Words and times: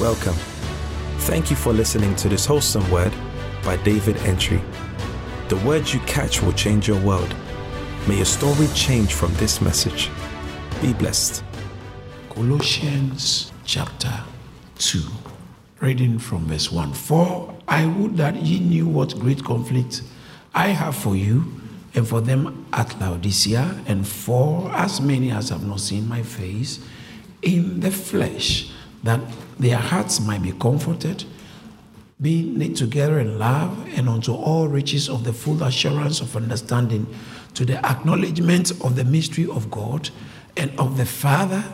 Welcome. 0.00 0.36
Thank 1.28 1.50
you 1.50 1.56
for 1.56 1.74
listening 1.74 2.16
to 2.16 2.30
this 2.30 2.46
wholesome 2.46 2.90
word 2.90 3.12
by 3.62 3.76
David 3.76 4.16
Antwi. 4.24 4.62
The 5.50 5.56
words 5.58 5.92
you 5.92 6.00
catch 6.00 6.40
will 6.40 6.54
change 6.54 6.88
your 6.88 6.98
world. 7.02 7.36
May 8.08 8.16
your 8.16 8.24
story 8.24 8.66
change 8.68 9.12
from 9.12 9.34
this 9.34 9.60
message. 9.60 10.08
Be 10.80 10.94
blessed. 10.94 11.44
Colossians 12.30 13.52
chapter 13.66 14.24
2, 14.78 15.02
reading 15.80 16.18
from 16.18 16.46
verse 16.46 16.72
1. 16.72 16.94
For 16.94 17.54
I 17.68 17.84
would 17.84 18.16
that 18.16 18.36
ye 18.36 18.58
knew 18.58 18.88
what 18.88 19.18
great 19.18 19.44
conflict 19.44 20.00
I 20.54 20.68
have 20.68 20.96
for 20.96 21.14
you 21.14 21.44
and 21.94 22.08
for 22.08 22.22
them 22.22 22.64
at 22.72 22.98
Laodicea, 22.98 23.82
and 23.86 24.08
for 24.08 24.70
as 24.72 24.98
many 25.02 25.30
as 25.30 25.50
have 25.50 25.66
not 25.66 25.80
seen 25.80 26.08
my 26.08 26.22
face 26.22 26.82
in 27.42 27.80
the 27.80 27.90
flesh, 27.90 28.70
that 29.02 29.20
their 29.58 29.76
hearts 29.76 30.20
might 30.20 30.42
be 30.42 30.52
comforted, 30.52 31.24
being 32.20 32.58
knit 32.58 32.76
together 32.76 33.18
in 33.18 33.38
love, 33.38 33.88
and 33.96 34.08
unto 34.08 34.32
all 34.32 34.68
riches 34.68 35.08
of 35.08 35.24
the 35.24 35.32
full 35.32 35.62
assurance 35.62 36.20
of 36.20 36.36
understanding, 36.36 37.06
to 37.54 37.64
the 37.64 37.84
acknowledgement 37.84 38.70
of 38.82 38.96
the 38.96 39.04
mystery 39.04 39.46
of 39.46 39.70
God 39.70 40.10
and 40.56 40.70
of 40.78 40.96
the 40.96 41.06
Father 41.06 41.64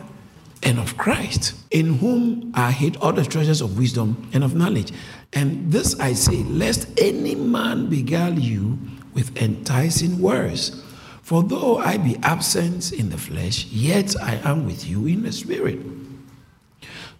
and 0.63 0.79
of 0.79 0.97
Christ, 0.97 1.53
in 1.69 1.99
whom 1.99 2.51
are 2.55 2.71
hid 2.71 2.97
all 2.97 3.13
the 3.13 3.23
treasures 3.23 3.61
of 3.61 3.77
wisdom 3.77 4.29
and 4.33 4.43
of 4.43 4.55
knowledge. 4.55 4.91
And 5.33 5.71
this 5.71 5.99
I 5.99 6.13
say, 6.13 6.43
lest 6.43 6.87
any 6.99 7.35
man 7.35 7.89
beguile 7.89 8.39
you 8.39 8.77
with 9.13 9.35
enticing 9.37 10.21
words. 10.21 10.83
For 11.21 11.43
though 11.43 11.77
I 11.77 11.97
be 11.97 12.15
absent 12.23 12.93
in 12.93 13.09
the 13.09 13.17
flesh, 13.17 13.65
yet 13.65 14.15
I 14.21 14.35
am 14.49 14.65
with 14.65 14.87
you 14.87 15.05
in 15.05 15.23
the 15.23 15.31
spirit, 15.31 15.79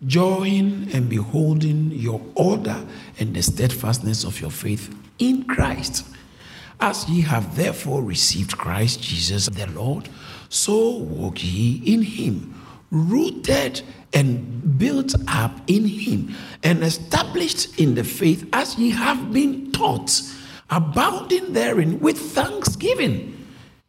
joying 0.06 0.90
and 0.94 1.10
beholding 1.10 1.92
your 1.92 2.22
order 2.36 2.86
and 3.20 3.36
the 3.36 3.42
steadfastness 3.42 4.24
of 4.24 4.40
your 4.40 4.52
faith 4.52 4.94
in 5.20 5.44
Christ. 5.46 6.06
As 6.80 7.10
ye 7.10 7.22
have 7.22 7.56
therefore 7.56 8.04
received 8.04 8.58
Christ 8.58 9.02
Jesus 9.02 9.48
the 9.48 9.68
Lord, 9.68 10.10
so 10.50 10.98
walk 10.98 11.44
ye 11.44 11.82
in 11.86 12.04
him, 12.04 12.54
rooted 12.92 13.82
and 14.14 14.78
built 14.78 15.16
up 15.28 15.60
in 15.68 15.86
him, 15.86 16.36
and 16.64 16.84
established 16.84 17.80
in 17.80 17.96
the 17.96 18.04
faith 18.04 18.48
as 18.54 18.78
ye 18.78 18.92
have 18.92 19.34
been 19.34 19.72
taught, 19.72 20.22
abounding 20.70 21.54
therein 21.54 22.00
with 22.00 22.18
thanksgiving. 22.18 23.34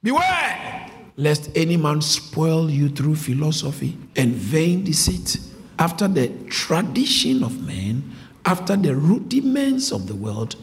Beware 0.03 0.91
lest 1.17 1.51
any 1.57 1.77
man 1.77 2.01
spoil 2.01 2.71
you 2.71 2.89
through 2.89 3.17
philosophy 3.17 3.99
and 4.17 4.33
vain 4.33 4.85
deceit, 4.85 5.39
after 5.79 6.09
the 6.09 6.29
tradition 6.49 7.43
of 7.45 7.67
men, 7.67 8.13
after 8.45 8.77
the 8.77 8.95
rudiments 8.95 9.93
of 9.93 10.07
the 10.07 10.15
world, 10.15 10.57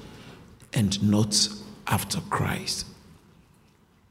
and 0.74 1.02
not 1.10 1.48
after 1.88 2.20
Christ. 2.30 2.86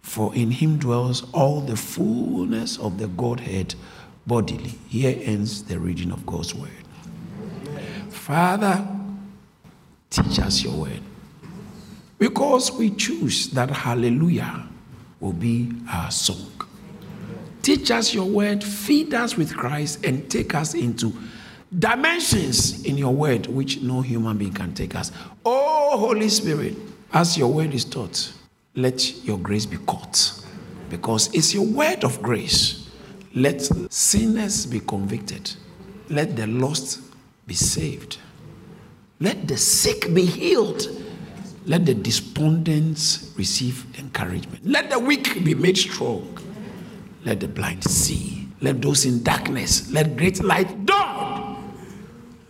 For 0.01 0.35
in 0.35 0.51
him 0.51 0.79
dwells 0.79 1.27
all 1.33 1.61
the 1.61 1.77
fullness 1.77 2.79
of 2.79 2.99
the 2.99 3.09
Godhead 3.09 3.75
bodily. 4.27 4.79
Here 4.89 5.19
ends 5.23 5.65
the 5.65 5.79
reading 5.79 6.11
of 6.11 6.25
God's 6.25 6.55
word. 6.55 6.71
Father, 8.11 8.87
teach 10.11 10.39
us 10.39 10.63
your 10.63 10.75
word. 10.75 11.01
Because 12.19 12.73
we 12.73 12.91
choose 12.91 13.49
that 13.51 13.71
hallelujah 13.71 14.67
will 15.21 15.33
be 15.33 15.73
our 15.91 16.11
song. 16.11 16.64
Teach 17.65 17.91
us 17.91 18.13
your 18.13 18.27
word, 18.27 18.63
feed 18.63 19.15
us 19.15 19.39
with 19.39 19.57
Christ, 19.57 20.05
and 20.05 20.31
take 20.31 20.55
us 20.55 20.75
into 20.75 21.15
dimensions 21.79 22.85
in 22.85 22.99
your 22.99 23.15
word 23.15 23.47
which 23.47 23.81
no 23.81 24.03
human 24.03 24.37
being 24.37 24.53
can 24.53 24.75
take 24.75 24.95
us. 24.95 25.11
Oh, 25.47 25.97
Holy 25.97 26.29
Spirit, 26.29 26.77
as 27.15 27.39
your 27.39 27.51
word 27.51 27.73
is 27.73 27.87
taught, 27.87 28.31
let 28.75 29.25
your 29.25 29.39
grace 29.39 29.65
be 29.65 29.79
caught 29.79 30.45
because 30.91 31.33
it's 31.33 31.55
your 31.55 31.65
word 31.65 32.05
of 32.05 32.21
grace. 32.21 32.91
Let 33.35 33.63
sinners 33.91 34.67
be 34.67 34.81
convicted, 34.81 35.51
let 36.11 36.37
the 36.37 36.47
lost 36.47 37.01
be 37.47 37.55
saved, 37.55 38.19
let 39.21 39.49
the 39.49 39.57
sick 39.57 40.13
be 40.13 40.27
healed. 40.27 40.87
Let 41.67 41.87
the 41.87 41.95
despondents 41.95 43.33
receive 43.39 43.87
encouragement. 43.99 44.67
Let 44.67 44.91
the 44.91 44.99
weak 44.99 45.43
be 45.43 45.55
made 45.55 45.79
strong. 45.79 46.39
Let 47.25 47.41
the 47.41 47.49
blind 47.49 47.85
see. 47.85 48.49
Let 48.61 48.81
those 48.81 49.05
in 49.05 49.23
darkness, 49.23 49.91
let 49.93 50.17
great 50.17 50.43
light 50.43 50.87
dawn. 50.87 51.75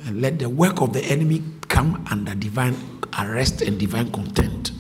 And 0.06 0.20
let 0.20 0.38
the 0.38 0.48
work 0.48 0.80
of 0.80 0.92
the 0.92 1.02
enemy 1.04 1.42
come 1.68 2.06
under 2.10 2.34
divine 2.34 2.76
arrest 3.18 3.62
and 3.62 3.78
divine 3.78 4.12
content. 4.12 4.72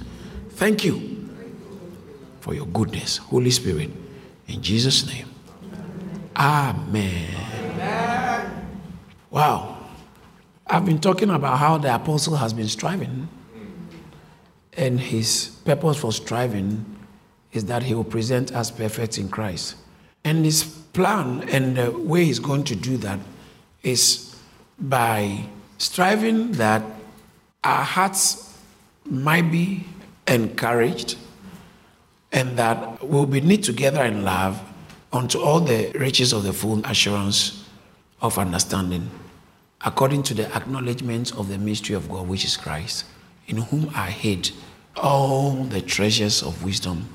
Thank 0.50 0.84
you 0.84 1.28
for 2.40 2.54
your 2.54 2.66
goodness, 2.66 3.16
Holy 3.16 3.50
Spirit. 3.50 3.90
In 4.46 4.62
Jesus' 4.62 5.06
name. 5.06 5.28
Amen. 6.36 7.34
Amen. 7.72 8.78
Wow. 9.30 9.78
I've 10.66 10.84
been 10.84 11.00
talking 11.00 11.30
about 11.30 11.58
how 11.58 11.78
the 11.78 11.94
apostle 11.94 12.36
has 12.36 12.52
been 12.52 12.68
striving 12.68 13.28
and 14.76 15.00
his 15.00 15.56
purpose 15.64 15.96
for 15.98 16.12
striving 16.12 16.84
is 17.52 17.66
that 17.66 17.82
he 17.82 17.94
will 17.94 18.04
present 18.04 18.52
us 18.52 18.70
perfect 18.70 19.18
in 19.18 19.28
Christ. 19.28 19.76
And 20.24 20.44
his 20.44 20.64
plan 20.64 21.48
and 21.48 21.76
the 21.76 21.90
way 21.90 22.24
he's 22.24 22.38
going 22.38 22.64
to 22.64 22.76
do 22.76 22.96
that 22.98 23.18
is 23.82 24.36
by 24.78 25.46
striving 25.78 26.52
that 26.52 26.82
our 27.62 27.84
hearts 27.84 28.58
might 29.04 29.50
be 29.50 29.84
encouraged 30.26 31.16
and 32.32 32.56
that 32.58 33.02
we'll 33.02 33.26
be 33.26 33.40
knit 33.40 33.62
together 33.62 34.02
in 34.04 34.24
love 34.24 34.60
unto 35.12 35.38
all 35.38 35.60
the 35.60 35.92
riches 35.94 36.32
of 36.32 36.42
the 36.42 36.52
full 36.52 36.84
assurance 36.86 37.68
of 38.20 38.38
understanding, 38.38 39.08
according 39.84 40.22
to 40.24 40.34
the 40.34 40.52
acknowledgement 40.56 41.36
of 41.36 41.48
the 41.48 41.58
mystery 41.58 41.94
of 41.94 42.08
God, 42.08 42.26
which 42.26 42.44
is 42.44 42.56
Christ 42.56 43.04
in 43.46 43.58
whom 43.58 43.90
are 43.94 44.06
hid 44.06 44.50
all 44.96 45.52
the 45.64 45.80
treasures 45.80 46.42
of 46.42 46.64
wisdom 46.64 47.08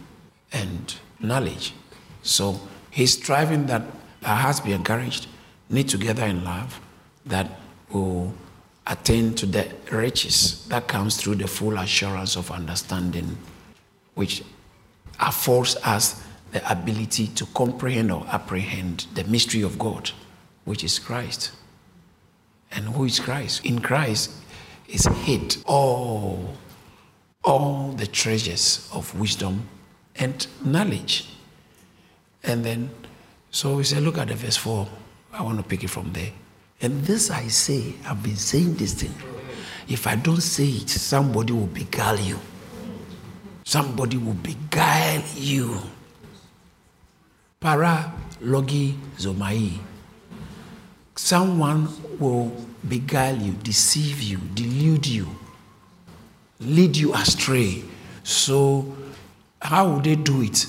and 0.52 0.96
knowledge. 1.20 1.74
So 2.22 2.60
he's 2.92 3.14
striving 3.14 3.66
that 3.68 3.84
our 4.26 4.36
hearts 4.36 4.60
be 4.60 4.74
encouraged, 4.74 5.28
knit 5.70 5.90
together 5.90 6.26
in 6.26 6.44
love, 6.44 6.82
that 7.26 7.60
will 7.92 8.34
attain 8.88 9.34
to 9.36 9.46
the 9.46 9.68
riches 9.92 10.68
that 10.68 10.88
comes 10.88 11.18
through 11.18 11.36
the 11.36 11.48
full 11.48 11.78
assurance 11.78 12.36
of 12.36 12.52
understanding, 12.52 13.38
which 14.16 14.44
affords 15.20 15.76
us 15.84 16.24
the 16.52 16.72
ability 16.72 17.28
to 17.28 17.46
comprehend 17.48 18.12
or 18.12 18.26
apprehend 18.32 19.06
the 19.14 19.24
mystery 19.26 19.62
of 19.62 19.78
God, 19.78 20.12
which 20.66 20.84
is 20.84 20.98
Christ. 20.98 21.52
And 22.72 22.86
who 22.86 23.06
is 23.06 23.20
Christ? 23.20 23.66
In 23.66 23.80
Christ, 23.80 24.32
is 24.90 25.06
hid 25.06 25.58
all, 25.66 26.54
all 27.44 27.92
the 27.92 28.08
treasures 28.08 28.90
of 28.94 29.18
wisdom 29.20 29.68
and 30.16 30.48
knowledge. 30.66 31.28
And 32.44 32.64
then, 32.64 32.90
so 33.52 33.76
we 33.76 33.84
say, 33.84 34.00
look 34.00 34.18
at 34.18 34.28
the 34.28 34.36
verse 34.36 34.58
4. 34.58 34.88
I 35.34 35.44
want 35.44 35.58
to 35.58 35.64
pick 35.64 35.84
it 35.84 35.90
from 35.90 36.12
there. 36.14 36.32
And 36.82 37.04
this 37.04 37.30
I 37.30 37.48
say, 37.48 37.94
I've 38.06 38.24
been 38.24 38.36
saying 38.36 38.76
this 38.76 38.94
thing. 38.94 39.14
If 39.88 40.08
I 40.08 40.16
don't 40.16 40.42
say 40.42 40.68
it, 40.68 40.90
somebody 40.90 41.52
will 41.54 41.68
beguile 41.68 42.20
you. 42.20 42.40
Somebody 43.64 44.18
will 44.18 44.34
beguile 44.34 45.24
you. 45.36 45.80
Para 47.60 48.14
logi 48.42 48.98
zomai. 49.18 49.78
Someone 51.16 51.90
will 52.18 52.52
beguile 52.88 53.38
you, 53.38 53.52
deceive 53.54 54.22
you, 54.22 54.38
delude 54.54 55.06
you, 55.06 55.28
lead 56.62 56.96
you 56.96 57.14
astray. 57.14 57.84
So, 58.24 58.96
how 59.62 59.90
would 59.92 60.06
they 60.06 60.16
do 60.16 60.42
it? 60.42 60.66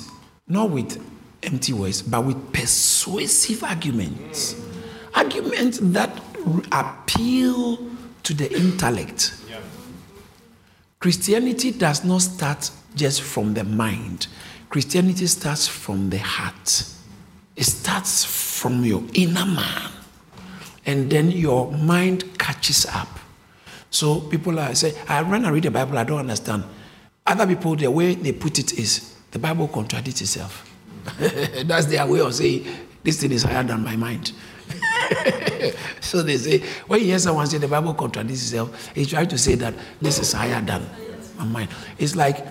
Not 0.48 0.70
with 0.70 1.00
empty 1.42 1.72
words, 1.72 2.02
but 2.02 2.24
with 2.24 2.52
persuasive 2.52 3.64
arguments. 3.64 4.54
Arguments 5.14 5.78
that 5.82 6.10
appeal 6.72 7.78
to 8.22 8.34
the 8.34 8.52
intellect. 8.54 9.34
Christianity 10.98 11.70
does 11.72 12.04
not 12.04 12.20
start 12.22 12.70
just 12.94 13.22
from 13.22 13.54
the 13.54 13.64
mind, 13.64 14.26
Christianity 14.68 15.26
starts 15.26 15.66
from 15.66 16.10
the 16.10 16.18
heart. 16.18 16.84
It 17.56 17.64
starts 17.64 18.24
from 18.24 18.84
your 18.84 19.02
inner 19.14 19.44
man 19.44 19.90
and 20.86 21.10
then 21.10 21.30
your 21.30 21.70
mind 21.72 22.38
catches 22.38 22.86
up. 22.86 23.08
So 23.90 24.20
people 24.20 24.58
are 24.58 24.74
say, 24.74 24.94
I 25.08 25.22
run 25.22 25.44
and 25.44 25.52
read 25.52 25.64
the 25.64 25.70
Bible, 25.70 25.98
I 25.98 26.04
don't 26.04 26.20
understand. 26.20 26.64
Other 27.26 27.46
people, 27.46 27.76
the 27.76 27.90
way 27.90 28.14
they 28.14 28.32
put 28.32 28.58
it 28.58 28.78
is 28.78 29.16
the 29.32 29.38
Bible 29.38 29.68
contradicts 29.68 30.20
itself. 30.20 30.69
That's 31.64 31.86
their 31.86 32.06
way 32.06 32.20
of 32.20 32.34
saying 32.34 32.66
this 33.02 33.20
thing 33.20 33.32
is 33.32 33.42
higher 33.42 33.62
than 33.62 33.82
my 33.82 33.96
mind. 33.96 34.32
so 36.00 36.22
they 36.22 36.36
say, 36.36 36.62
when 36.86 37.00
you 37.00 37.06
hear 37.06 37.18
someone 37.18 37.46
say 37.46 37.58
the 37.58 37.68
Bible 37.68 37.94
contradicts 37.94 38.42
itself, 38.42 38.90
he 38.94 39.04
tries 39.04 39.28
to 39.28 39.38
say 39.38 39.54
that 39.56 39.74
this 40.00 40.18
is 40.18 40.32
higher 40.32 40.60
than 40.60 40.86
my 41.38 41.44
mind. 41.44 41.70
It's 41.98 42.14
like 42.14 42.46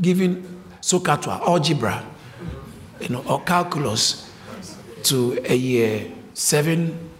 giving 0.00 0.42
SOHCAHTOA, 0.80 1.40
algebra, 1.40 2.04
you 3.00 3.08
know, 3.08 3.24
or 3.28 3.42
calculus 3.42 4.30
to 5.04 5.38
a 5.44 5.54
year 5.54 6.10
seven 6.34 7.10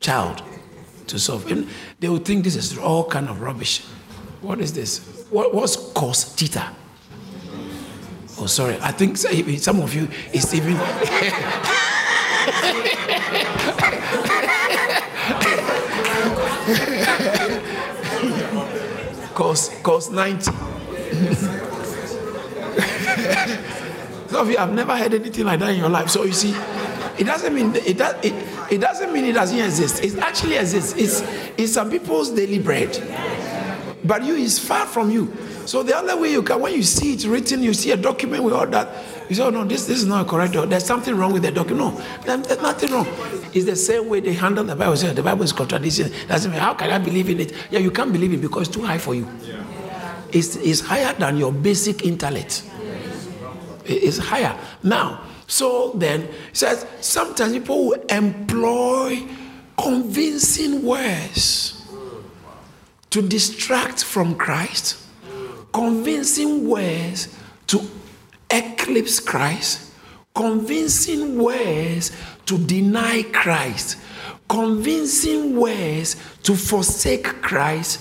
child 0.00 0.42
to 1.06 1.18
solve. 1.18 1.50
And 1.50 1.68
they 1.98 2.08
will 2.08 2.18
think 2.18 2.44
this 2.44 2.56
is 2.56 2.78
all 2.78 3.04
kind 3.04 3.28
of 3.28 3.40
rubbish. 3.40 3.84
What 4.40 4.60
is 4.60 4.72
this? 4.72 5.26
What, 5.30 5.54
what's 5.54 5.76
cos 5.76 6.34
theta? 6.34 6.74
Oh, 8.42 8.46
sorry. 8.46 8.78
I 8.80 8.90
think 8.90 9.18
some 9.18 9.80
of 9.80 9.94
you 9.94 10.08
is 10.32 10.54
even. 10.54 10.76
cos 19.34 19.68
cos 19.82 20.08
90. 20.08 20.44
some 24.28 24.36
of 24.36 24.48
you 24.48 24.56
have 24.56 24.72
never 24.72 24.96
heard 24.96 25.12
anything 25.12 25.44
like 25.44 25.60
that 25.60 25.72
in 25.72 25.78
your 25.78 25.90
life. 25.90 26.08
So 26.08 26.24
you 26.24 26.32
see, 26.32 26.54
it 27.18 27.24
doesn't 27.24 27.54
mean 27.54 27.76
it, 27.76 27.98
does, 27.98 28.14
it, 28.24 28.32
it 28.72 28.78
doesn't 28.78 29.12
mean 29.12 29.26
it 29.26 29.34
doesn't 29.34 29.58
exist. 29.58 30.02
It 30.02 30.16
actually 30.16 30.56
exists. 30.56 30.94
It's, 30.96 31.20
it's 31.58 31.74
some 31.74 31.90
people's 31.90 32.30
daily 32.30 32.58
bread. 32.58 32.98
But 34.02 34.24
you 34.24 34.34
is 34.34 34.58
far 34.58 34.86
from 34.86 35.10
you. 35.10 35.30
So 35.66 35.82
the 35.82 35.96
other 35.96 36.20
way 36.20 36.32
you 36.32 36.42
can, 36.42 36.60
when 36.60 36.74
you 36.74 36.82
see 36.82 37.14
it 37.14 37.24
written, 37.24 37.62
you 37.62 37.74
see 37.74 37.90
a 37.92 37.96
document 37.96 38.42
with 38.42 38.54
all 38.54 38.66
that, 38.66 38.88
you 39.28 39.36
say, 39.36 39.42
oh 39.42 39.50
no, 39.50 39.64
this, 39.64 39.86
this 39.86 39.98
is 39.98 40.06
not 40.06 40.26
correct. 40.26 40.56
Or 40.56 40.66
there's 40.66 40.84
something 40.84 41.14
wrong 41.14 41.32
with 41.32 41.42
the 41.42 41.52
document. 41.52 41.98
No, 42.26 42.36
there's 42.36 42.60
nothing 42.60 42.92
wrong. 42.92 43.06
It's 43.52 43.64
the 43.64 43.76
same 43.76 44.08
way 44.08 44.20
they 44.20 44.32
handle 44.32 44.64
the 44.64 44.76
Bible. 44.76 44.96
Say, 44.96 45.12
the 45.12 45.22
Bible 45.22 45.44
is 45.44 45.52
contradiction. 45.52 46.12
That's 46.26 46.46
how 46.46 46.74
can 46.74 46.90
I 46.90 46.98
believe 46.98 47.30
in 47.30 47.40
it? 47.40 47.52
Yeah, 47.70 47.78
you 47.78 47.90
can't 47.90 48.12
believe 48.12 48.32
it 48.32 48.40
because 48.40 48.68
it's 48.68 48.76
too 48.76 48.82
high 48.82 48.98
for 48.98 49.14
you. 49.14 49.28
Yeah. 49.42 49.62
It's, 50.32 50.56
it's 50.56 50.80
higher 50.80 51.12
than 51.14 51.36
your 51.36 51.52
basic 51.52 52.04
intellect. 52.04 52.64
It's 53.84 54.18
higher. 54.18 54.56
Now, 54.82 55.22
so 55.46 55.92
then, 55.94 56.22
it 56.22 56.32
says 56.52 56.86
sometimes 57.00 57.52
people 57.52 57.88
will 57.88 58.00
employ 58.08 59.22
convincing 59.76 60.82
words 60.84 61.84
to 63.10 63.22
distract 63.22 64.04
from 64.04 64.36
Christ, 64.36 64.99
convincing 65.72 66.68
words 66.68 67.36
to 67.68 67.80
eclipse 68.50 69.20
Christ, 69.20 69.92
convincing 70.34 71.38
words 71.38 72.12
to 72.46 72.58
deny 72.58 73.22
Christ, 73.32 73.98
convincing 74.48 75.56
words 75.56 76.16
to 76.42 76.56
forsake 76.56 77.24
Christ, 77.42 78.00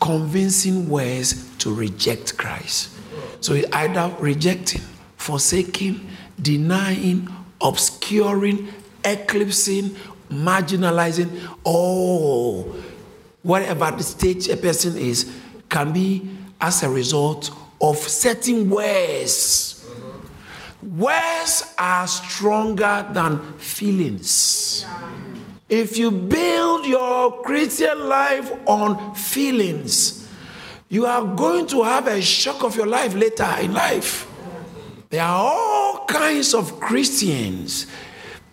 convincing 0.00 0.88
words 0.88 1.56
to 1.58 1.72
reject 1.74 2.36
Christ. 2.36 2.90
So 3.40 3.54
it's 3.54 3.70
either 3.72 4.14
rejecting, 4.18 4.82
forsaking, 5.16 6.06
denying, 6.40 7.28
obscuring, 7.60 8.68
eclipsing, 9.04 9.96
marginalizing, 10.30 11.48
all 11.64 12.74
whatever 13.42 13.92
the 13.92 14.02
stage 14.02 14.48
a 14.48 14.56
person 14.56 14.96
is 14.98 15.32
can 15.68 15.92
be 15.92 16.35
as 16.60 16.82
a 16.82 16.90
result 16.90 17.50
of 17.80 17.96
certain 17.96 18.70
words. 18.70 19.88
Words 20.82 21.74
are 21.78 22.06
stronger 22.06 23.06
than 23.12 23.40
feelings. 23.58 24.86
If 25.68 25.98
you 25.98 26.10
build 26.10 26.86
your 26.86 27.42
Christian 27.42 28.08
life 28.08 28.52
on 28.66 29.14
feelings, 29.14 30.28
you 30.88 31.06
are 31.06 31.24
going 31.34 31.66
to 31.68 31.82
have 31.82 32.06
a 32.06 32.22
shock 32.22 32.62
of 32.62 32.76
your 32.76 32.86
life 32.86 33.14
later 33.14 33.52
in 33.60 33.74
life. 33.74 34.30
There 35.10 35.22
are 35.22 35.52
all 35.52 36.04
kinds 36.06 36.54
of 36.54 36.78
Christians, 36.78 37.86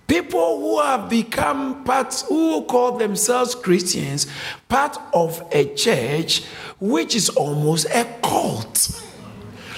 people 0.08 0.60
who 0.60 0.82
have 0.82 1.10
become 1.10 1.84
part, 1.84 2.14
who 2.28 2.64
call 2.66 2.98
themselves 2.98 3.54
Christians, 3.54 4.26
part 4.68 4.98
of 5.14 5.44
a 5.52 5.74
church 5.76 6.44
which 6.84 7.16
is 7.16 7.30
almost 7.30 7.86
a 7.96 8.04
cult. 8.22 9.02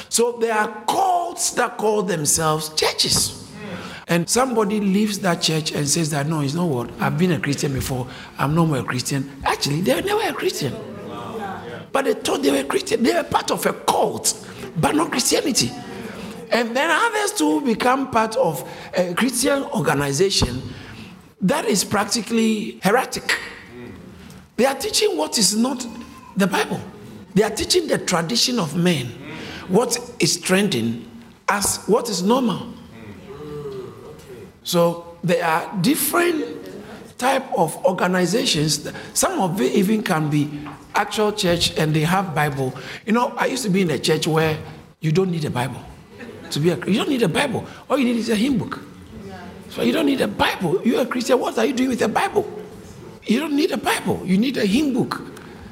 So 0.09 0.39
there 0.41 0.55
are 0.55 0.83
cults 0.87 1.51
that 1.51 1.77
call 1.77 2.01
themselves 2.01 2.69
churches. 2.69 3.47
And 4.07 4.27
somebody 4.27 4.79
leaves 4.79 5.19
that 5.19 5.43
church 5.43 5.71
and 5.71 5.87
says 5.87 6.09
that 6.09 6.25
no, 6.25 6.39
it's 6.41 6.55
not 6.55 6.67
what 6.67 6.89
I've 6.99 7.15
been 7.15 7.31
a 7.33 7.39
Christian 7.39 7.73
before. 7.73 8.07
I'm 8.39 8.55
no 8.55 8.65
more 8.65 8.79
a 8.79 8.83
Christian. 8.83 9.39
Actually, 9.45 9.81
they 9.81 9.93
were 9.93 10.01
never 10.01 10.29
a 10.29 10.33
Christian. 10.33 10.73
But 11.91 12.05
they 12.05 12.15
thought 12.15 12.41
they 12.41 12.49
were 12.49 12.67
Christian. 12.67 13.03
They 13.03 13.13
were 13.13 13.23
part 13.23 13.51
of 13.51 13.63
a 13.67 13.73
cult, 13.73 14.47
but 14.77 14.95
not 14.95 15.11
Christianity. 15.11 15.71
And 16.51 16.75
then 16.75 16.89
others 16.89 17.33
too 17.33 17.61
become 17.61 18.09
part 18.09 18.35
of 18.35 18.67
a 18.97 19.13
Christian 19.13 19.61
organization 19.65 20.59
that 21.41 21.65
is 21.65 21.83
practically 21.83 22.79
heretic. 22.81 23.37
They 24.57 24.65
are 24.65 24.75
teaching 24.75 25.15
what 25.15 25.37
is 25.37 25.55
not 25.55 25.85
the 26.35 26.47
Bible. 26.47 26.81
They 27.35 27.43
are 27.43 27.51
teaching 27.51 27.87
the 27.87 27.99
tradition 27.99 28.59
of 28.59 28.75
men, 28.75 29.07
what 29.67 29.97
is 30.19 30.37
trending 30.39 31.09
as 31.47 31.83
what 31.85 32.09
is 32.09 32.23
normal. 32.23 32.73
So 34.63 35.17
there 35.23 35.45
are 35.45 35.77
different 35.81 36.43
type 37.17 37.45
of 37.55 37.77
organizations. 37.85 38.89
Some 39.13 39.39
of 39.39 39.61
it 39.61 39.73
even 39.73 40.01
can 40.01 40.29
be 40.29 40.49
actual 40.95 41.31
church 41.33 41.77
and 41.77 41.93
they 41.93 42.01
have 42.01 42.33
Bible. 42.33 42.73
You 43.05 43.13
know, 43.13 43.33
I 43.37 43.45
used 43.45 43.63
to 43.63 43.69
be 43.69 43.81
in 43.81 43.91
a 43.91 43.99
church 43.99 44.25
where 44.25 44.57
you 45.01 45.11
don't 45.11 45.29
need 45.29 45.45
a 45.45 45.51
Bible 45.51 45.83
to 46.51 46.59
be 46.59 46.69
a 46.69 46.77
You 46.77 46.97
don't 46.97 47.09
need 47.09 47.21
a 47.21 47.29
Bible. 47.29 47.65
All 47.89 47.97
you 47.97 48.05
need 48.05 48.17
is 48.17 48.29
a 48.29 48.35
hymn 48.35 48.57
book. 48.57 48.79
So 49.69 49.81
you 49.81 49.91
don't 49.91 50.05
need 50.05 50.21
a 50.21 50.27
Bible. 50.27 50.81
You're 50.85 51.01
a 51.01 51.05
Christian. 51.05 51.39
What 51.39 51.57
are 51.57 51.65
you 51.65 51.73
doing 51.73 51.89
with 51.89 52.01
a 52.01 52.07
Bible? 52.07 52.47
You 53.23 53.39
don't 53.41 53.55
need 53.55 53.71
a 53.71 53.77
Bible. 53.77 54.21
You 54.23 54.37
need 54.37 54.57
a 54.57 54.65
hymn 54.65 54.93
book. 54.93 55.21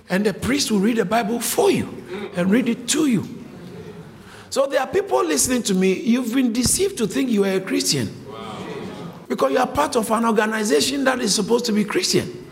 And 0.09 0.25
the 0.25 0.33
priest 0.33 0.71
will 0.71 0.79
read 0.79 0.97
the 0.97 1.05
Bible 1.05 1.39
for 1.39 1.71
you 1.71 2.31
and 2.35 2.49
read 2.49 2.69
it 2.69 2.87
to 2.89 3.07
you. 3.07 3.27
So 4.49 4.67
there 4.67 4.81
are 4.81 4.87
people 4.87 5.23
listening 5.23 5.63
to 5.63 5.73
me. 5.73 5.93
You've 5.93 6.33
been 6.33 6.53
deceived 6.53 6.97
to 6.99 7.07
think 7.07 7.29
you 7.29 7.45
are 7.45 7.53
a 7.53 7.61
Christian. 7.61 8.19
Because 9.27 9.51
you 9.51 9.57
are 9.57 9.67
part 9.67 9.95
of 9.95 10.11
an 10.11 10.25
organization 10.25 11.03
that 11.05 11.19
is 11.19 11.33
supposed 11.33 11.65
to 11.65 11.71
be 11.71 11.83
Christian. 11.83 12.45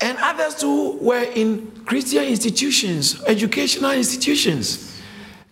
And 0.00 0.18
others 0.20 0.56
too 0.56 0.98
were 1.00 1.22
in 1.22 1.70
Christian 1.86 2.24
institutions, 2.24 3.22
educational 3.24 3.92
institutions 3.92 4.87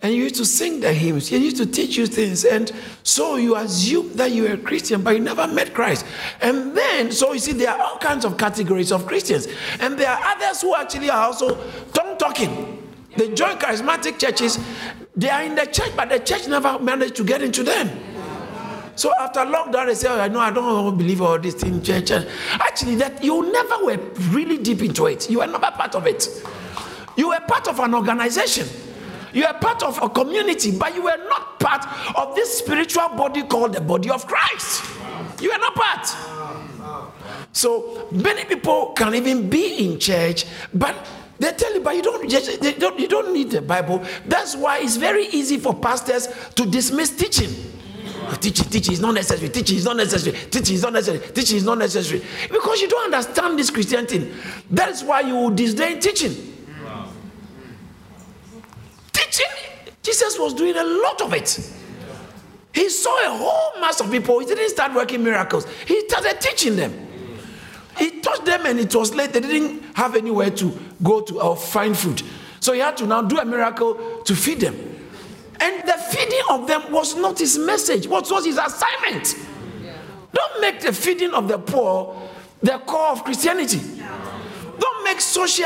and 0.01 0.13
you 0.13 0.23
used 0.23 0.35
to 0.35 0.45
sing 0.45 0.79
the 0.79 0.93
hymns. 0.93 1.27
He 1.27 1.37
used 1.37 1.57
to 1.57 1.65
teach 1.65 1.97
you 1.97 2.05
things. 2.05 2.45
And 2.45 2.71
so 3.01 3.35
you 3.37 3.55
assume 3.55 4.13
that 4.13 4.31
you 4.31 4.47
are 4.47 4.53
a 4.53 4.57
Christian, 4.57 5.01
but 5.01 5.15
you 5.15 5.19
never 5.19 5.47
met 5.47 5.73
Christ. 5.73 6.05
And 6.39 6.77
then, 6.77 7.11
so 7.11 7.33
you 7.33 7.39
see, 7.39 7.53
there 7.53 7.71
are 7.71 7.81
all 7.81 7.97
kinds 7.97 8.23
of 8.23 8.37
categories 8.37 8.91
of 8.91 9.07
Christians. 9.07 9.47
And 9.79 9.97
there 9.97 10.09
are 10.09 10.19
others 10.23 10.61
who 10.61 10.75
actually 10.75 11.09
are 11.09 11.25
also 11.25 11.55
tongue 11.93 12.17
talking. 12.17 12.87
They 13.15 13.33
join 13.33 13.57
charismatic 13.57 14.19
churches. 14.19 14.59
They 15.15 15.29
are 15.29 15.41
in 15.41 15.55
the 15.55 15.65
church, 15.65 15.91
but 15.95 16.09
the 16.09 16.19
church 16.19 16.47
never 16.47 16.77
managed 16.77 17.15
to 17.15 17.23
get 17.23 17.41
into 17.41 17.63
them. 17.63 17.89
So 18.95 19.11
after 19.19 19.39
lockdown, 19.39 19.87
they 19.87 19.95
say, 19.95 20.07
oh, 20.09 20.19
I 20.19 20.27
know 20.27 20.39
I 20.39 20.51
don't 20.51 20.95
believe 20.95 21.21
all 21.21 21.39
this 21.39 21.61
in 21.63 21.83
church. 21.83 22.11
Actually, 22.11 22.95
that 22.95 23.23
you 23.23 23.51
never 23.51 23.85
were 23.85 23.97
really 24.29 24.59
deep 24.59 24.83
into 24.83 25.07
it. 25.07 25.27
You 25.29 25.39
were 25.39 25.47
never 25.47 25.71
part 25.71 25.95
of 25.95 26.05
it. 26.05 26.27
You 27.15 27.29
were 27.29 27.39
part 27.47 27.67
of 27.67 27.79
an 27.79 27.95
organization. 27.95 28.67
You 29.33 29.45
are 29.45 29.53
part 29.53 29.83
of 29.83 30.01
a 30.01 30.09
community, 30.09 30.77
but 30.77 30.95
you 30.95 31.07
are 31.07 31.17
not 31.17 31.59
part 31.59 31.85
of 32.15 32.35
this 32.35 32.59
spiritual 32.59 33.09
body 33.09 33.43
called 33.43 33.73
the 33.73 33.81
body 33.81 34.09
of 34.09 34.25
Christ. 34.27 34.83
You 35.41 35.51
are 35.51 35.59
not 35.59 35.75
part. 35.75 36.07
So 37.51 38.07
many 38.11 38.45
people 38.45 38.93
can 38.95 39.15
even 39.15 39.49
be 39.49 39.85
in 39.85 39.99
church, 39.99 40.45
but 40.73 40.95
they 41.39 41.51
tell 41.51 41.73
you, 41.73 41.81
but 41.81 41.95
you 41.95 42.01
don't, 42.01 42.29
they 42.29 42.73
don't, 42.73 42.99
you 42.99 43.07
don't 43.07 43.33
need 43.33 43.51
the 43.51 43.61
Bible. 43.61 44.03
That's 44.25 44.55
why 44.55 44.79
it's 44.79 44.95
very 44.97 45.27
easy 45.27 45.57
for 45.57 45.73
pastors 45.73 46.27
to 46.55 46.65
dismiss 46.65 47.15
teaching. 47.15 47.53
Ah, 48.29 48.35
teaching, 48.41 48.67
teaching 48.69 48.93
is 48.93 48.99
not 48.99 49.13
necessary. 49.13 49.49
Teaching 49.49 49.77
is 49.77 49.85
not 49.85 49.97
necessary. 49.97 50.37
Teaching 50.49 50.75
is 50.75 50.83
not 50.83 50.93
necessary. 50.93 51.31
Teaching 51.33 51.57
is 51.57 51.63
not 51.63 51.77
necessary. 51.77 52.21
Because 52.51 52.81
you 52.81 52.87
don't 52.87 53.13
understand 53.13 53.57
this 53.57 53.69
Christian 53.69 54.05
thing. 54.05 54.33
That's 54.69 55.03
why 55.03 55.21
you 55.21 55.51
disdain 55.53 55.99
teaching. 55.99 56.31
Teaching, 56.33 56.56
Jesus 60.07 60.39
was 60.39 60.53
doing 60.53 60.73
a 60.77 60.83
lot 60.85 61.21
of 61.21 61.33
it. 61.33 61.59
He 62.73 62.89
saw 62.89 63.13
a 63.25 63.37
whole 63.37 63.81
mass 63.81 63.99
of 63.99 64.09
people. 64.09 64.39
He 64.39 64.45
didn't 64.45 64.69
start 64.69 64.93
working 64.93 65.21
miracles, 65.21 65.67
he 65.85 66.07
started 66.07 66.39
teaching 66.39 66.77
them. 66.77 66.93
He 67.97 68.21
taught 68.21 68.45
them, 68.45 68.65
and 68.65 68.79
it 68.79 68.95
was 68.95 69.13
late. 69.13 69.33
They 69.33 69.41
didn't 69.41 69.83
have 69.95 70.15
anywhere 70.15 70.51
to 70.51 70.79
go 71.03 71.21
to 71.21 71.41
or 71.41 71.57
find 71.57 71.97
food. 71.97 72.21
So 72.61 72.71
he 72.71 72.79
had 72.79 72.95
to 72.97 73.05
now 73.05 73.21
do 73.23 73.37
a 73.37 73.43
miracle 73.43 74.21
to 74.23 74.35
feed 74.35 74.61
them. 74.61 74.75
And 75.59 75.85
the 75.85 75.93
feeding 75.93 76.41
of 76.51 76.67
them 76.67 76.89
was 76.91 77.15
not 77.15 77.39
his 77.39 77.57
message, 77.57 78.07
what 78.07 78.31
was 78.31 78.45
his 78.45 78.57
assignment? 78.57 79.35
Don't 80.31 80.61
make 80.61 80.79
the 80.79 80.93
feeding 80.93 81.33
of 81.33 81.49
the 81.49 81.57
poor 81.57 82.15
the 82.61 82.79
core 82.79 83.09
of 83.09 83.23
Christianity. 83.23 83.79
Don't 84.79 85.03
make 85.03 85.19
social 85.21 85.65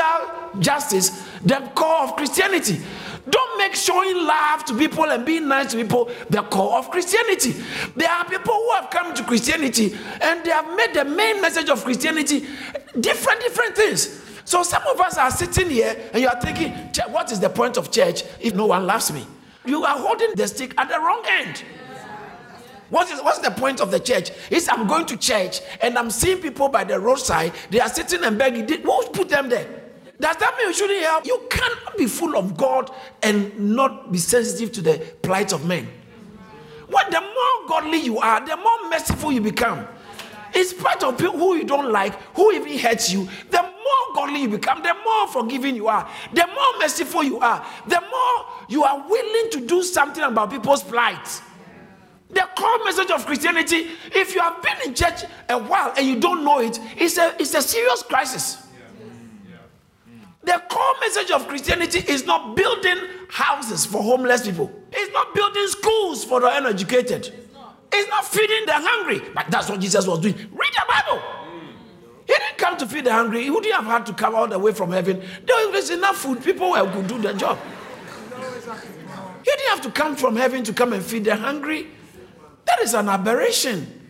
justice 0.58 1.10
the 1.44 1.70
core 1.74 2.04
of 2.04 2.16
Christianity. 2.16 2.80
Don't 3.28 3.58
make 3.58 3.74
showing 3.74 4.16
love 4.16 4.64
to 4.64 4.76
people 4.76 5.04
and 5.04 5.24
being 5.24 5.46
nice 5.46 5.70
to 5.70 5.76
people 5.76 6.10
the 6.28 6.42
core 6.42 6.78
of 6.78 6.90
Christianity. 6.90 7.54
There 7.94 8.10
are 8.10 8.24
people 8.24 8.54
who 8.54 8.72
have 8.72 8.90
come 8.90 9.14
to 9.14 9.22
Christianity 9.22 9.96
and 10.20 10.44
they 10.44 10.50
have 10.50 10.76
made 10.76 10.92
the 10.94 11.04
main 11.04 11.40
message 11.40 11.68
of 11.68 11.84
Christianity 11.84 12.46
different, 12.98 13.40
different 13.40 13.76
things. 13.76 14.20
So 14.44 14.64
some 14.64 14.82
of 14.88 15.00
us 15.00 15.16
are 15.18 15.30
sitting 15.30 15.70
here 15.70 15.96
and 16.12 16.20
you 16.20 16.28
are 16.28 16.40
thinking, 16.40 16.72
what 17.12 17.30
is 17.30 17.38
the 17.38 17.48
point 17.48 17.76
of 17.76 17.92
church 17.92 18.24
if 18.40 18.54
no 18.54 18.66
one 18.66 18.86
loves 18.86 19.12
me? 19.12 19.24
You 19.64 19.84
are 19.84 19.96
holding 19.96 20.34
the 20.34 20.48
stick 20.48 20.74
at 20.76 20.88
the 20.88 20.98
wrong 20.98 21.22
end. 21.28 21.62
What 22.90 23.08
is, 23.10 23.22
what's 23.22 23.38
the 23.38 23.52
point 23.52 23.80
of 23.80 23.92
the 23.92 24.00
church? 24.00 24.32
Is 24.50 24.68
I'm 24.68 24.88
going 24.88 25.06
to 25.06 25.16
church 25.16 25.60
and 25.80 25.96
I'm 25.96 26.10
seeing 26.10 26.38
people 26.38 26.68
by 26.68 26.82
the 26.82 26.98
roadside, 26.98 27.52
they 27.70 27.78
are 27.78 27.88
sitting 27.88 28.24
and 28.24 28.36
begging. 28.36 28.68
Who 28.82 29.08
put 29.12 29.28
them 29.28 29.48
there? 29.48 29.81
Does 30.22 30.36
that 30.36 30.54
mean 30.56 30.68
you 30.68 30.72
shouldn't 30.72 31.02
help? 31.02 31.26
You 31.26 31.48
cannot 31.50 31.96
be 31.98 32.06
full 32.06 32.36
of 32.36 32.56
God 32.56 32.92
and 33.24 33.74
not 33.74 34.12
be 34.12 34.18
sensitive 34.18 34.70
to 34.74 34.80
the 34.80 34.98
plight 35.20 35.52
of 35.52 35.66
men. 35.66 35.88
What 36.86 37.10
the 37.10 37.20
more 37.20 37.68
godly 37.68 37.98
you 37.98 38.20
are, 38.20 38.46
the 38.46 38.56
more 38.56 38.88
merciful 38.88 39.32
you 39.32 39.40
become. 39.40 39.84
In 40.54 40.64
spite 40.64 41.02
of 41.02 41.18
people 41.18 41.36
who 41.36 41.56
you 41.56 41.64
don't 41.64 41.90
like, 41.90 42.14
who 42.36 42.52
even 42.52 42.78
hurts 42.78 43.12
you, 43.12 43.28
the 43.50 43.62
more 43.62 44.14
godly 44.14 44.42
you 44.42 44.48
become, 44.48 44.80
the 44.80 44.94
more 45.04 45.26
forgiving 45.26 45.74
you 45.74 45.88
are, 45.88 46.08
the 46.32 46.46
more 46.46 46.78
merciful 46.78 47.24
you 47.24 47.40
are, 47.40 47.66
the 47.88 48.00
more 48.00 48.46
you 48.68 48.84
are 48.84 49.04
willing 49.08 49.50
to 49.50 49.66
do 49.66 49.82
something 49.82 50.22
about 50.22 50.52
people's 50.52 50.84
plight. 50.84 51.42
The 52.30 52.48
core 52.56 52.84
message 52.84 53.10
of 53.10 53.26
Christianity, 53.26 53.88
if 54.14 54.36
you 54.36 54.40
have 54.40 54.62
been 54.62 54.76
in 54.86 54.94
church 54.94 55.24
a 55.48 55.58
while 55.58 55.92
and 55.96 56.06
you 56.06 56.20
don't 56.20 56.44
know 56.44 56.60
it, 56.60 56.78
it's 56.96 57.18
a, 57.18 57.34
it's 57.40 57.54
a 57.54 57.62
serious 57.62 58.04
crisis. 58.04 58.61
The 60.44 60.60
core 60.68 60.94
message 61.00 61.30
of 61.30 61.46
Christianity 61.46 62.00
is 62.00 62.26
not 62.26 62.56
building 62.56 62.96
houses 63.28 63.86
for 63.86 64.02
homeless 64.02 64.44
people. 64.44 64.72
It's 64.90 65.12
not 65.12 65.34
building 65.34 65.66
schools 65.68 66.24
for 66.24 66.40
the 66.40 66.56
uneducated. 66.56 67.32
It's 67.92 68.08
not 68.08 68.26
feeding 68.26 68.66
the 68.66 68.74
hungry. 68.74 69.22
But 69.34 69.50
that's 69.50 69.68
what 69.68 69.80
Jesus 69.80 70.06
was 70.06 70.18
doing. 70.18 70.34
Read 70.34 70.72
the 70.72 70.84
Bible. 70.88 71.22
He 72.26 72.32
didn't 72.32 72.58
come 72.58 72.76
to 72.78 72.86
feed 72.86 73.04
the 73.04 73.12
hungry. 73.12 73.44
He 73.44 73.50
wouldn't 73.50 73.74
have 73.74 73.84
had 73.84 74.06
to 74.06 74.12
come 74.14 74.34
all 74.34 74.48
the 74.48 74.58
way 74.58 74.72
from 74.72 74.90
heaven. 74.90 75.22
There 75.44 75.68
was 75.70 75.90
enough 75.90 76.16
food. 76.16 76.42
People 76.42 76.72
could 76.72 77.06
do 77.06 77.18
the 77.18 77.34
job. 77.34 77.58
He 79.44 79.50
didn't 79.50 79.68
have 79.70 79.80
to 79.82 79.90
come 79.90 80.16
from 80.16 80.36
heaven 80.36 80.64
to 80.64 80.72
come 80.72 80.92
and 80.92 81.02
feed 81.02 81.24
the 81.24 81.36
hungry. 81.36 81.88
That 82.64 82.80
is 82.80 82.94
an 82.94 83.08
aberration 83.08 84.00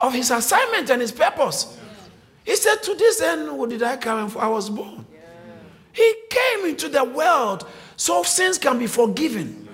of 0.00 0.12
his 0.12 0.30
assignment 0.30 0.90
and 0.90 1.00
his 1.00 1.12
purpose. 1.12 1.78
He 2.44 2.56
said, 2.56 2.76
To 2.82 2.94
this 2.94 3.20
end, 3.20 3.56
what 3.56 3.70
did 3.70 3.82
I 3.82 3.96
come? 3.96 4.28
For 4.28 4.40
I 4.40 4.48
was 4.48 4.70
born. 4.70 5.06
He 5.92 6.14
came 6.30 6.66
into 6.66 6.88
the 6.88 7.04
world 7.04 7.66
so 7.96 8.22
sins 8.22 8.58
can 8.58 8.78
be 8.78 8.86
forgiven. 8.86 9.68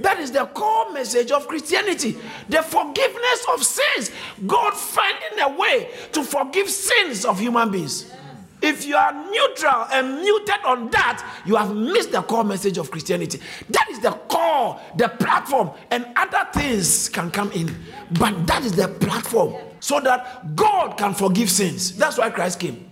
That 0.00 0.18
is 0.18 0.32
the 0.32 0.46
core 0.46 0.92
message 0.92 1.30
of 1.30 1.46
Christianity 1.46 2.16
the 2.48 2.62
forgiveness 2.62 3.46
of 3.54 3.64
sins. 3.64 4.10
God 4.46 4.74
finding 4.74 5.40
a 5.40 5.56
way 5.56 5.90
to 6.12 6.22
forgive 6.22 6.68
sins 6.68 7.24
of 7.24 7.38
human 7.38 7.70
beings. 7.70 8.12
If 8.60 8.86
you 8.86 8.94
are 8.94 9.12
neutral 9.12 9.86
and 9.92 10.20
muted 10.20 10.64
on 10.64 10.88
that, 10.90 11.42
you 11.44 11.56
have 11.56 11.74
missed 11.74 12.12
the 12.12 12.22
core 12.22 12.44
message 12.44 12.78
of 12.78 12.92
Christianity. 12.92 13.40
That 13.70 13.88
is 13.90 13.98
the 13.98 14.12
core, 14.12 14.80
the 14.96 15.08
platform, 15.08 15.72
and 15.90 16.06
other 16.14 16.48
things 16.52 17.08
can 17.08 17.32
come 17.32 17.50
in. 17.52 17.74
But 18.12 18.46
that 18.46 18.64
is 18.64 18.72
the 18.72 18.86
platform 18.86 19.54
so 19.80 19.98
that 20.00 20.54
God 20.54 20.96
can 20.96 21.12
forgive 21.12 21.50
sins. 21.50 21.96
That's 21.96 22.18
why 22.18 22.30
Christ 22.30 22.60
came. 22.60 22.88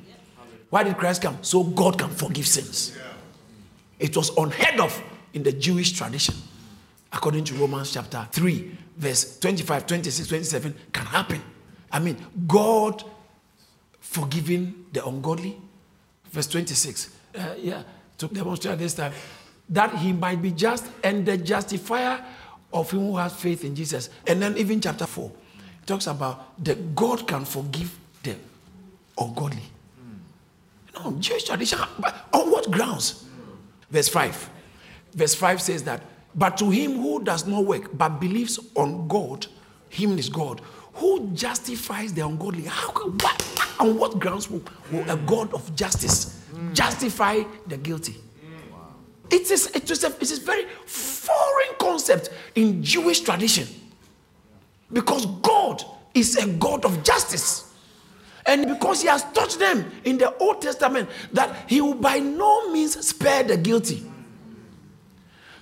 Why 0.71 0.85
did 0.85 0.97
Christ 0.97 1.23
come? 1.23 1.39
So 1.43 1.65
God 1.65 1.99
can 1.99 2.09
forgive 2.11 2.47
sins. 2.47 2.97
It 3.99 4.17
was 4.17 4.31
unheard 4.37 4.81
of 4.81 5.03
in 5.35 5.43
the 5.43 5.53
Jewish 5.53 5.93
tradition. 5.93 6.35
According 7.13 7.45
to 7.45 7.55
Romans 7.55 7.93
chapter 7.93 8.27
3, 8.31 8.79
verse 8.97 9.39
25, 9.41 9.87
26, 9.87 10.29
27, 10.29 10.75
can 10.93 11.07
happen. 11.07 11.43
I 11.91 11.99
mean, 11.99 12.17
God 12.47 13.05
forgiving 14.01 14.87
the 14.93 15.05
ungodly. 15.05 15.57
Verse 16.31 16.47
26. 16.47 17.17
Uh, 17.35 17.55
yeah, 17.59 17.83
to 18.19 18.29
demonstrate 18.29 18.79
this 18.79 18.95
time 18.95 19.13
that 19.69 19.95
he 19.97 20.13
might 20.13 20.41
be 20.41 20.51
just 20.51 20.87
and 21.03 21.27
the 21.27 21.37
justifier 21.37 22.25
of 22.73 22.91
him 22.91 23.01
who 23.01 23.17
has 23.17 23.33
faith 23.33 23.65
in 23.65 23.75
Jesus. 23.75 24.11
And 24.27 24.41
then 24.41 24.57
even 24.57 24.81
chapter 24.81 25.07
4 25.07 25.31
talks 25.87 26.07
about 26.07 26.65
that 26.65 26.95
God 26.95 27.27
can 27.27 27.45
forgive 27.45 27.97
the 28.23 28.37
ungodly. 29.19 29.63
No, 31.03 31.13
Jewish 31.19 31.45
tradition. 31.45 31.79
But 31.99 32.27
on 32.33 32.51
what 32.51 32.71
grounds? 32.71 33.25
Verse 33.91 34.09
5. 34.09 34.51
Verse 35.15 35.35
5 35.35 35.63
says 35.63 35.83
that, 35.85 36.03
but 36.35 36.57
to 36.59 36.71
him 36.71 36.93
who 36.93 37.23
does 37.25 37.47
not 37.47 37.65
work 37.65 37.97
but 37.97 38.21
believes 38.21 38.59
on 38.77 39.09
God, 39.09 39.47
him 39.89 40.17
is 40.19 40.29
God, 40.29 40.61
who 40.95 41.29
justifies 41.33 42.13
the 42.13 42.25
ungodly. 42.25 42.65
How 42.65 42.93
what, 42.93 43.75
on 43.81 43.99
what 43.99 44.19
grounds 44.21 44.49
will, 44.51 44.63
will, 44.93 45.09
a 45.11 45.17
God 45.17 45.53
of 45.55 45.75
justice 45.75 46.45
justify 46.73 47.43
the 47.67 47.77
guilty? 47.77 48.17
It 49.31 49.51
is, 49.51 49.69
it 49.69 49.91
is 49.91 50.05
a, 50.05 50.09
it 50.09 50.23
is 50.23 50.39
a 50.39 50.45
very 50.45 50.67
foreign 50.87 51.75
concept 51.79 52.31
in 52.55 52.83
Jewish 52.83 53.21
tradition 53.21 53.67
because 54.93 55.27
God 55.27 55.85
is 56.15 56.37
a 56.37 56.47
God 56.47 56.85
of 56.85 57.03
justice. 57.03 57.70
And 58.47 58.67
because 58.67 59.03
he 59.03 59.09
has 59.09 59.25
taught 59.33 59.59
them 59.59 59.91
in 60.05 60.19
the 60.19 60.35
Old 60.39 60.63
Testament 60.63 61.09
that 61.33 61.69
he 61.69 61.81
will 61.81 61.95
by 61.95 62.19
no 62.19 62.71
means 62.71 63.07
spare 63.07 63.43
the 63.43 63.57
guilty. 63.57 64.07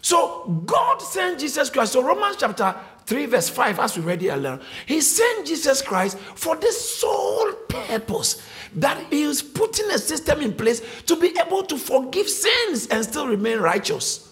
So 0.00 0.62
God 0.64 1.02
sent 1.02 1.40
Jesus 1.40 1.70
Christ. 1.70 1.92
So 1.92 2.02
Romans 2.02 2.36
chapter 2.38 2.74
3, 3.06 3.26
verse 3.26 3.48
5, 3.48 3.80
as 3.80 3.96
we 3.96 4.04
read 4.04 4.22
it 4.22 4.30
earlier, 4.30 4.60
he 4.86 5.00
sent 5.00 5.46
Jesus 5.46 5.82
Christ 5.82 6.18
for 6.18 6.56
this 6.56 6.98
sole 6.98 7.52
purpose 7.68 8.42
that 8.74 9.02
he 9.10 9.22
is 9.22 9.42
putting 9.42 9.90
a 9.90 9.98
system 9.98 10.40
in 10.40 10.52
place 10.52 10.82
to 11.06 11.16
be 11.16 11.36
able 11.38 11.62
to 11.64 11.76
forgive 11.76 12.28
sins 12.28 12.86
and 12.88 13.02
still 13.04 13.26
remain 13.26 13.58
righteous 13.58 14.27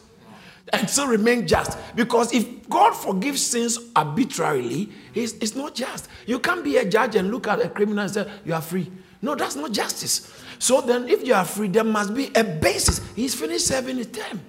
and 0.72 0.88
still 0.88 1.06
remain 1.06 1.46
just. 1.46 1.78
Because 1.94 2.32
if 2.32 2.68
God 2.68 2.92
forgives 2.92 3.44
sins 3.44 3.78
arbitrarily, 3.94 4.90
it's, 5.14 5.32
it's 5.34 5.54
not 5.54 5.74
just. 5.74 6.08
You 6.26 6.38
can't 6.38 6.64
be 6.64 6.76
a 6.76 6.84
judge 6.84 7.16
and 7.16 7.30
look 7.30 7.46
at 7.46 7.60
a 7.60 7.68
criminal 7.68 8.00
and 8.00 8.10
say, 8.10 8.30
You 8.44 8.54
are 8.54 8.62
free. 8.62 8.90
No, 9.22 9.34
that's 9.34 9.56
not 9.56 9.72
justice. 9.72 10.32
So 10.58 10.80
then, 10.80 11.08
if 11.08 11.26
you 11.26 11.34
are 11.34 11.44
free, 11.44 11.68
there 11.68 11.84
must 11.84 12.14
be 12.14 12.30
a 12.34 12.44
basis. 12.44 13.00
He's 13.14 13.34
finished 13.34 13.66
serving 13.66 13.96
his 13.96 14.08
term. 14.08 14.40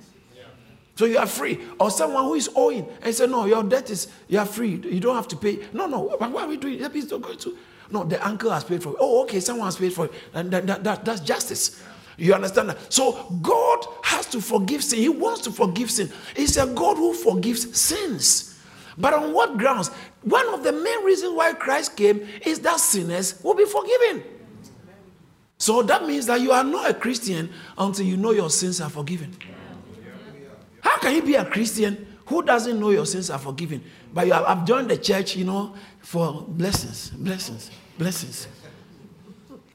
So 0.96 1.06
you 1.06 1.20
are 1.20 1.28
free. 1.28 1.60
Or 1.80 1.92
someone 1.92 2.24
who 2.24 2.34
is 2.34 2.50
owing 2.56 2.88
and 3.04 3.14
say, 3.14 3.28
No, 3.28 3.46
your 3.46 3.64
debt 3.64 3.90
is, 3.92 4.08
you 4.28 4.40
are 4.40 4.46
free. 4.46 4.72
You 4.84 5.00
don't 5.00 5.16
have 5.16 5.28
to 5.30 5.36
pay. 5.36 5.60
No, 5.72 5.86
no. 5.86 6.00
Why 6.18 6.44
are 6.44 6.48
we 6.48 6.58
doing 6.58 6.80
that? 6.80 6.92
He's 6.92 7.10
not 7.12 7.22
going 7.22 7.38
to. 7.38 7.58
No, 7.92 8.04
the 8.04 8.26
uncle 8.26 8.52
has 8.52 8.64
paid 8.64 8.84
for 8.84 8.90
it. 8.90 8.98
Oh, 9.00 9.22
okay, 9.24 9.40
someone 9.40 9.68
has 9.68 9.78
paid 9.78 9.94
for 9.94 10.06
it. 10.06 10.14
And 10.34 10.52
that, 10.52 10.68
that, 10.68 10.84
that, 10.84 11.06
that's 11.06 11.22
justice. 11.22 11.82
You 12.18 12.34
understand 12.34 12.70
that? 12.70 12.92
So 12.92 13.28
God 13.42 13.86
has 14.04 14.26
to 14.28 14.42
forgive 14.42 14.84
sin. 14.84 15.00
He 15.00 15.10
wants 15.10 15.42
to 15.42 15.52
forgive 15.52 15.92
sin. 15.92 16.12
He's 16.36 16.58
a 16.58 16.66
God 16.66 16.98
who 16.98 17.14
forgives 17.14 17.78
sins. 17.80 18.60
But 18.98 19.14
on 19.14 19.34
what 19.34 19.58
grounds? 19.58 19.90
One 20.24 20.48
of 20.54 20.64
the 20.64 20.72
main 20.72 21.04
reasons 21.04 21.34
why 21.34 21.54
Christ 21.54 21.96
came 21.96 22.28
is 22.44 22.60
that 22.62 22.80
sinners 22.80 23.40
will 23.44 23.54
be 23.54 23.66
forgiven. 23.66 24.24
So 25.60 25.84
that 25.84 26.08
means 26.08 26.26
that 26.28 26.42
you 26.42 26.52
are 26.52 26.64
not 26.64 26.90
a 26.90 26.94
Christian 26.94 27.52
until 27.78 28.06
you 28.06 28.18
know 28.18 28.32
your 28.32 28.50
sins 28.50 28.82
are 28.82 28.90
forgiven. 28.90 29.36
How 30.82 30.98
can 30.98 31.16
you 31.16 31.22
be 31.22 31.36
a 31.36 31.46
Christian 31.46 32.08
who 32.26 32.42
doesn't 32.42 32.80
know 32.80 32.90
your 32.90 33.06
sins 33.06 33.30
are 33.30 33.40
forgiven? 33.40 33.84
But 34.14 34.28
you 34.28 34.34
have, 34.34 34.46
have 34.46 34.66
joined 34.66 34.90
the 34.90 34.98
church, 34.98 35.36
you 35.36 35.46
know, 35.46 35.76
for 36.00 36.46
blessings, 36.48 37.10
blessings, 37.12 37.70
blessings. 37.98 38.48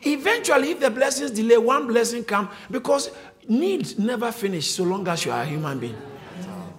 Eventually, 0.05 0.73
if 0.73 0.81
the 0.81 0.91
blessings 0.91 1.31
delay, 1.31 1.57
one 1.59 1.87
blessing 1.87 2.25
come 2.25 2.49
because 2.71 3.11
needs 3.49 3.99
never 3.99 4.33
finish 4.33 4.71
so 4.71 4.85
long 4.85 5.07
as 5.09 5.25
you 5.25 5.33
are 5.33 5.43
a 5.43 5.47
human 5.47 5.79
being. 5.79 5.97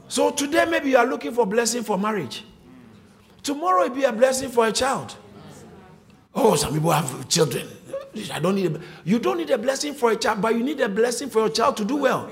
So 0.08 0.30
today, 0.30 0.66
maybe 0.66 0.90
you 0.90 0.98
are 0.98 1.06
looking 1.06 1.34
for 1.34 1.46
blessing 1.46 1.84
for 1.84 1.98
marriage. 1.98 2.44
Tomorrow, 3.42 3.86
it 3.86 3.96
be 3.96 4.04
a 4.04 4.12
blessing 4.12 4.50
for 4.50 4.68
a 4.68 4.72
child. 4.72 5.16
Oh, 6.36 6.56
some 6.56 6.74
people 6.74 6.92
have 6.92 7.28
children. 7.30 7.68
I 8.32 8.40
don't 8.40 8.56
need. 8.56 8.76
A, 8.76 8.80
you 9.04 9.20
don't 9.20 9.38
need 9.38 9.50
a 9.50 9.58
blessing 9.58 9.94
for 9.94 10.12
a 10.12 10.16
child, 10.16 10.42
but 10.42 10.56
you 10.56 10.64
need 10.64 10.80
a 10.82 10.90
blessing 10.90 11.30
for 11.30 11.40
your 11.40 11.50
child 11.50 11.78
to 11.78 11.86
do 11.86 11.96
well. 11.96 12.30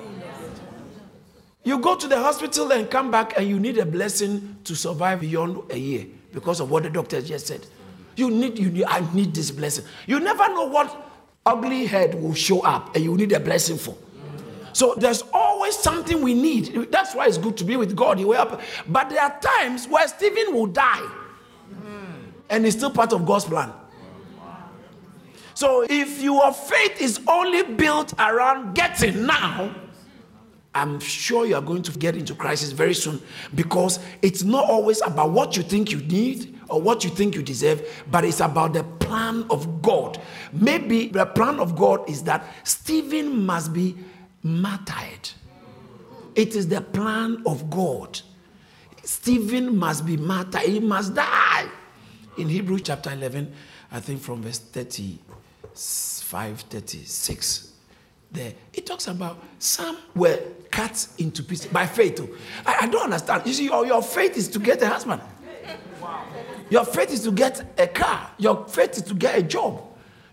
You 1.63 1.79
go 1.79 1.95
to 1.95 2.07
the 2.07 2.19
hospital 2.19 2.71
and 2.71 2.89
come 2.89 3.11
back, 3.11 3.37
and 3.37 3.47
you 3.47 3.59
need 3.59 3.77
a 3.77 3.85
blessing 3.85 4.57
to 4.63 4.75
survive 4.75 5.21
beyond 5.21 5.71
a 5.71 5.77
year 5.77 6.05
because 6.33 6.59
of 6.59 6.69
what 6.69 6.83
the 6.83 6.89
doctor 6.89 7.21
just 7.21 7.47
said. 7.47 7.65
You 8.21 8.29
need, 8.29 8.59
you 8.59 8.69
need, 8.69 8.85
I 8.85 9.03
need 9.15 9.33
this 9.33 9.49
blessing. 9.49 9.83
You 10.05 10.19
never 10.19 10.47
know 10.49 10.67
what 10.67 10.95
ugly 11.43 11.87
head 11.87 12.13
will 12.13 12.35
show 12.35 12.59
up 12.59 12.95
and 12.95 13.03
you 13.03 13.17
need 13.17 13.31
a 13.31 13.39
blessing 13.39 13.79
for. 13.79 13.97
So 14.73 14.93
there's 14.95 15.23
always 15.33 15.75
something 15.75 16.21
we 16.21 16.35
need. 16.35 16.91
That's 16.91 17.15
why 17.15 17.25
it's 17.25 17.39
good 17.39 17.57
to 17.57 17.63
be 17.63 17.77
with 17.77 17.95
God. 17.95 18.19
He 18.19 18.25
will 18.25 18.35
help. 18.35 18.61
But 18.87 19.09
there 19.09 19.23
are 19.23 19.39
times 19.39 19.87
where 19.87 20.07
Stephen 20.07 20.53
will 20.53 20.67
die. 20.67 21.03
And 22.47 22.63
it's 22.63 22.75
still 22.75 22.91
part 22.91 23.11
of 23.11 23.25
God's 23.25 23.45
plan. 23.45 23.73
So 25.55 25.83
if 25.89 26.21
your 26.21 26.53
faith 26.53 27.01
is 27.01 27.21
only 27.27 27.63
built 27.63 28.13
around 28.19 28.75
getting 28.75 29.25
now, 29.25 29.73
I'm 30.75 30.99
sure 30.99 31.47
you 31.47 31.55
are 31.55 31.61
going 31.61 31.81
to 31.81 31.97
get 31.97 32.15
into 32.15 32.35
crisis 32.35 32.71
very 32.71 32.93
soon 32.93 33.19
because 33.55 33.97
it's 34.21 34.43
not 34.43 34.69
always 34.69 35.01
about 35.01 35.31
what 35.31 35.57
you 35.57 35.63
think 35.63 35.91
you 35.91 36.01
need 36.01 36.60
or 36.71 36.81
what 36.81 37.03
you 37.03 37.09
think 37.09 37.35
you 37.35 37.43
deserve, 37.43 38.05
but 38.09 38.25
it's 38.25 38.39
about 38.39 38.73
the 38.73 38.83
plan 38.83 39.45
of 39.49 39.81
God. 39.81 40.19
Maybe 40.53 41.07
the 41.07 41.25
plan 41.25 41.59
of 41.59 41.75
God 41.75 42.09
is 42.09 42.23
that 42.23 42.45
Stephen 42.63 43.45
must 43.45 43.73
be 43.73 43.95
martyred. 44.43 45.29
It 46.35 46.55
is 46.55 46.67
the 46.67 46.81
plan 46.81 47.43
of 47.45 47.69
God. 47.69 48.19
Stephen 49.03 49.77
must 49.77 50.05
be 50.05 50.17
martyred, 50.17 50.61
he 50.61 50.79
must 50.79 51.13
die. 51.13 51.67
In 52.37 52.47
Hebrew 52.47 52.79
chapter 52.79 53.11
11, 53.11 53.53
I 53.91 53.99
think 53.99 54.21
from 54.21 54.41
verse 54.41 54.59
35, 54.59 56.61
36 56.61 57.71
there, 58.31 58.53
it 58.73 58.85
talks 58.85 59.07
about 59.07 59.43
some 59.59 59.97
were 60.15 60.39
cut 60.71 61.05
into 61.17 61.43
pieces 61.43 61.67
by 61.67 61.85
faith. 61.85 62.21
I, 62.65 62.77
I 62.81 62.87
don't 62.87 63.03
understand. 63.03 63.45
You 63.45 63.53
see, 63.53 63.65
your, 63.65 63.85
your 63.85 64.01
faith 64.01 64.37
is 64.37 64.47
to 64.49 64.59
get 64.59 64.81
a 64.81 64.87
husband. 64.87 65.21
Your 66.71 66.85
faith 66.85 67.11
is 67.11 67.21
to 67.23 67.31
get 67.31 67.77
a 67.77 67.85
car. 67.85 68.31
Your 68.37 68.65
faith 68.65 68.95
is 68.95 69.03
to 69.03 69.13
get 69.13 69.37
a 69.37 69.43
job. 69.43 69.83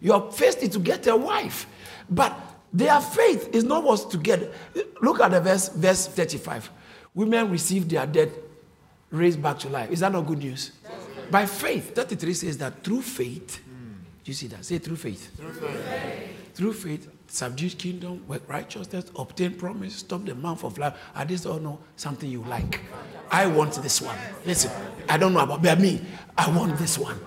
Your 0.01 0.31
faith 0.31 0.63
is 0.63 0.69
to 0.71 0.79
get 0.79 1.05
a 1.09 1.17
wife. 1.17 1.67
But 2.09 2.33
their 2.73 3.01
faith 3.01 3.53
is 3.53 3.65
not 3.65 3.83
what's 3.83 4.05
to 4.05 4.19
get. 4.19 4.55
Look 5.03 5.21
at 5.21 5.33
the 5.33 5.41
verse, 5.41 5.69
verse 5.69 6.07
35. 6.07 6.71
Women 7.13 7.51
receive 7.51 7.89
their 7.89 8.07
dead 8.07 8.33
raised 9.11 9.43
back 9.43 9.59
to 9.59 9.69
life. 9.69 9.91
Is 9.91 9.99
that 10.01 10.13
not 10.13 10.27
good 10.27 10.39
news? 10.39 10.71
By 11.29 11.45
faith. 11.45 11.97
33 11.97 12.35
says 12.35 12.59
that 12.59 12.85
through 12.85 13.03
faith, 13.03 13.61
do 13.67 14.31
you 14.31 14.35
see 14.35 14.47
that? 14.47 14.65
Say 14.65 14.79
through 14.79 14.97
faith. 14.97 15.37
Through 15.37 15.53
faith. 15.53 16.55
Through 16.55 16.73
faith 16.73 17.18
subdue 17.29 17.71
kingdom, 17.71 18.25
work 18.27 18.43
righteousness, 18.49 19.05
obtain 19.17 19.55
promise, 19.55 19.95
stop 19.97 20.25
the 20.25 20.35
mouth 20.35 20.65
of 20.65 20.79
life. 20.79 20.95
Are 21.15 21.25
this 21.25 21.47
all 21.47 21.61
no 21.61 21.79
something 21.97 22.31
you 22.31 22.43
like? 22.43 22.81
I 23.31 23.47
want 23.47 23.75
this 23.75 24.01
one. 24.01 24.17
Listen, 24.45 24.73
I 25.09 25.19
don't 25.19 25.35
know 25.35 25.41
about 25.41 25.63
but 25.63 25.81
me. 25.81 26.01
I 26.37 26.51
want 26.51 26.77
this 26.79 26.99
one. 26.99 27.19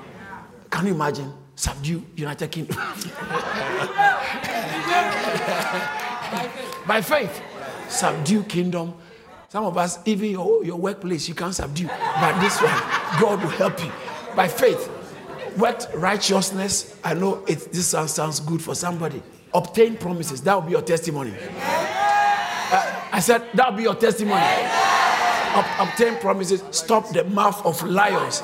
Can 0.69 0.87
you 0.87 0.93
imagine? 0.93 1.33
Subdue 1.55 2.05
United 2.15 2.51
Kingdom. 2.51 2.77
By 6.87 7.01
faith, 7.01 7.41
subdue 7.87 8.43
kingdom. 8.43 8.95
Some 9.49 9.65
of 9.65 9.77
us, 9.77 9.99
even 10.05 10.31
your, 10.31 10.63
your 10.63 10.77
workplace, 10.77 11.27
you 11.27 11.35
can't 11.35 11.53
subdue. 11.53 11.87
But 11.87 12.39
this 12.39 12.59
one, 12.59 12.79
God 13.19 13.43
will 13.43 13.49
help 13.49 13.83
you. 13.83 13.91
By 14.35 14.47
faith, 14.47 14.89
work 15.57 15.81
righteousness. 15.93 16.97
I 17.03 17.13
know 17.13 17.43
it, 17.45 17.71
this 17.71 17.89
sounds 17.89 18.39
good 18.39 18.61
for 18.61 18.73
somebody 18.73 19.21
obtain 19.53 19.97
promises. 19.97 20.41
That 20.41 20.55
will 20.55 20.61
be 20.61 20.71
your 20.71 20.81
testimony. 20.81 21.33
Uh, 22.73 23.01
I 23.11 23.19
said, 23.19 23.47
that 23.53 23.69
will 23.69 23.77
be 23.77 23.83
your 23.83 23.95
testimony. 23.95 24.41
Ob- 24.41 25.89
obtain 25.89 26.15
promises. 26.19 26.63
Stop 26.71 27.09
the 27.09 27.23
mouth 27.25 27.65
of 27.65 27.83
lions. 27.83 28.41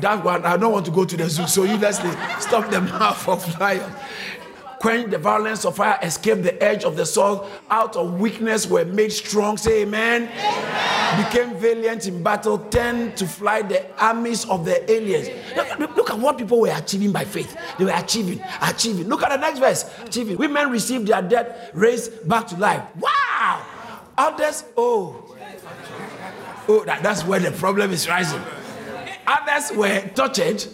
That 0.00 0.22
one, 0.24 0.44
I 0.44 0.56
don't 0.56 0.72
want 0.72 0.84
to 0.86 0.92
go 0.92 1.04
to 1.04 1.16
the 1.16 1.28
zoo, 1.28 1.46
so 1.46 1.64
you 1.64 1.78
let's 1.78 1.98
stop 2.44 2.70
the 2.70 2.80
mouth 2.80 3.28
of 3.28 3.60
lions 3.60 3.92
quench 4.80 5.10
the 5.10 5.18
violence 5.18 5.64
of 5.64 5.76
fire, 5.76 5.98
escaped 6.02 6.42
the 6.42 6.62
edge 6.62 6.84
of 6.84 6.96
the 6.96 7.06
sword, 7.06 7.46
out 7.70 7.96
of 7.96 8.20
weakness 8.20 8.66
were 8.66 8.84
made 8.84 9.12
strong. 9.12 9.56
Say 9.56 9.82
amen. 9.82 10.24
amen. 10.24 11.24
Became 11.24 11.56
valiant 11.56 12.06
in 12.06 12.22
battle, 12.22 12.58
tend 12.58 13.16
to 13.16 13.26
fly 13.26 13.62
the 13.62 13.84
armies 14.02 14.44
of 14.46 14.64
the 14.64 14.90
aliens. 14.90 15.28
Look, 15.78 15.96
look, 15.96 16.10
at 16.10 16.18
what 16.18 16.38
people 16.38 16.60
were 16.60 16.72
achieving 16.74 17.12
by 17.12 17.24
faith. 17.24 17.56
They 17.78 17.84
were 17.84 17.94
achieving, 17.94 18.42
achieving. 18.62 19.08
Look 19.08 19.22
at 19.22 19.30
the 19.30 19.38
next 19.38 19.58
verse. 19.58 19.90
Achieving. 20.04 20.36
Women 20.36 20.70
received 20.70 21.06
their 21.06 21.22
dead 21.22 21.70
raised 21.74 22.28
back 22.28 22.46
to 22.48 22.56
life. 22.56 22.82
Wow. 22.96 23.64
Others, 24.18 24.64
oh. 24.76 25.34
Oh, 26.68 26.84
that, 26.84 27.02
that's 27.02 27.24
where 27.24 27.38
the 27.38 27.52
problem 27.52 27.92
is 27.92 28.08
rising. 28.08 28.42
Others 29.26 29.76
were 29.76 30.00
tortured, 30.14 30.64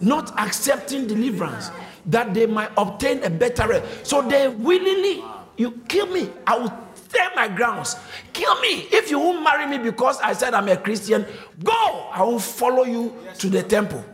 not 0.00 0.38
accepting 0.38 1.06
deliverance 1.06 1.70
that 2.06 2.34
they 2.34 2.46
might 2.46 2.70
obtain 2.76 3.22
a 3.24 3.30
better 3.30 3.68
rest. 3.68 4.06
So 4.06 4.22
they 4.22 4.48
willingly, 4.48 5.22
you 5.56 5.72
kill 5.88 6.06
me, 6.06 6.30
I 6.46 6.58
will 6.58 6.72
stand 6.94 7.32
my 7.34 7.48
grounds. 7.48 7.96
Kill 8.32 8.60
me. 8.60 8.86
If 8.92 9.10
you 9.10 9.18
won't 9.18 9.42
marry 9.42 9.66
me 9.66 9.82
because 9.82 10.20
I 10.20 10.32
said 10.32 10.54
I'm 10.54 10.68
a 10.68 10.76
Christian, 10.76 11.26
go. 11.62 12.08
I 12.12 12.22
will 12.22 12.38
follow 12.38 12.84
you 12.84 13.14
to 13.38 13.48
the 13.48 13.62
temple. 13.62 14.04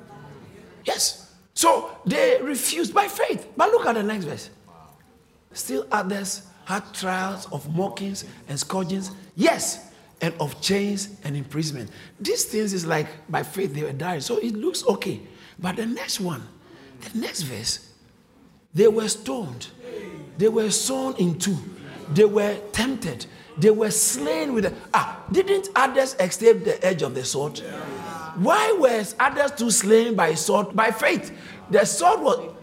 Yes. 0.84 1.34
So 1.54 1.96
they 2.06 2.40
refused 2.42 2.94
by 2.94 3.08
faith. 3.08 3.48
But 3.56 3.70
look 3.70 3.86
at 3.86 3.94
the 3.94 4.02
next 4.02 4.24
verse. 4.24 4.50
Still 5.52 5.86
others 5.92 6.46
had 6.64 6.82
trials 6.94 7.46
of 7.52 7.74
mockings 7.74 8.24
and 8.48 8.58
scourgings. 8.58 9.10
Yes. 9.36 9.90
And 10.20 10.32
of 10.38 10.60
chains 10.60 11.16
and 11.24 11.36
imprisonment. 11.36 11.90
These 12.20 12.44
things 12.44 12.72
is 12.72 12.86
like 12.86 13.08
by 13.28 13.42
faith 13.42 13.74
they 13.74 13.82
were 13.82 13.92
dying. 13.92 14.20
So 14.20 14.38
it 14.38 14.54
looks 14.54 14.86
okay. 14.86 15.20
But 15.58 15.76
the 15.76 15.86
next 15.86 16.20
one, 16.20 16.42
the 17.02 17.18
next 17.18 17.42
verse, 17.42 17.88
they 18.74 18.88
were 18.88 19.08
stoned, 19.08 19.68
they 20.38 20.48
were 20.48 20.70
sawn 20.70 21.14
in 21.16 21.38
two, 21.38 21.58
they 22.12 22.24
were 22.24 22.56
tempted, 22.72 23.26
they 23.58 23.70
were 23.70 23.90
slain 23.90 24.54
with 24.54 24.66
a, 24.66 24.74
ah. 24.94 25.22
Didn't 25.30 25.68
others 25.74 26.14
escape 26.18 26.64
the 26.64 26.84
edge 26.84 27.02
of 27.02 27.14
the 27.14 27.24
sword? 27.24 27.58
Why 28.36 28.72
were 28.78 29.04
others 29.20 29.52
too 29.52 29.70
slain 29.70 30.14
by 30.14 30.34
sword 30.34 30.74
by 30.74 30.90
faith? 30.90 31.36
The 31.70 31.84
sword 31.84 32.20
was. 32.20 32.54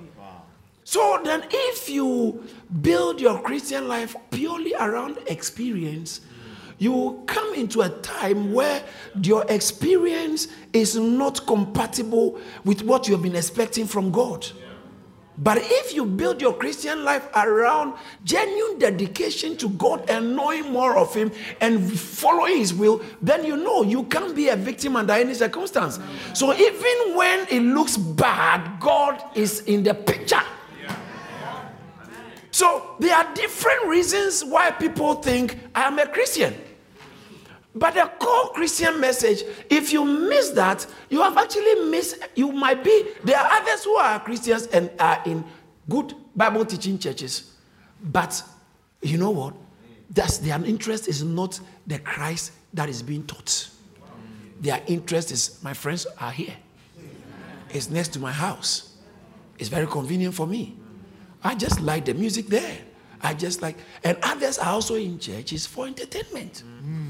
So 0.83 1.21
then, 1.23 1.43
if 1.51 1.89
you 1.89 2.43
build 2.81 3.21
your 3.21 3.39
Christian 3.41 3.87
life 3.87 4.15
purely 4.31 4.73
around 4.73 5.19
experience, 5.27 6.21
you 6.79 6.91
will 6.91 7.13
come 7.23 7.53
into 7.53 7.81
a 7.81 7.89
time 7.99 8.53
where 8.53 8.83
your 9.21 9.45
experience 9.49 10.47
is 10.73 10.95
not 10.95 11.45
compatible 11.45 12.39
with 12.63 12.81
what 12.81 13.07
you 13.07 13.13
have 13.13 13.21
been 13.21 13.35
expecting 13.35 13.85
from 13.85 14.11
God. 14.11 14.47
But 15.41 15.59
if 15.61 15.93
you 15.93 16.05
build 16.05 16.41
your 16.41 16.53
Christian 16.53 17.05
life 17.05 17.25
around 17.33 17.93
genuine 18.25 18.77
dedication 18.77 19.55
to 19.57 19.69
God 19.69 20.09
and 20.09 20.35
knowing 20.35 20.71
more 20.73 20.97
of 20.97 21.15
Him 21.15 21.31
and 21.61 21.97
following 21.97 22.57
His 22.57 22.73
will, 22.73 23.01
then 23.21 23.45
you 23.45 23.55
know 23.55 23.83
you 23.83 24.03
can't 24.03 24.35
be 24.35 24.49
a 24.49 24.57
victim 24.57 24.97
under 24.97 25.13
any 25.13 25.33
circumstance. 25.33 25.97
So 26.33 26.53
even 26.53 27.15
when 27.15 27.47
it 27.49 27.61
looks 27.61 27.95
bad, 27.95 28.81
God 28.81 29.23
is 29.33 29.61
in 29.61 29.83
the 29.83 29.93
picture. 29.93 30.41
So 32.51 32.95
there 32.99 33.15
are 33.15 33.33
different 33.33 33.85
reasons 33.85 34.43
why 34.43 34.71
people 34.71 35.15
think 35.15 35.57
I 35.73 35.83
am 35.83 35.99
a 35.99 36.07
Christian. 36.07 36.53
But 37.75 37.93
the 37.93 38.11
core 38.19 38.51
Christian 38.53 38.99
message, 38.99 39.43
if 39.69 39.93
you 39.93 40.03
miss 40.03 40.49
that, 40.51 40.85
you 41.09 41.21
have 41.21 41.37
actually 41.37 41.89
missed, 41.89 42.17
you 42.35 42.51
might 42.51 42.83
be, 42.83 43.05
there 43.23 43.37
are 43.37 43.61
others 43.61 43.83
who 43.83 43.95
are 43.95 44.19
Christians 44.19 44.67
and 44.67 44.89
are 44.99 45.21
in 45.25 45.43
good 45.87 46.15
Bible 46.35 46.65
teaching 46.65 46.97
churches. 46.97 47.53
But 48.01 48.41
you 49.01 49.17
know 49.17 49.29
what? 49.29 49.53
That's 50.09 50.39
their 50.39 50.63
interest 50.65 51.07
is 51.07 51.23
not 51.23 51.59
the 51.85 51.99
Christ 51.99 52.53
that 52.73 52.89
is 52.89 53.03
being 53.03 53.23
taught. 53.25 53.69
Their 54.59 54.81
interest 54.87 55.31
is, 55.31 55.61
my 55.63 55.73
friends 55.73 56.07
are 56.19 56.31
here. 56.31 56.55
It's 57.69 57.89
next 57.89 58.09
to 58.13 58.19
my 58.19 58.31
house. 58.31 58.97
It's 59.59 59.69
very 59.69 59.85
convenient 59.85 60.33
for 60.33 60.47
me. 60.47 60.75
I 61.43 61.55
just 61.55 61.79
like 61.81 62.05
the 62.05 62.13
music 62.13 62.47
there. 62.47 62.77
I 63.21 63.33
just 63.33 63.61
like, 63.61 63.77
and 64.03 64.17
others 64.23 64.57
are 64.57 64.73
also 64.73 64.95
in 64.95 65.19
churches 65.19 65.65
for 65.65 65.85
entertainment. 65.85 66.63
Mm. 66.83 67.08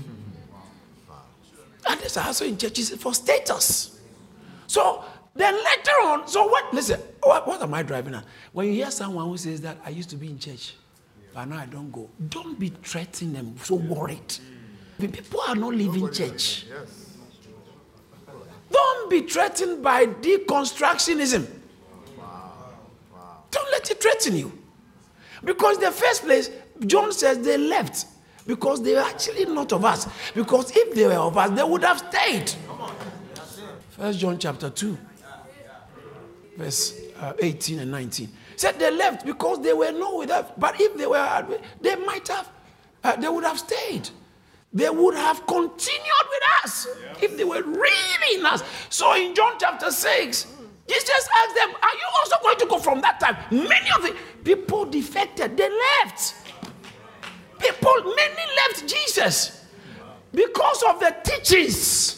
Others 1.99 2.17
are 2.17 2.27
also 2.27 2.45
in 2.45 2.57
churches 2.57 2.91
for 2.91 3.13
status. 3.13 3.99
So 4.67 5.03
then 5.35 5.53
later 5.53 5.91
on, 6.03 6.27
so 6.27 6.47
what? 6.47 6.73
Listen, 6.73 6.99
what, 7.21 7.45
what 7.47 7.61
am 7.61 7.73
I 7.73 7.83
driving 7.83 8.15
at? 8.15 8.25
When 8.53 8.67
you 8.67 8.73
hear 8.73 8.91
someone 8.91 9.27
who 9.27 9.37
says 9.37 9.61
that 9.61 9.77
I 9.85 9.89
used 9.89 10.09
to 10.11 10.15
be 10.15 10.27
in 10.27 10.39
church, 10.39 10.75
but 11.33 11.45
now 11.45 11.57
I 11.57 11.65
don't 11.65 11.91
go, 11.91 12.09
don't 12.29 12.59
be 12.59 12.69
threatening 12.69 13.33
them, 13.33 13.55
so 13.61 13.75
worried. 13.75 14.37
People 14.99 15.41
are 15.47 15.55
not 15.55 15.73
leaving 15.73 16.11
church. 16.11 16.65
Don't 18.71 19.09
be 19.09 19.21
threatened 19.21 19.83
by 19.83 20.05
deconstructionism. 20.05 21.47
Don't 23.51 23.71
let 23.71 23.89
it 23.89 24.01
threaten 24.01 24.35
you. 24.35 24.51
Because 25.43 25.77
in 25.77 25.83
the 25.83 25.91
first 25.91 26.23
place, 26.23 26.49
John 26.85 27.11
says 27.11 27.39
they 27.39 27.57
left 27.57 28.05
because 28.49 28.81
they 28.81 28.95
were 28.95 29.01
actually 29.01 29.45
not 29.45 29.71
of 29.73 29.85
us. 29.85 30.07
Because 30.33 30.75
if 30.75 30.95
they 30.95 31.05
were 31.05 31.13
of 31.13 31.37
us, 31.37 31.51
they 31.51 31.63
would 31.63 31.83
have 31.83 31.99
stayed. 31.99 32.51
First 33.91 34.17
John 34.17 34.39
chapter 34.39 34.71
2, 34.71 34.97
verse 36.57 36.99
uh, 37.19 37.33
18 37.37 37.77
and 37.77 37.91
19. 37.91 38.27
Said 38.55 38.79
they 38.79 38.89
left 38.89 39.23
because 39.23 39.61
they 39.61 39.71
were 39.71 39.91
not 39.91 40.17
with 40.17 40.31
us. 40.31 40.51
But 40.57 40.81
if 40.81 40.97
they 40.97 41.05
were, 41.05 41.59
they 41.79 41.95
might 41.97 42.27
have, 42.27 42.49
uh, 43.03 43.15
they 43.17 43.29
would 43.29 43.43
have 43.43 43.59
stayed. 43.59 44.09
They 44.73 44.89
would 44.89 45.13
have 45.15 45.45
continued 45.45 46.27
with 46.31 46.63
us 46.63 46.87
if 47.21 47.37
they 47.37 47.43
were 47.43 47.61
really 47.61 48.39
in 48.39 48.45
us. 48.47 48.63
So 48.89 49.13
in 49.13 49.35
John 49.35 49.57
chapter 49.59 49.91
6, 49.91 50.47
Jesus 50.87 51.29
asked 51.37 51.55
them, 51.55 51.69
Are 51.69 51.93
you 51.93 52.07
also 52.17 52.35
going 52.41 52.57
to 52.57 52.65
go 52.65 52.79
from 52.79 53.01
that 53.01 53.19
time? 53.19 53.37
Many 53.51 53.91
of 53.95 54.01
the 54.01 54.15
people 54.43 54.85
defected, 54.85 55.55
they 55.55 55.69
left. 55.69 56.33
People, 57.59 57.93
many 58.15 58.41
left 58.67 58.87
Jesus 58.87 59.65
because 60.33 60.83
of 60.83 60.99
the 60.99 61.15
teachings. 61.23 62.15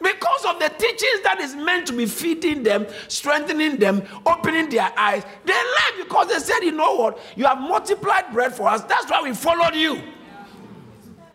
Because 0.00 0.44
of 0.44 0.60
the 0.60 0.68
teachings 0.68 1.22
that 1.24 1.40
is 1.40 1.56
meant 1.56 1.86
to 1.88 1.92
be 1.92 2.06
feeding 2.06 2.62
them, 2.62 2.86
strengthening 3.08 3.78
them, 3.78 4.02
opening 4.24 4.68
their 4.68 4.92
eyes, 4.96 5.24
they 5.44 5.52
left 5.52 5.94
because 5.98 6.28
they 6.28 6.38
said, 6.38 6.60
You 6.60 6.72
know 6.72 6.94
what? 6.94 7.18
You 7.34 7.46
have 7.46 7.58
multiplied 7.58 8.32
bread 8.32 8.54
for 8.54 8.68
us. 8.68 8.82
That's 8.82 9.10
why 9.10 9.22
we 9.22 9.34
followed 9.34 9.74
you. 9.74 10.00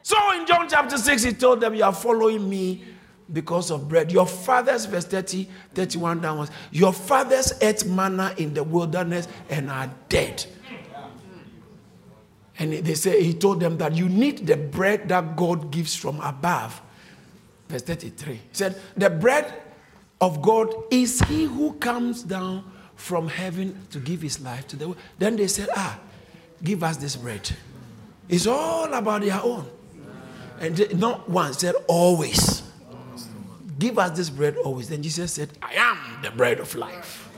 So 0.02 0.16
in 0.40 0.46
John 0.46 0.70
chapter 0.70 0.98
6, 0.98 1.24
he 1.24 1.34
told 1.34 1.60
them, 1.60 1.76
You 1.76 1.84
are 1.84 1.94
following 1.94 2.50
me 2.50 2.86
because 3.32 3.70
of 3.70 3.90
bread. 3.90 4.12
Your 4.12 4.28
fathers, 4.28 4.86
verse 4.86 5.06
30, 5.06 5.50
31 5.74 6.22
downwards, 6.22 6.52
your 6.72 6.94
fathers 6.94 7.54
ate 7.62 7.86
manna 7.86 8.34
in 8.38 8.54
the 8.54 8.64
wilderness 8.64 9.28
and 9.50 9.70
are 9.70 9.90
dead. 10.08 10.46
And 12.60 12.74
they 12.74 12.94
say 12.94 13.24
he 13.24 13.34
told 13.34 13.60
them 13.60 13.78
that 13.78 13.94
you 13.96 14.08
need 14.08 14.46
the 14.46 14.58
bread 14.58 15.10
that 15.10 15.36
God 15.36 15.72
gives 15.72 15.96
from 15.96 16.20
above. 16.22 16.82
Verse 17.68 17.82
33. 17.82 18.34
He 18.34 18.42
said, 18.52 18.80
The 18.96 19.10
bread 19.10 19.62
of 20.22 20.42
God 20.42 20.74
is 20.92 21.20
he 21.22 21.46
who 21.46 21.74
comes 21.74 22.24
down 22.24 22.72
from 22.96 23.28
heaven 23.28 23.88
to 23.90 24.00
give 24.00 24.22
his 24.22 24.40
life 24.40 24.68
to 24.68 24.76
the 24.76 24.88
world. 24.90 25.00
Then 25.18 25.36
they 25.36 25.48
said, 25.48 25.70
Ah, 25.76 26.00
give 26.64 26.84
us 26.84 26.98
this 26.98 27.16
bread. 27.16 27.50
It's 28.30 28.48
all 28.48 28.94
about 28.94 29.22
their 29.22 29.42
own. 29.42 29.70
And 30.60 31.00
not 31.00 31.30
once, 31.30 31.60
said 31.60 31.76
always. 31.88 32.64
Give 33.80 33.98
us 34.00 34.16
this 34.16 34.30
bread 34.30 34.56
always. 34.58 34.90
Then 34.90 35.02
Jesus 35.02 35.34
said, 35.34 35.50
I 35.62 35.74
am 35.74 36.22
the 36.22 36.32
bread 36.32 36.60
of 36.60 36.74
life. 36.76 37.30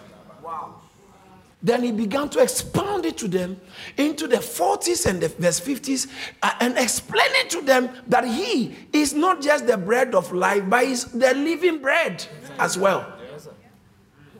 Then 1.65 1.81
he 1.81 1.91
began 1.91 2.29
to 2.29 2.39
expound 2.43 3.07
it 3.07 3.17
to 3.17 3.27
them 3.27 3.59
into 3.97 4.27
the 4.27 4.37
40s 4.37 5.07
and 5.07 5.19
the 5.19 5.29
verse 5.29 5.59
50s 5.59 6.07
uh, 6.43 6.51
and 6.59 6.77
explain 6.77 7.25
it 7.41 7.49
to 7.49 7.61
them 7.61 7.89
that 8.07 8.23
he 8.23 8.75
is 8.93 9.15
not 9.15 9.41
just 9.41 9.65
the 9.65 9.75
bread 9.75 10.13
of 10.13 10.31
life, 10.31 10.61
but 10.69 10.85
he's 10.85 11.05
the 11.05 11.33
living 11.33 11.81
bread 11.81 12.23
as 12.59 12.77
well. 12.77 13.11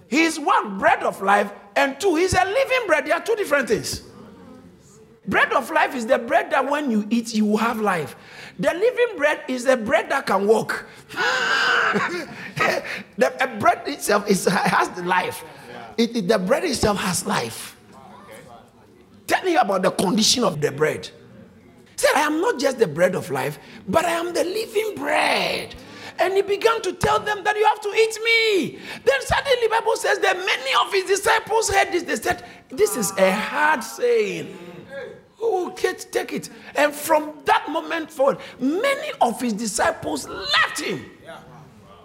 He 0.08 0.22
is 0.22 0.40
one, 0.40 0.78
bread 0.78 1.02
of 1.02 1.20
life, 1.24 1.52
and 1.76 2.00
two, 2.00 2.16
he's 2.16 2.36
a 2.36 2.46
living 2.46 2.86
bread. 2.86 3.08
They 3.08 3.12
are 3.12 3.24
two 3.24 3.36
different 3.36 3.70
things. 3.70 4.04
Bread 5.28 5.52
of 5.54 5.72
life 5.72 5.96
is 5.96 6.06
the 6.06 6.20
bread 6.20 6.52
that 6.52 6.70
when 6.70 6.92
you 6.92 7.08
eat, 7.10 7.34
you 7.34 7.48
will 7.48 7.58
have 7.58 7.80
life. 7.82 8.16
The 8.60 8.72
living 8.72 9.18
bread 9.18 9.42
is 9.48 9.64
the 9.64 9.78
bread 9.78 10.12
that 10.12 10.28
can 10.28 10.46
walk. 10.46 10.86
the 13.18 13.58
bread 13.60 13.82
itself 13.88 14.30
is, 14.30 14.46
has 14.46 14.90
the 14.90 15.02
life. 15.02 15.44
It, 15.98 16.16
it, 16.16 16.28
the 16.28 16.40
bread 16.40 16.64
itself 16.64 16.98
has 16.98 17.26
life. 17.26 17.78
Tell 19.28 19.44
me 19.44 19.56
about 19.56 19.82
the 19.82 19.92
condition 19.92 20.44
of 20.44 20.62
the 20.62 20.72
bread. 20.72 21.10
Say, 21.96 22.08
I 22.16 22.22
am 22.22 22.42
not 22.42 22.60
just 22.60 22.78
the 22.78 22.88
bread 22.88 23.16
of 23.16 23.32
life, 23.32 23.58
but 23.88 24.06
I 24.06 24.12
am 24.12 24.34
the 24.34 24.44
living 24.44 24.96
bread. 24.96 25.74
And 26.20 26.34
he 26.34 26.42
began 26.42 26.82
to 26.82 26.94
tell 26.94 27.20
them 27.20 27.44
that 27.44 27.58
you 27.58 27.66
have 27.66 27.82
to 27.82 27.90
eat 27.90 28.20
me. 28.24 28.80
Then 29.04 29.22
suddenly, 29.22 29.68
Bible 29.68 29.96
says 29.98 30.20
that 30.20 30.38
many 30.38 30.72
of 30.86 30.94
his 30.94 31.06
disciples 31.06 31.70
heard 31.70 31.92
this. 31.92 32.04
They 32.04 32.16
said, 32.16 32.46
This 32.70 32.96
is 32.96 33.12
a 33.18 33.32
hard 33.32 33.84
saying. 33.84 34.58
Who 35.38 35.52
will 35.52 35.72
take 35.72 36.34
it? 36.34 36.50
And 36.76 36.94
from 36.94 37.34
that 37.46 37.70
moment 37.70 38.10
forward, 38.10 38.38
many 38.60 39.12
of 39.22 39.42
his 39.42 39.54
disciples 39.54 40.28
left 40.28 40.80
him. 40.80 41.12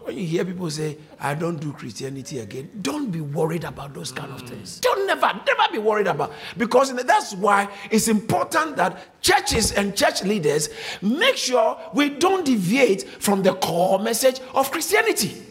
When 0.02 0.16
you 0.16 0.26
hear 0.26 0.44
people 0.46 0.70
say, 0.70 0.96
I 1.20 1.34
don't 1.34 1.58
do 1.58 1.72
Christianity 1.72 2.38
again, 2.38 2.70
don't 2.80 3.10
be 3.10 3.20
worried 3.20 3.64
about 3.64 3.92
those 3.92 4.10
kind 4.10 4.32
of 4.32 4.40
things. 4.48 4.80
Don't 4.80 5.06
never, 5.06 5.26
never 5.46 5.72
be 5.72 5.78
worried 5.78 6.06
about. 6.06 6.32
Because 6.56 6.94
that's 7.04 7.34
why 7.34 7.68
it's 7.90 8.08
important 8.08 8.76
that 8.76 9.20
churches 9.20 9.72
and 9.72 9.94
church 9.94 10.22
leaders 10.22 10.70
make 11.02 11.36
sure 11.36 11.78
we 11.92 12.08
don't 12.08 12.46
deviate 12.46 13.02
from 13.02 13.42
the 13.42 13.52
core 13.54 13.98
message 13.98 14.40
of 14.54 14.70
Christianity. 14.70 15.42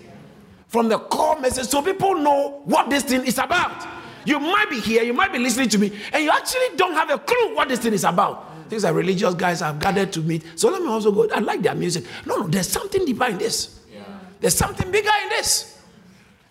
From 0.67 0.89
the 0.89 0.97
core 0.97 1.39
message, 1.39 1.67
so 1.67 1.81
people 1.81 2.15
know 2.15 2.61
what 2.65 2.89
this 2.89 3.03
thing 3.03 3.25
is 3.25 3.37
about. 3.37 3.87
You 4.25 4.39
might 4.39 4.69
be 4.69 4.79
here, 4.79 5.03
you 5.03 5.13
might 5.13 5.31
be 5.31 5.39
listening 5.39 5.69
to 5.69 5.77
me, 5.77 5.91
and 6.11 6.23
you 6.23 6.31
actually 6.31 6.75
don't 6.75 6.93
have 6.93 7.09
a 7.11 7.19
clue 7.19 7.55
what 7.55 7.69
this 7.69 7.79
thing 7.79 7.93
is 7.93 8.03
about. 8.03 8.69
These 8.69 8.85
are 8.85 8.93
religious 8.93 9.33
guys 9.33 9.61
have 9.61 9.79
gathered 9.79 10.11
to 10.13 10.21
meet. 10.21 10.43
So 10.55 10.69
let 10.69 10.81
me 10.81 10.87
also 10.87 11.11
go. 11.11 11.27
I 11.33 11.39
like 11.39 11.61
their 11.61 11.75
music. 11.75 12.05
No, 12.25 12.37
no, 12.37 12.47
there's 12.47 12.69
something 12.69 13.03
deeper 13.05 13.25
in 13.25 13.37
this. 13.39 13.78
There's 14.39 14.55
something 14.55 14.89
bigger 14.91 15.09
in 15.23 15.29
this. 15.29 15.77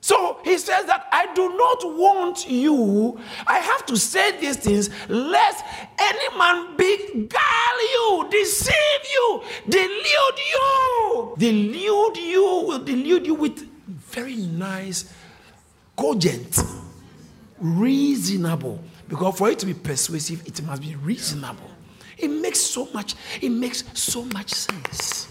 So 0.01 0.39
he 0.45 0.57
says 0.59 0.87
that 0.87 1.09
I 1.13 1.35
do 1.35 1.57
not 1.57 1.99
want 1.99 2.49
you, 2.49 3.19
I 3.47 3.59
have 3.59 3.85
to 3.87 3.97
say 3.97 4.39
these 4.41 4.57
things, 4.57 4.91
lest 5.09 5.65
any 5.99 6.39
man 6.39 6.77
beguile 6.77 7.83
you, 7.93 8.29
deceive 8.31 9.03
you, 9.13 9.43
delude 9.69 10.39
you. 10.53 11.35
Delude 11.37 12.17
you 12.17 12.43
will 12.67 12.79
delude 12.79 13.27
you 13.27 13.35
with 13.35 13.69
very 13.87 14.37
nice, 14.37 15.13
cogent 15.97 16.59
reasonable. 17.61 18.83
Because 19.09 19.39
for 19.39 19.51
it 19.51 19.59
to 19.61 19.67
be 19.67 19.75
persuasive, 19.75 20.47
it 20.47 20.63
must 20.63 20.83
be 20.83 20.95
reasonable. 20.97 21.71
It 22.17 22.29
makes 22.29 22.61
so 22.61 22.89
much, 22.93 23.15
it 23.41 23.51
makes 23.51 23.85
so 23.99 24.25
much 24.25 24.51
sense. 24.53 25.29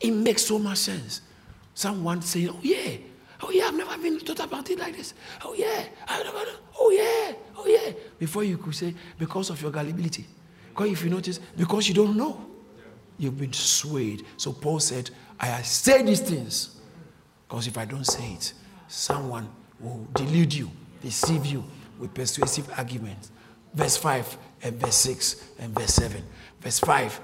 It 0.00 0.10
makes 0.10 0.42
so 0.42 0.58
much 0.58 0.78
sense. 0.78 1.20
Someone 1.74 2.22
saying, 2.22 2.50
Oh 2.50 2.60
yeah, 2.62 2.96
oh 3.42 3.50
yeah, 3.50 3.66
I've 3.66 3.74
never 3.74 3.98
been 3.98 4.18
taught 4.20 4.40
about 4.40 4.70
it 4.70 4.78
like 4.78 4.96
this. 4.96 5.14
Oh 5.44 5.54
yeah, 5.54 5.84
oh 6.08 6.90
yeah, 6.90 7.36
oh 7.56 7.66
yeah. 7.66 7.92
Before 8.18 8.44
you 8.44 8.56
could 8.58 8.74
say, 8.74 8.94
because 9.18 9.50
of 9.50 9.60
your 9.60 9.70
gullibility. 9.70 10.24
Because 10.68 10.90
if 10.90 11.04
you 11.04 11.10
notice, 11.10 11.38
because 11.56 11.88
you 11.88 11.94
don't 11.94 12.16
know, 12.16 12.44
you've 13.18 13.38
been 13.38 13.52
swayed. 13.52 14.24
So 14.36 14.52
Paul 14.52 14.80
said, 14.80 15.10
I 15.38 15.62
say 15.62 16.02
these 16.02 16.20
things. 16.20 16.80
Because 17.46 17.66
if 17.66 17.76
I 17.76 17.84
don't 17.84 18.04
say 18.06 18.32
it, 18.32 18.52
someone 18.88 19.48
will 19.78 20.08
delude 20.14 20.54
you 20.54 20.70
deceive 21.04 21.44
you 21.44 21.62
with 21.98 22.12
persuasive 22.14 22.68
arguments. 22.76 23.30
Verse 23.74 23.96
5 23.96 24.38
and 24.62 24.76
verse 24.80 24.96
6 24.96 25.50
and 25.60 25.78
verse 25.78 25.94
7. 25.94 26.24
Verse 26.60 26.80
5 26.80 27.20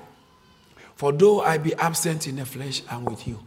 For 0.95 1.13
though 1.13 1.41
I 1.41 1.59
be 1.59 1.75
absent 1.75 2.29
in 2.29 2.37
the 2.37 2.45
flesh, 2.45 2.83
I'm 2.91 3.05
with 3.05 3.27
you, 3.27 3.41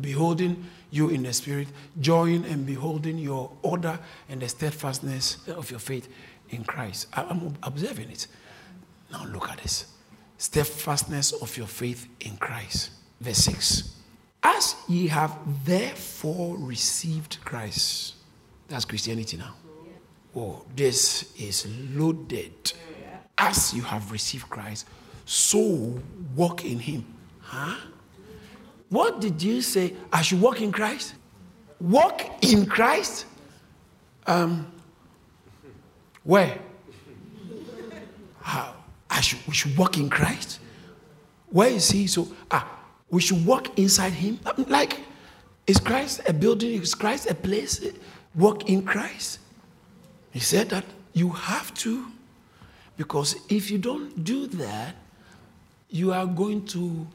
beholding 0.00 0.66
you 0.90 1.10
in 1.10 1.22
the 1.22 1.32
spirit, 1.32 1.68
joying 2.00 2.44
and 2.44 2.66
beholding 2.66 3.18
your 3.18 3.50
order 3.62 3.98
and 4.28 4.40
the 4.40 4.48
steadfastness 4.48 5.46
of 5.48 5.70
your 5.70 5.80
faith 5.80 6.08
in 6.50 6.64
Christ. 6.64 7.08
I'm 7.12 7.56
observing 7.62 8.10
it. 8.10 8.26
Now 9.12 9.24
look 9.26 9.48
at 9.48 9.58
this 9.58 9.86
steadfastness 10.38 11.32
of 11.32 11.56
your 11.56 11.66
faith 11.66 12.06
in 12.20 12.36
Christ. 12.36 12.90
Verse 13.20 13.38
6 13.38 13.94
As 14.42 14.76
ye 14.88 15.08
have 15.08 15.36
therefore 15.64 16.56
received 16.56 17.38
Christ, 17.44 18.14
that's 18.68 18.84
Christianity 18.84 19.36
now. 19.36 19.54
Oh, 20.36 20.64
this 20.76 21.34
is 21.38 21.66
loaded. 21.94 22.72
As 23.36 23.72
you 23.72 23.82
have 23.82 24.10
received 24.12 24.48
Christ, 24.50 24.86
so 25.24 26.00
walk 26.34 26.64
in 26.64 26.78
Him. 26.78 27.04
Huh? 27.40 27.76
What 28.90 29.20
did 29.20 29.42
you 29.42 29.60
say? 29.62 29.94
I 30.12 30.22
should 30.22 30.40
walk 30.40 30.60
in 30.60 30.72
Christ? 30.72 31.14
Walk 31.80 32.22
in 32.42 32.66
Christ? 32.66 33.26
Um, 34.26 34.70
where? 36.24 36.58
How? 38.40 38.74
I 39.10 39.20
should, 39.20 39.38
we 39.46 39.54
should 39.54 39.76
walk 39.76 39.96
in 39.98 40.08
Christ? 40.08 40.60
Where 41.50 41.68
is 41.68 41.90
He? 41.90 42.06
So, 42.06 42.28
ah, 42.50 42.68
we 43.10 43.20
should 43.20 43.44
walk 43.44 43.78
inside 43.78 44.12
Him. 44.12 44.40
Like, 44.68 45.00
is 45.66 45.78
Christ 45.78 46.22
a 46.26 46.32
building? 46.32 46.80
Is 46.80 46.94
Christ 46.94 47.30
a 47.30 47.34
place? 47.34 47.84
Walk 48.34 48.68
in 48.68 48.82
Christ? 48.84 49.40
He 50.30 50.40
said 50.40 50.70
that 50.70 50.84
you 51.12 51.30
have 51.30 51.74
to, 51.74 52.06
because 52.96 53.36
if 53.48 53.70
you 53.70 53.78
don't 53.78 54.24
do 54.24 54.46
that, 54.46 54.94
you 55.90 56.12
are 56.12 56.26
going 56.26 56.64
to 56.66 57.06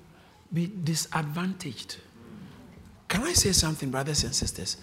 be 0.53 0.71
disadvantaged. 0.83 1.97
Can 3.07 3.23
I 3.23 3.33
say 3.33 3.51
something, 3.51 3.89
brothers 3.89 4.23
and 4.23 4.33
sisters? 4.33 4.77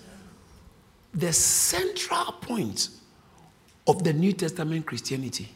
The 1.14 1.32
central 1.32 2.32
point 2.32 2.88
of 3.86 4.04
the 4.04 4.12
New 4.12 4.32
Testament 4.32 4.86
Christianity 4.86 5.48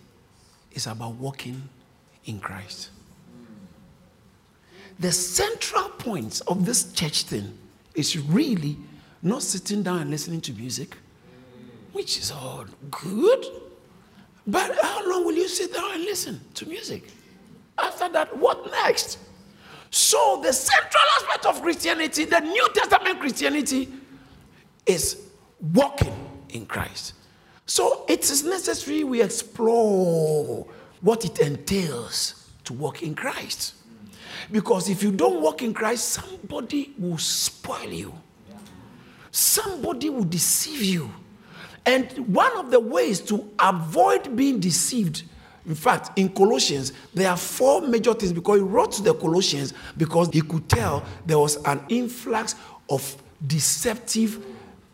is 0.72 0.87
about 0.87 1.14
walking 1.14 1.68
in 2.24 2.40
Christ. 2.40 2.90
The 4.98 5.12
central 5.12 5.88
point 5.90 6.40
of 6.46 6.64
this 6.66 6.92
church 6.92 7.24
thing 7.24 7.57
is 7.94 8.18
really 8.18 8.77
not 9.22 9.42
sitting 9.42 9.83
down 9.83 9.98
and 10.00 10.11
listening 10.11 10.40
to 10.42 10.53
music 10.53 10.96
which 11.94 12.18
is 12.18 12.31
all 12.31 12.66
good. 12.90 13.46
But 14.46 14.77
how 14.83 15.09
long 15.09 15.24
will 15.24 15.35
you 15.35 15.48
sit 15.48 15.72
down 15.72 15.92
and 15.92 16.05
listen 16.05 16.40
to 16.55 16.68
music? 16.68 17.05
After 17.79 18.11
that, 18.11 18.37
what 18.37 18.70
next? 18.70 19.18
So, 19.94 20.40
the 20.42 20.52
central 20.52 21.04
aspect 21.18 21.46
of 21.46 21.62
Christianity, 21.62 22.24
the 22.24 22.40
New 22.40 22.68
Testament 22.74 23.20
Christianity, 23.20 23.88
is 24.85 25.22
walking 25.72 26.12
in 26.48 26.66
Christ. 26.66 27.14
So 27.64 28.04
it 28.09 28.28
is 28.28 28.42
necessary 28.42 29.04
we 29.04 29.22
explore 29.22 30.66
what 31.00 31.24
it 31.24 31.38
entails 31.38 32.50
to 32.64 32.72
walk 32.72 33.04
in 33.04 33.14
Christ. 33.14 33.74
Because 34.50 34.88
if 34.88 35.00
you 35.00 35.12
don't 35.12 35.40
walk 35.40 35.62
in 35.62 35.72
Christ, 35.72 36.09
somebody 36.09 36.92
will 36.98 37.18
spoil 37.18 37.88
you, 37.88 38.14
somebody 39.30 40.11
will 40.11 40.24
deceive 40.24 40.83
you. 40.83 41.09
And 41.87 42.35
one 42.35 42.57
of 42.57 42.72
the 42.72 42.80
ways 42.80 43.20
to 43.20 43.48
avoid 43.61 44.35
being 44.35 44.59
deceived, 44.59 45.22
in 45.66 45.74
fact, 45.74 46.18
in 46.18 46.29
Colossians, 46.29 46.92
there 47.14 47.31
are 47.31 47.37
four 47.37 47.81
major 47.81 48.12
things 48.12 48.33
because 48.33 48.59
he 48.59 48.62
wrote 48.62 48.92
to 48.92 49.03
the 49.03 49.14
Colossians 49.14 49.72
because 49.96 50.29
he 50.29 50.42
could 50.42 50.68
tell 50.68 51.05
there 51.24 51.38
was 51.38 51.57
an 51.64 51.81
influx 51.88 52.55
of 52.90 53.16
deceptive 53.46 54.44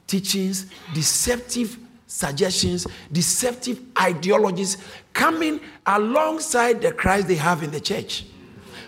teachings, 0.06 0.66
deceptive 0.94 1.76
suggestions, 2.06 2.87
deceptive 3.11 3.80
ideologies 4.00 4.76
coming 5.12 5.61
alongside 5.87 6.80
the 6.83 6.92
Christ 6.92 7.28
they 7.28 7.37
have 7.37 7.62
in 7.62 7.70
the 7.70 7.80
church. 7.80 8.26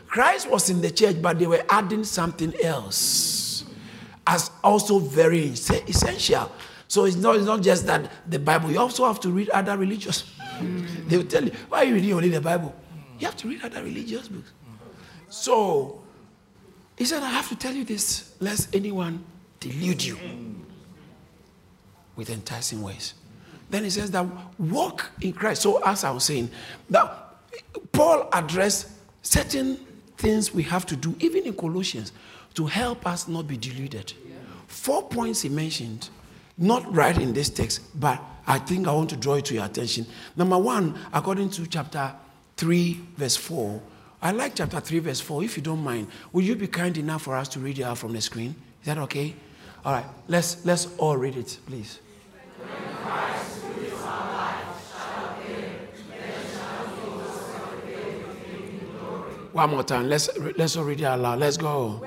Christ 0.07 0.51
was 0.51 0.71
in 0.71 0.81
the 0.81 0.91
church, 0.91 1.21
but 1.21 1.39
they 1.39 1.47
were 1.47 1.65
adding 1.69 2.05
something 2.05 2.53
else 2.63 3.65
as 4.27 4.51
also 4.63 4.99
very 4.99 5.47
essential. 5.49 6.51
So 6.87 7.07
it's 7.07 7.17
not, 7.17 7.37
it's 7.37 7.47
not 7.47 7.63
just 7.63 7.87
that 7.87 8.11
the 8.29 8.39
Bible, 8.39 8.71
you 8.71 8.79
also 8.79 9.07
have 9.07 9.19
to 9.21 9.31
read 9.31 9.49
other 9.51 9.77
religious. 9.77 10.32
They 11.07 11.17
will 11.17 11.25
tell 11.25 11.45
you, 11.45 11.53
why 11.69 11.79
are 11.79 11.85
you 11.85 11.95
reading 11.95 12.13
only 12.13 12.29
the 12.29 12.41
Bible? 12.41 12.75
You 13.19 13.27
have 13.27 13.37
to 13.39 13.49
read 13.49 13.63
other 13.63 13.83
religious 13.83 14.29
books. 14.29 14.53
So 15.29 16.03
he 16.97 17.05
said, 17.05 17.23
I 17.23 17.31
have 17.31 17.49
to 17.49 17.57
tell 17.57 17.75
you 17.75 17.85
this, 17.85 18.35
lest 18.41 18.75
anyone 18.75 19.25
delude 19.61 20.05
you 20.05 20.19
with 22.17 22.31
enticing 22.31 22.83
ways. 22.83 23.15
Then 23.71 23.85
he 23.85 23.91
says 23.91 24.11
that 24.11 24.27
walk 24.59 25.11
in 25.21 25.33
Christ. 25.33 25.63
So, 25.63 25.83
as 25.83 26.05
I 26.05 26.11
was 26.11 26.25
saying, 26.25 26.51
that 26.91 27.11
Paul 27.93 28.29
addressed 28.33 28.89
certain 29.23 29.79
things 30.19 30.53
we 30.53 30.63
have 30.65 30.85
to 30.87 30.97
do, 30.97 31.17
even 31.21 31.47
in 31.47 31.55
Colossians, 31.55 32.13
to 32.55 32.67
help 32.67 33.07
us 33.07 33.29
not 33.29 33.47
be 33.47 33.57
deluded. 33.57 34.13
Four 34.67 35.09
points 35.09 35.43
he 35.43 35.49
mentioned, 35.49 36.11
not 36.59 36.95
right 36.95 37.17
in 37.17 37.33
this 37.33 37.49
text, 37.49 37.81
but 37.99 38.23
I 38.47 38.59
think 38.59 38.89
I 38.89 38.93
want 38.93 39.11
to 39.11 39.17
draw 39.17 39.35
it 39.35 39.45
to 39.47 39.55
your 39.55 39.65
attention. 39.65 40.07
Number 40.37 40.59
one, 40.59 40.99
according 41.13 41.51
to 41.51 41.67
chapter 41.67 42.13
3, 42.57 43.01
verse 43.17 43.37
4, 43.37 43.81
I 44.21 44.31
like 44.31 44.55
chapter 44.55 44.81
3, 44.81 44.99
verse 45.01 45.21
4. 45.21 45.45
If 45.45 45.57
you 45.57 45.63
don't 45.63 45.83
mind, 45.83 46.09
will 46.33 46.43
you 46.43 46.57
be 46.57 46.67
kind 46.67 46.97
enough 46.97 47.23
for 47.23 47.37
us 47.37 47.49
to 47.49 47.61
read 47.61 47.79
it 47.79 47.83
out 47.83 47.99
from 47.99 48.13
the 48.13 48.21
screen? 48.21 48.55
Is 48.81 48.87
that 48.87 48.99
okay? 48.99 49.35
All 49.85 49.93
right, 49.93 50.07
let's, 50.29 50.65
let's 50.65 50.89
all 50.99 51.17
read 51.17 51.37
it, 51.37 51.59
please. 51.67 51.99
One 59.53 59.71
more 59.71 59.83
time. 59.83 60.09
Let's, 60.09 60.31
let's 60.57 60.77
all 60.77 60.85
read 60.85 61.01
it 61.01 61.05
out. 61.05 61.39
Let's 61.39 61.59
go. 61.59 62.07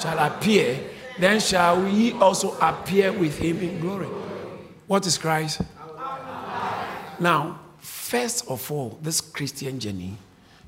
Shall 0.00 0.18
appear, 0.18 0.80
then 1.18 1.40
shall 1.40 1.82
we 1.82 2.12
also 2.12 2.56
appear 2.60 3.12
with 3.12 3.38
him 3.38 3.58
in 3.60 3.80
glory. 3.80 4.06
What 4.86 5.06
is 5.06 5.18
Christ? 5.18 5.60
Now, 7.20 7.60
first 7.78 8.48
of 8.48 8.70
all, 8.70 8.98
this 9.02 9.20
Christian 9.20 9.78
journey, 9.78 10.16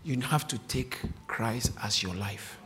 you 0.04 0.20
have 0.20 0.46
to 0.48 0.58
take 0.58 0.98
Christ 1.26 1.72
as 1.82 2.02
your 2.02 2.14
life. 2.14 2.58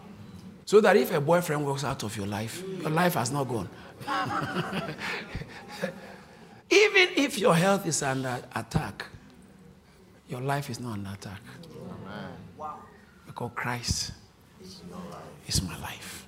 So 0.66 0.80
that 0.82 0.96
if 0.96 1.12
a 1.12 1.20
boyfriend 1.20 1.64
walks 1.64 1.84
out 1.84 2.02
of 2.02 2.16
your 2.16 2.26
life, 2.26 2.62
your 2.80 2.90
life 2.90 3.14
has 3.14 3.30
not 3.30 3.44
gone. 3.44 3.68
Even 6.70 7.08
if 7.16 7.38
your 7.38 7.54
health 7.54 7.86
is 7.86 8.02
under 8.02 8.42
attack, 8.54 9.06
your 10.28 10.42
life 10.42 10.68
is 10.68 10.78
not 10.78 10.92
under 10.92 11.10
attack. 11.10 11.40
Wow. 12.58 12.80
Because 13.26 13.50
Christ 13.54 14.12
is 15.46 15.62
my 15.62 15.78
life. 15.80 16.27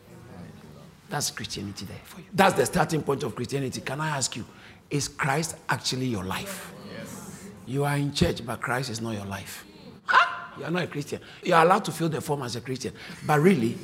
That's 1.11 1.31
Christianity 1.33 1.87
there 1.87 1.99
for 2.05 2.21
you. 2.21 2.27
That's 2.33 2.55
the 2.55 2.65
starting 2.65 3.03
point 3.03 3.25
of 3.25 3.35
Christianity. 3.35 3.81
Can 3.81 4.01
I 4.01 4.17
ask 4.17 4.37
you, 4.37 4.45
is 4.89 5.09
Christ 5.09 5.57
actually 5.69 6.07
your 6.07 6.25
life? 6.25 6.73
Yes. 6.97 7.49
You 7.67 7.85
are 7.85 7.97
in 7.97 8.15
church, 8.15 8.47
but 8.47 8.61
Christ 8.61 8.91
is 8.91 9.01
not 9.01 9.15
your 9.15 9.27
life. 9.27 9.65
Huh? 10.05 10.53
You 10.57 10.65
are 10.65 10.71
not 10.71 10.85
a 10.85 10.87
Christian. 10.87 11.21
You 11.43 11.55
are 11.55 11.65
allowed 11.65 11.85
to 11.87 11.93
fill 11.93 12.09
the 12.09 12.21
form 12.21 12.43
as 12.43 12.55
a 12.55 12.61
Christian, 12.61 12.95
but 13.27 13.41
really, 13.41 13.77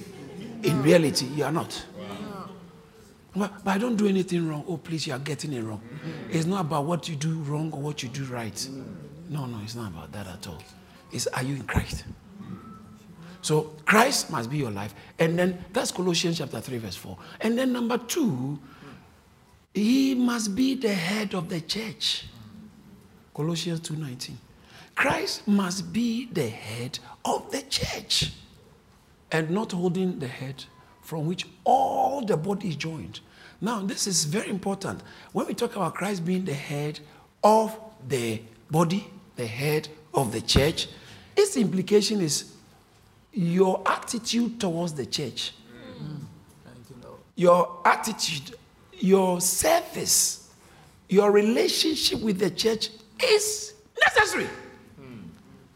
in 0.62 0.82
reality, 0.82 1.26
you 1.26 1.44
are 1.44 1.52
not. 1.52 1.84
But, 3.34 3.64
but 3.64 3.70
I 3.72 3.78
don't 3.78 3.96
do 3.96 4.06
anything 4.06 4.48
wrong. 4.48 4.64
Oh, 4.66 4.78
please, 4.78 5.06
you 5.06 5.12
are 5.12 5.18
getting 5.18 5.52
it 5.52 5.62
wrong. 5.62 5.82
It's 6.30 6.46
not 6.46 6.62
about 6.62 6.84
what 6.84 7.08
you 7.08 7.16
do 7.16 7.34
wrong 7.40 7.70
or 7.72 7.82
what 7.82 8.02
you 8.02 8.08
do 8.08 8.24
right. 8.24 8.68
No, 9.28 9.46
no, 9.46 9.58
it's 9.62 9.74
not 9.74 9.88
about 9.88 10.12
that 10.12 10.26
at 10.26 10.46
all. 10.46 10.62
It's 11.12 11.26
are 11.26 11.42
you 11.42 11.56
in 11.56 11.62
Christ? 11.64 12.04
So 13.46 13.70
Christ 13.84 14.28
must 14.32 14.50
be 14.50 14.56
your 14.56 14.72
life. 14.72 14.92
And 15.20 15.38
then 15.38 15.64
that's 15.72 15.92
Colossians 15.92 16.38
chapter 16.38 16.60
3, 16.60 16.78
verse 16.78 16.96
4. 16.96 17.16
And 17.42 17.56
then 17.56 17.72
number 17.72 17.96
two, 17.96 18.58
he 19.72 20.16
must 20.16 20.56
be 20.56 20.74
the 20.74 20.92
head 20.92 21.32
of 21.32 21.48
the 21.48 21.60
church. 21.60 22.24
Colossians 23.32 23.78
2:19. 23.88 24.36
Christ 24.96 25.46
must 25.46 25.92
be 25.92 26.26
the 26.32 26.48
head 26.48 26.98
of 27.24 27.48
the 27.52 27.62
church 27.62 28.32
and 29.30 29.50
not 29.50 29.70
holding 29.70 30.18
the 30.18 30.26
head 30.26 30.64
from 31.02 31.26
which 31.26 31.46
all 31.62 32.26
the 32.26 32.36
body 32.36 32.70
is 32.70 32.76
joined. 32.76 33.20
Now, 33.60 33.80
this 33.80 34.08
is 34.08 34.24
very 34.24 34.50
important. 34.50 35.02
When 35.32 35.46
we 35.46 35.54
talk 35.54 35.76
about 35.76 35.94
Christ 35.94 36.24
being 36.24 36.44
the 36.46 36.54
head 36.54 36.98
of 37.44 37.78
the 38.08 38.42
body, 38.72 39.08
the 39.36 39.46
head 39.46 39.86
of 40.12 40.32
the 40.32 40.40
church, 40.40 40.88
its 41.36 41.56
implication 41.56 42.20
is 42.20 42.55
your 43.36 43.82
attitude 43.84 44.58
towards 44.58 44.94
the 44.94 45.04
church. 45.04 45.52
Mm. 46.02 46.20
Your 47.34 47.80
attitude, 47.84 48.56
your 48.92 49.40
service, 49.42 50.50
your 51.08 51.30
relationship 51.30 52.20
with 52.20 52.38
the 52.38 52.50
church 52.50 52.88
is 53.22 53.74
necessary. 54.00 54.48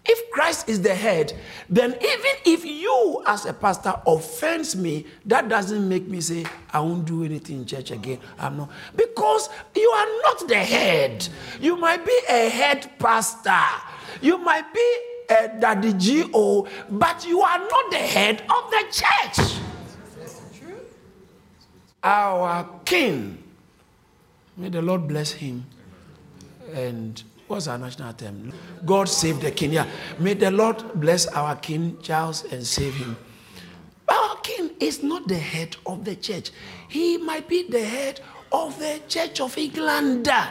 If 0.07 0.31
Christ 0.31 0.69
is 0.69 0.81
the 0.81 0.95
head, 0.95 1.35
then 1.69 1.91
even 1.91 2.33
if 2.47 2.65
you 2.65 3.23
as 3.27 3.45
a 3.45 3.53
pastor 3.53 3.95
offends 4.07 4.75
me, 4.75 5.07
that 5.27 5.49
doesn't 5.49 5.89
make 5.89 6.09
me 6.09 6.21
say, 6.21 6.47
I 6.73 6.81
won't 6.81 7.05
do 7.05 7.23
anything 7.23 7.59
in 7.59 7.67
church 7.67 7.91
again. 7.91 8.19
I'm 8.39 8.57
not. 8.57 8.71
Because 8.97 9.51
you 9.77 9.89
are 9.89 10.07
not 10.23 10.49
the 10.49 10.57
head. 10.57 11.29
You 11.61 11.77
might 11.77 12.05
be 12.05 12.19
a 12.29 12.49
head 12.49 12.91
pastor. 12.99 13.63
You 14.23 14.39
might 14.39 14.73
be 14.73 14.97
a 15.31 15.49
daddy 15.59 15.93
GO, 15.93 16.67
but 16.91 17.27
you 17.27 17.41
are 17.41 17.59
not 17.59 17.91
the 17.91 17.99
head 17.99 18.43
of 18.43 18.71
the 18.71 18.85
church. 18.91 19.61
Our 22.03 22.67
king, 22.85 23.43
may 24.57 24.71
the 24.71 24.83
Lord 24.83 25.07
bless 25.07 25.33
him 25.33 25.67
and 26.75 27.23
What's 27.51 27.67
our 27.67 27.79
national 27.79 28.07
anthem? 28.07 28.53
God 28.87 29.09
save 29.09 29.41
the 29.41 29.51
king. 29.51 29.73
Yeah. 29.73 29.89
May 30.21 30.35
the 30.35 30.53
Lord 30.53 30.85
bless 30.95 31.27
our 31.27 31.57
king 31.57 31.99
Charles 32.01 32.45
and 32.45 32.65
save 32.65 32.95
him. 32.95 33.17
Our 34.09 34.37
king 34.37 34.71
is 34.79 35.03
not 35.03 35.27
the 35.27 35.35
head 35.35 35.75
of 35.85 36.05
the 36.05 36.15
church. 36.15 36.53
He 36.89 37.17
might 37.19 37.49
be 37.49 37.69
the 37.69 37.85
head 37.85 38.21
of 38.53 38.79
the 38.79 39.01
Church 39.09 39.41
of 39.41 39.59
England. 39.59 40.29
Yeah. 40.29 40.49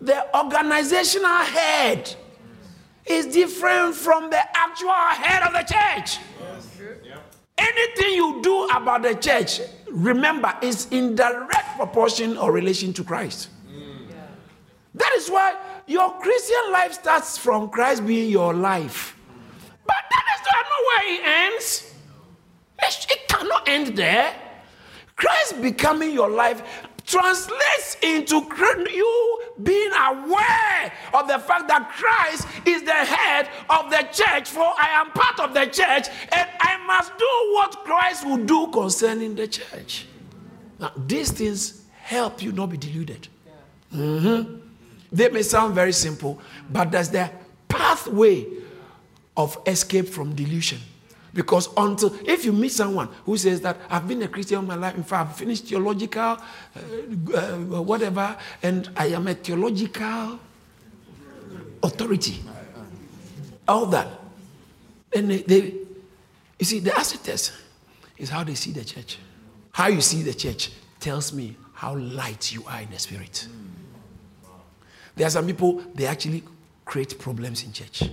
The 0.00 0.36
organizational 0.36 1.38
head 1.44 2.14
is 3.04 3.26
different 3.26 3.94
from 3.94 4.30
the 4.30 4.40
actual 4.56 4.90
head 4.92 5.42
of 5.42 5.52
the 5.52 5.62
church. 5.62 6.18
Yes. 7.04 7.18
Anything 7.56 8.14
you 8.14 8.40
do 8.42 8.66
about 8.66 9.02
the 9.02 9.14
church, 9.14 9.60
remember, 9.90 10.54
is 10.62 10.86
in 10.90 11.16
direct 11.16 11.76
proportion 11.76 12.36
or 12.36 12.52
relation 12.52 12.92
to 12.92 13.02
Christ. 13.02 13.48
That 14.94 15.12
is 15.16 15.28
why 15.28 15.56
your 15.86 16.10
Christian 16.18 16.72
life 16.72 16.92
starts 16.92 17.36
from 17.36 17.68
Christ 17.70 18.06
being 18.06 18.30
your 18.30 18.54
life. 18.54 19.16
But 19.86 19.96
that 20.10 20.24
is 20.34 20.46
not 20.52 20.66
where 20.86 21.14
it 21.14 21.52
ends. 21.52 21.94
It 23.10 23.28
cannot 23.28 23.68
end 23.68 23.96
there. 23.96 24.34
Christ 25.16 25.60
becoming 25.60 26.12
your 26.12 26.30
life 26.30 26.62
translates 27.08 27.96
into 28.02 28.46
you 28.90 29.40
being 29.62 29.90
aware 29.92 30.92
of 31.14 31.26
the 31.26 31.38
fact 31.38 31.66
that 31.68 31.90
Christ 31.90 32.46
is 32.66 32.82
the 32.82 32.92
head 32.92 33.48
of 33.70 33.90
the 33.90 34.06
church, 34.12 34.48
for 34.48 34.64
I 34.64 35.00
am 35.00 35.10
part 35.12 35.40
of 35.40 35.54
the 35.54 35.64
church, 35.64 36.08
and 36.32 36.48
I 36.60 36.76
must 36.86 37.16
do 37.18 37.24
what 37.54 37.84
Christ 37.84 38.26
will 38.26 38.44
do 38.44 38.68
concerning 38.72 39.34
the 39.34 39.48
church. 39.48 40.06
Now, 40.78 40.92
these 40.96 41.30
things 41.30 41.82
help 42.02 42.42
you 42.42 42.52
not 42.52 42.66
be 42.70 42.76
deluded. 42.76 43.28
Mm-hmm. 43.94 44.60
They 45.10 45.30
may 45.30 45.42
sound 45.42 45.74
very 45.74 45.92
simple, 45.92 46.40
but 46.70 46.92
there's 46.92 47.08
the 47.08 47.30
pathway 47.68 48.46
of 49.36 49.58
escape 49.66 50.08
from 50.08 50.34
delusion. 50.34 50.78
Because 51.38 51.68
until, 51.76 52.12
if 52.26 52.44
you 52.44 52.52
meet 52.52 52.72
someone 52.72 53.08
who 53.24 53.36
says 53.36 53.60
that 53.60 53.76
I've 53.88 54.08
been 54.08 54.20
a 54.22 54.26
Christian 54.26 54.56
all 54.56 54.64
my 54.64 54.74
life, 54.74 54.96
in 54.96 55.04
fact, 55.04 55.30
I've 55.30 55.36
finished 55.36 55.66
theological, 55.66 56.20
uh, 56.20 56.38
uh, 57.32 57.80
whatever, 57.80 58.36
and 58.60 58.90
I 58.96 59.06
am 59.06 59.28
a 59.28 59.34
theological 59.34 60.40
authority, 61.80 62.42
all 63.68 63.86
that. 63.86 64.08
And 65.14 65.30
they, 65.30 65.42
they 65.42 65.60
you 66.58 66.66
see, 66.66 66.80
the 66.80 66.98
acid 66.98 67.22
test 67.22 67.52
is 68.16 68.30
how 68.30 68.42
they 68.42 68.56
see 68.56 68.72
the 68.72 68.84
church. 68.84 69.18
How 69.70 69.86
you 69.86 70.00
see 70.00 70.22
the 70.22 70.34
church 70.34 70.72
tells 70.98 71.32
me 71.32 71.54
how 71.72 71.94
light 71.94 72.52
you 72.52 72.64
are 72.66 72.80
in 72.80 72.90
the 72.90 72.98
spirit. 72.98 73.46
There 75.14 75.24
are 75.24 75.30
some 75.30 75.46
people, 75.46 75.84
they 75.94 76.06
actually 76.06 76.42
create 76.84 77.16
problems 77.16 77.62
in 77.62 77.72
church. 77.72 78.10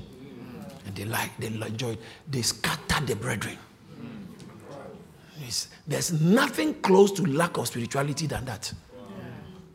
And 0.85 0.95
they 0.95 1.05
like, 1.05 1.35
they 1.37 1.47
enjoy. 1.47 1.97
They 2.29 2.41
scatter 2.41 3.03
the 3.05 3.15
brethren. 3.15 3.57
It's, 5.45 5.67
there's 5.87 6.11
nothing 6.13 6.75
close 6.81 7.11
to 7.13 7.23
lack 7.23 7.57
of 7.57 7.67
spirituality 7.67 8.27
than 8.27 8.45
that. 8.45 8.73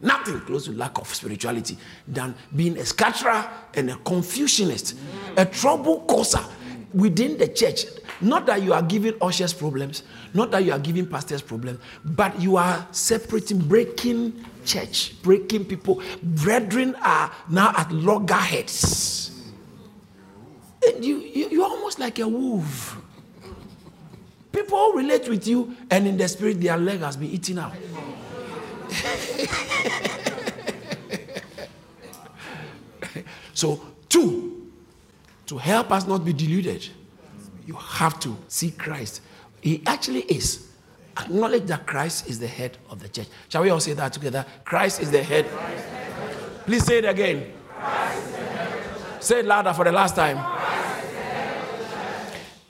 Nothing 0.01 0.41
close 0.41 0.65
to 0.65 0.73
lack 0.73 0.99
of 0.99 1.13
spirituality 1.13 1.77
than 2.09 2.35
being 2.57 2.79
a 2.79 2.85
scatterer 2.87 3.49
and 3.75 3.91
a 3.91 3.95
confusionist, 3.97 4.95
a 5.37 5.45
trouble 5.45 6.01
causer 6.09 6.41
within 6.95 7.37
the 7.37 7.49
church. 7.49 7.85
Not 8.21 8.47
that 8.47 8.63
you 8.63 8.73
are 8.73 8.83
giving 8.83 9.15
ushers 9.21 9.53
problems, 9.53 10.03
not 10.35 10.51
that 10.53 10.65
you 10.65 10.73
are 10.73 10.79
giving 10.79 11.07
pastors 11.07 11.43
problems, 11.43 11.81
but 12.05 12.39
you 12.41 12.57
are 12.57 12.87
separating, 12.93 13.59
breaking 13.59 14.45
church, 14.65 15.21
breaking 15.23 15.67
people. 15.67 16.03
Brethren 16.23 16.97
are 17.03 17.31
now 17.49 17.73
at 17.77 17.91
loggerheads. 17.93 19.40
You, 20.83 21.19
you, 21.19 21.49
you're 21.51 21.65
almost 21.65 21.99
like 21.99 22.19
a 22.19 22.29
wolf. 22.29 22.97
People 24.53 24.93
relate 24.93 25.29
with 25.29 25.47
you, 25.47 25.77
and 25.91 26.07
in 26.07 26.17
the 26.17 26.29
spirit, 26.29 26.61
their 26.61 26.77
leg 26.77 27.01
has 27.01 27.17
been 27.17 27.31
eaten 27.31 27.59
out. 27.59 27.73
so, 33.55 33.81
two, 34.09 34.73
to 35.47 35.59
help 35.59 35.93
us 35.93 36.07
not 36.07 36.25
be 36.25 36.33
deluded, 36.33 36.89
you 37.67 37.75
have 37.75 38.19
to 38.21 38.37
see 38.49 38.73
Christ. 38.73 39.23
He 39.61 39.83
actually 39.87 40.23
is. 40.23 40.69
Acknowledge 41.17 41.67
that 41.67 41.87
Christ 41.87 42.29
is 42.29 42.39
the 42.39 42.47
head 42.47 42.79
of 42.89 43.01
the 43.01 43.09
church. 43.09 43.27
Shall 43.49 43.63
we 43.63 43.71
all 43.71 43.81
say 43.81 43.93
that 43.93 44.13
together? 44.13 44.47
Christ 44.65 45.03
is 45.03 45.11
the 45.11 45.23
head. 45.23 45.47
Please 46.65 46.85
say 46.85 46.99
it 46.99 47.05
again. 47.05 47.53
Say 49.21 49.41
it 49.41 49.45
louder 49.45 49.75
for 49.75 49.85
the 49.85 49.93
last 49.93 50.17
time. 50.17 50.60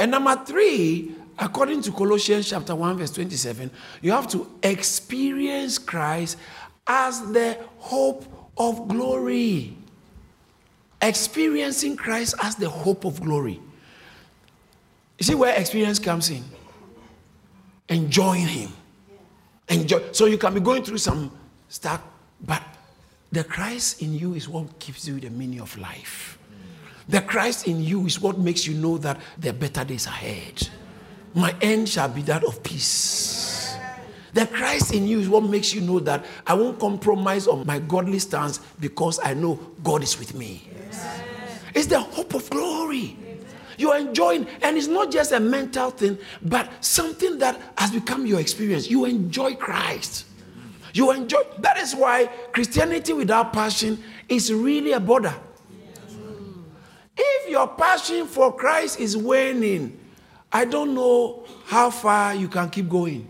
And 0.01 0.11
number 0.11 0.35
three, 0.47 1.15
according 1.39 1.83
to 1.83 1.93
Colossians 1.93 2.49
chapter 2.49 2.75
1, 2.75 2.97
verse 2.97 3.11
27, 3.11 3.71
you 4.01 4.13
have 4.13 4.27
to 4.29 4.51
experience 4.63 5.77
Christ 5.79 6.39
as 6.87 7.21
the 7.33 7.59
hope 7.77 8.25
of 8.57 8.89
glory. 8.89 9.77
Experiencing 11.03 11.99
Christ 11.99 12.35
as 12.43 12.57
the 12.57 12.69
hope 12.69 13.05
of 13.05 13.21
glory. 13.21 13.61
You 15.19 15.25
see 15.25 15.35
where 15.35 15.55
experience 15.55 15.99
comes 15.99 16.31
in? 16.31 16.45
Enjoying 17.91 18.47
Him. 18.47 18.73
Enjoy. 19.69 20.01
So 20.13 20.25
you 20.25 20.39
can 20.39 20.55
be 20.55 20.61
going 20.61 20.83
through 20.83 20.99
some 20.99 21.31
stuff, 21.69 22.03
but 22.41 22.63
the 23.31 23.45
Christ 23.45 24.01
in 24.01 24.15
you 24.15 24.33
is 24.33 24.49
what 24.49 24.79
gives 24.79 25.07
you 25.07 25.21
the 25.21 25.29
meaning 25.29 25.61
of 25.61 25.77
life. 25.77 26.40
The 27.11 27.21
Christ 27.21 27.67
in 27.67 27.83
you 27.83 28.07
is 28.07 28.21
what 28.21 28.39
makes 28.39 28.69
you 28.69 28.75
know 28.75 28.97
that 28.99 29.21
there 29.37 29.51
are 29.51 29.57
better 29.57 29.85
days 29.85 30.07
ahead. 30.07 30.69
My 31.35 31.55
end 31.61 31.89
shall 31.89 32.09
be 32.09 32.23
that 32.23 32.45
of 32.45 32.63
peace. 32.63 33.77
The 34.33 34.47
Christ 34.47 34.95
in 34.95 35.09
you 35.09 35.19
is 35.19 35.29
what 35.29 35.43
makes 35.43 35.75
you 35.75 35.81
know 35.81 35.99
that 36.01 36.25
I 36.47 36.55
won't 36.55 36.79
compromise 36.79 37.49
on 37.49 37.67
my 37.67 37.81
godly 37.81 38.21
stance 38.21 38.59
because 38.79 39.19
I 39.25 39.35
know 39.35 39.59
God 39.83 40.05
is 40.05 40.21
with 40.21 40.35
me. 40.37 40.63
Yes. 40.73 41.21
It's 41.75 41.87
the 41.87 41.99
hope 41.99 42.35
of 42.35 42.49
glory. 42.49 43.17
You 43.77 43.91
are 43.91 43.99
enjoying, 43.99 44.47
and 44.63 44.77
it's 44.77 44.87
not 44.87 45.11
just 45.11 45.33
a 45.33 45.41
mental 45.41 45.91
thing, 45.91 46.17
but 46.43 46.71
something 46.85 47.39
that 47.39 47.61
has 47.77 47.91
become 47.91 48.25
your 48.25 48.39
experience. 48.39 48.89
You 48.89 49.05
enjoy 49.07 49.57
Christ. 49.57 50.27
You 50.95 51.11
enjoy. 51.11 51.43
That 51.59 51.77
is 51.79 51.97
why 51.97 52.27
Christianity 52.53 53.15
without 53.15 53.53
passion 53.53 54.01
is 54.29 54.53
really 54.53 54.93
a 54.93 55.01
border. 55.01 55.35
Your 57.51 57.67
passion 57.67 58.29
for 58.29 58.55
Christ 58.55 59.01
is 59.01 59.17
waning, 59.17 59.99
I 60.53 60.65
don't 60.65 60.95
know 60.95 61.45
how 61.67 61.91
far 61.91 62.33
you 62.33 62.47
can 62.47 62.71
keep 62.71 62.89
going. 62.89 63.29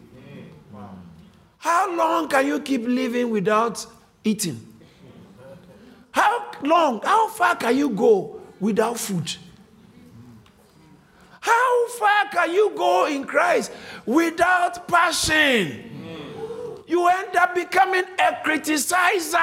How 1.57 1.95
long 1.97 2.29
can 2.29 2.47
you 2.47 2.61
keep 2.61 2.83
living 2.87 3.31
without 3.31 3.87
eating? 4.23 4.61
How 6.11 6.53
long, 6.63 7.01
how 7.03 7.29
far 7.29 7.57
can 7.57 7.75
you 7.79 7.89
go 7.89 8.43
without 8.61 8.99
food? 8.99 9.37
How 11.41 11.89
far 11.89 12.29
can 12.31 12.53
you 12.53 12.73
go 12.77 13.07
in 13.07 13.25
Christ 13.25 13.73
without 14.05 14.87
passion? 14.87 15.87
You 16.87 17.09
end 17.09 17.37
up 17.37 17.55
becoming 17.55 18.05
a 18.19 18.33
criticizer. 18.45 19.39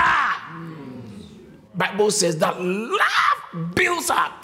Bible 1.74 2.12
says 2.12 2.38
that 2.38 2.62
love 2.62 3.74
builds 3.74 4.12
up. 4.12 4.37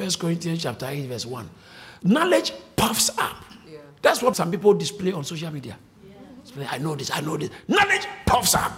First 0.00 0.18
Corinthians 0.18 0.62
chapter 0.62 0.86
8, 0.86 1.08
verse 1.08 1.26
1. 1.26 1.50
Knowledge 2.04 2.54
puffs 2.74 3.10
up. 3.18 3.44
Yeah. 3.70 3.80
That's 4.00 4.22
what 4.22 4.34
some 4.34 4.50
people 4.50 4.72
display 4.72 5.12
on 5.12 5.24
social 5.24 5.50
media. 5.50 5.76
Yeah. 6.56 6.68
I 6.70 6.78
know 6.78 6.94
this, 6.94 7.10
I 7.12 7.20
know 7.20 7.36
this. 7.36 7.50
Knowledge 7.68 8.06
puffs 8.24 8.54
up. 8.54 8.72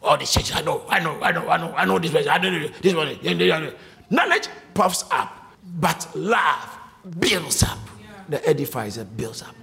All 0.00 0.16
these 0.16 0.32
churches, 0.32 0.52
I 0.56 0.62
know, 0.62 0.86
I 0.88 0.98
know, 0.98 1.20
I 1.20 1.30
know, 1.30 1.46
I 1.46 1.58
know, 1.58 1.74
I 1.76 1.84
know 1.84 1.98
this 1.98 2.10
person, 2.10 2.30
I 2.30 2.38
know 2.38 2.68
this 2.68 2.94
one. 2.94 3.74
Knowledge 4.08 4.48
puffs 4.72 5.04
up, 5.10 5.52
but 5.78 6.08
love 6.14 6.78
builds 7.18 7.62
up. 7.62 7.78
Yeah. 8.00 8.06
The 8.30 8.48
edifies 8.48 8.96
it 8.96 9.14
builds 9.14 9.42
up. 9.42 9.54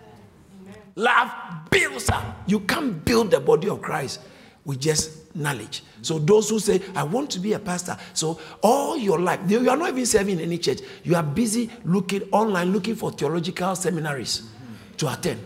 Love 0.95 1.31
builds 1.71 2.07
up. 2.09 2.43
You 2.45 2.59
can't 2.59 3.03
build 3.03 3.31
the 3.31 3.39
body 3.39 3.67
of 3.67 3.81
Christ 3.81 4.19
with 4.63 4.79
just 4.79 5.35
knowledge. 5.35 5.81
So 6.07 6.19
those 6.19 6.49
who 6.49 6.57
say, 6.57 6.81
I 6.95 7.03
want 7.03 7.29
to 7.31 7.39
be 7.39 7.51
a 7.51 7.59
pastor, 7.59 7.97
so 8.13 8.39
all 8.61 8.95
your 8.95 9.19
life, 9.19 9.41
you 9.45 9.69
are 9.69 9.75
not 9.75 9.89
even 9.89 10.05
serving 10.05 10.39
in 10.39 10.45
any 10.45 10.57
church. 10.57 10.79
You 11.03 11.15
are 11.15 11.23
busy 11.23 11.69
looking 11.83 12.21
online, 12.31 12.71
looking 12.71 12.95
for 12.95 13.11
theological 13.11 13.75
seminaries 13.75 14.49
to 14.95 15.11
attend. 15.11 15.45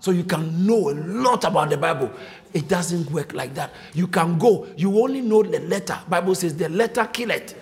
So 0.00 0.12
you 0.12 0.24
can 0.24 0.66
know 0.66 0.88
a 0.88 0.94
lot 0.94 1.44
about 1.44 1.68
the 1.68 1.76
Bible. 1.76 2.10
It 2.54 2.68
doesn't 2.68 3.10
work 3.10 3.34
like 3.34 3.52
that. 3.56 3.74
You 3.92 4.06
can 4.06 4.38
go, 4.38 4.66
you 4.78 4.98
only 4.98 5.20
know 5.20 5.42
the 5.42 5.60
letter. 5.60 5.98
Bible 6.08 6.34
says 6.34 6.56
the 6.56 6.70
letter 6.70 7.04
killeth. 7.12 7.54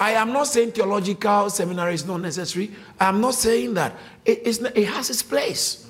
I 0.00 0.14
am 0.14 0.32
not 0.32 0.48
saying 0.48 0.72
theological 0.72 1.48
seminary 1.48 1.94
is 1.94 2.04
not 2.04 2.22
necessary. 2.22 2.72
I'm 2.98 3.20
not 3.20 3.34
saying 3.34 3.74
that. 3.74 3.94
It, 4.24 4.60
it 4.74 4.88
has 4.88 5.10
its 5.10 5.22
place. 5.22 5.88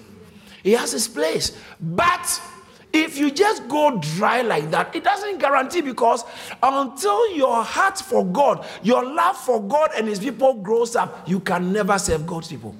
It 0.65 0.79
has 0.79 0.93
its 0.93 1.09
place. 1.09 1.59
But 1.81 2.43
if 2.93 3.17
you 3.17 3.31
just 3.31 3.69
go 3.69 3.99
dry 3.99 4.43
like 4.43 4.71
that, 4.71 4.95
it 4.95 5.03
doesn't 5.03 5.39
guarantee 5.39 5.81
because 5.81 6.25
until 6.63 7.35
your 7.35 7.65
heart 7.65 7.99
for 7.99 8.25
God, 8.25 8.67
your 8.83 9.05
love 9.05 9.37
for 9.37 9.63
God 9.63 9.91
and 9.97 10.07
His 10.07 10.19
people 10.19 10.55
grows 10.55 10.95
up, 10.95 11.27
you 11.29 11.41
can 11.41 11.73
never 11.73 11.99
serve 11.99 12.27
God's 12.27 12.49
people. 12.49 12.75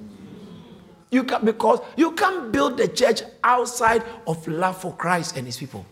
You 1.09 1.23
can 1.23 1.43
because 1.45 1.79
you 1.95 2.11
can't 2.11 2.51
build 2.51 2.77
the 2.77 2.87
church 2.87 3.21
outside 3.43 4.03
of 4.27 4.47
love 4.47 4.77
for 4.77 4.93
Christ 4.93 5.35
and 5.37 5.45
His 5.45 5.57
people. 5.57 5.85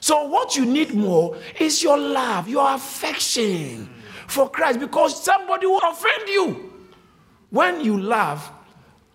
So 0.00 0.26
what 0.26 0.56
you 0.56 0.66
need 0.66 0.94
more 0.94 1.36
is 1.58 1.82
your 1.82 1.96
love, 1.96 2.48
your 2.48 2.74
affection 2.74 3.88
for 4.26 4.50
Christ, 4.50 4.80
because 4.80 5.22
somebody 5.22 5.66
will 5.66 5.80
offend 5.84 6.28
you. 6.28 6.72
When 7.50 7.82
you 7.82 8.00
love, 8.00 8.50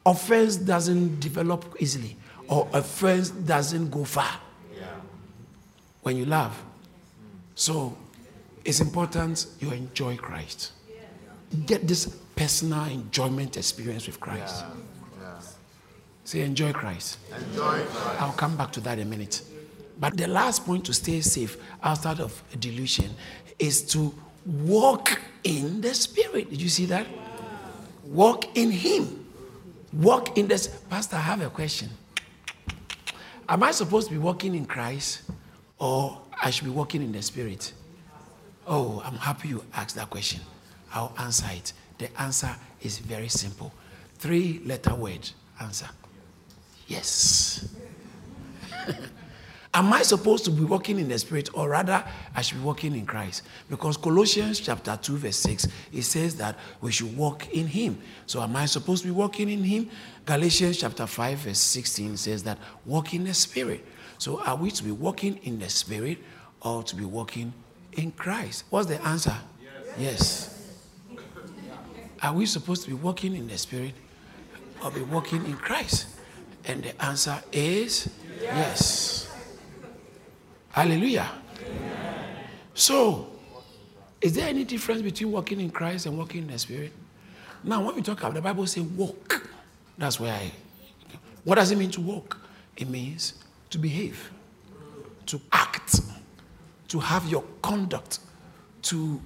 offense 0.05 0.55
doesn't 0.55 1.19
develop 1.19 1.75
easily 1.79 2.15
or 2.47 2.67
a 2.73 2.81
friend 2.81 3.45
doesn't 3.45 3.89
go 3.89 4.03
far 4.03 4.39
yeah. 4.75 4.87
when 6.01 6.17
you 6.17 6.25
love. 6.25 6.61
So 7.55 7.97
it's 8.63 8.79
important 8.81 9.45
you 9.59 9.71
enjoy 9.71 10.17
Christ. 10.17 10.71
Get 11.65 11.87
this 11.87 12.05
personal 12.35 12.83
enjoyment 12.85 13.57
experience 13.57 14.05
with 14.07 14.19
Christ. 14.19 14.65
Yeah. 14.65 15.21
Yeah. 15.21 15.39
Say, 16.23 16.41
enjoy 16.41 16.73
Christ. 16.73 17.19
Enjoy 17.33 17.83
Christ. 17.85 18.21
I'll 18.21 18.33
come 18.33 18.57
back 18.57 18.71
to 18.73 18.81
that 18.81 18.99
in 18.99 19.07
a 19.07 19.09
minute. 19.09 19.41
But 19.99 20.17
the 20.17 20.27
last 20.27 20.65
point 20.65 20.85
to 20.85 20.93
stay 20.93 21.21
safe 21.21 21.57
outside 21.81 22.19
of 22.19 22.43
delusion 22.59 23.09
is 23.57 23.81
to 23.93 24.13
walk 24.45 25.19
in 25.43 25.81
the 25.81 25.93
Spirit. 25.93 26.49
Did 26.49 26.61
you 26.61 26.69
see 26.69 26.85
that? 26.85 27.07
Walk 28.03 28.57
in 28.57 28.71
Him. 28.71 29.25
Walk 29.93 30.37
in 30.37 30.47
this. 30.47 30.67
Pastor, 30.67 31.15
I 31.15 31.21
have 31.21 31.41
a 31.41 31.49
question. 31.49 31.89
Am 33.49 33.63
I 33.63 33.71
supposed 33.71 34.07
to 34.07 34.13
be 34.13 34.19
walking 34.19 34.55
in 34.55 34.65
Christ 34.65 35.21
or 35.79 36.21
I 36.41 36.49
should 36.49 36.65
be 36.65 36.71
walking 36.71 37.01
in 37.01 37.11
the 37.11 37.21
Spirit? 37.21 37.71
Oh, 38.65 39.01
I'm 39.05 39.15
happy 39.15 39.49
you 39.49 39.63
asked 39.73 39.95
that 39.95 40.09
question. 40.09 40.41
I'll 40.93 41.13
answer 41.17 41.47
it. 41.51 41.71
The 41.97 42.21
answer 42.21 42.53
is 42.81 42.97
very 42.97 43.29
simple. 43.29 43.71
Three 44.15 44.61
letter 44.65 44.93
word 44.95 45.29
answer. 45.61 45.87
Yes. 46.87 47.73
Am 49.73 49.91
I 49.93 50.01
supposed 50.01 50.45
to 50.45 50.51
be 50.51 50.63
walking 50.63 50.97
in 50.97 51.09
the 51.09 51.19
Spirit, 51.19 51.49
or 51.53 51.69
rather, 51.69 52.03
I 52.35 52.41
should 52.41 52.57
be 52.57 52.63
walking 52.63 52.95
in 52.95 53.05
Christ? 53.05 53.43
Because 53.69 53.97
Colossians 53.97 54.59
chapter 54.59 54.97
2, 54.99 55.17
verse 55.17 55.37
6, 55.37 55.67
it 55.93 56.03
says 56.03 56.35
that 56.37 56.57
we 56.81 56.91
should 56.91 57.15
walk 57.17 57.49
in 57.49 57.67
Him. 57.67 57.99
So, 58.25 58.41
am 58.41 58.55
I 58.55 58.65
supposed 58.65 59.03
to 59.03 59.09
be 59.09 59.13
walking 59.13 59.49
in 59.49 59.63
Him? 59.63 59.89
Galatians 60.25 60.77
chapter 60.77 61.05
5, 61.05 61.37
verse 61.39 61.59
16 61.59 62.17
says 62.17 62.43
that 62.43 62.57
walk 62.85 63.13
in 63.13 63.25
the 63.25 63.33
Spirit. 63.33 63.85
So, 64.17 64.41
are 64.43 64.55
we 64.55 64.71
to 64.71 64.83
be 64.83 64.91
walking 64.91 65.37
in 65.43 65.59
the 65.59 65.69
Spirit 65.69 66.17
or 66.61 66.81
to 66.83 66.95
be 66.95 67.05
walking 67.05 67.53
in 67.93 68.11
Christ? 68.11 68.63
What's 68.69 68.87
the 68.87 69.01
answer? 69.05 69.35
Yes. 69.99 69.99
yes. 69.99 70.57
Are 72.23 72.33
we 72.33 72.45
supposed 72.45 72.83
to 72.83 72.89
be 72.89 72.95
walking 72.95 73.35
in 73.35 73.47
the 73.47 73.57
Spirit 73.57 73.93
or 74.83 74.91
be 74.91 75.01
walking 75.01 75.45
in 75.45 75.55
Christ? 75.55 76.07
And 76.65 76.83
the 76.83 77.03
answer 77.03 77.41
is 77.51 78.09
yes. 78.41 78.43
yes. 78.43 79.26
Hallelujah. 80.77 81.31
So, 82.75 83.25
is 84.21 84.35
there 84.35 84.47
any 84.47 84.63
difference 84.63 85.01
between 85.01 85.31
walking 85.31 85.59
in 85.59 85.71
Christ 85.71 86.05
and 86.05 86.15
walking 86.15 86.43
in 86.43 86.49
the 86.49 86.59
Spirit? 86.59 86.91
Now, 87.63 87.83
when 87.83 87.95
we 87.95 88.03
talk 88.03 88.19
about 88.19 88.35
the 88.35 88.43
Bible 88.43 88.67
says 88.67 88.83
walk, 88.83 89.49
that's 89.97 90.19
where 90.19 90.35
I. 90.35 90.51
What 91.43 91.55
does 91.55 91.71
it 91.71 91.79
mean 91.79 91.89
to 91.89 92.01
walk? 92.01 92.37
It 92.75 92.87
means 92.89 93.43
to 93.71 93.79
behave, 93.79 94.31
to 95.25 95.41
act, 95.51 95.99
to 96.89 96.99
have 96.99 97.25
your 97.25 97.43
conduct, 97.63 98.19
to 98.83 99.19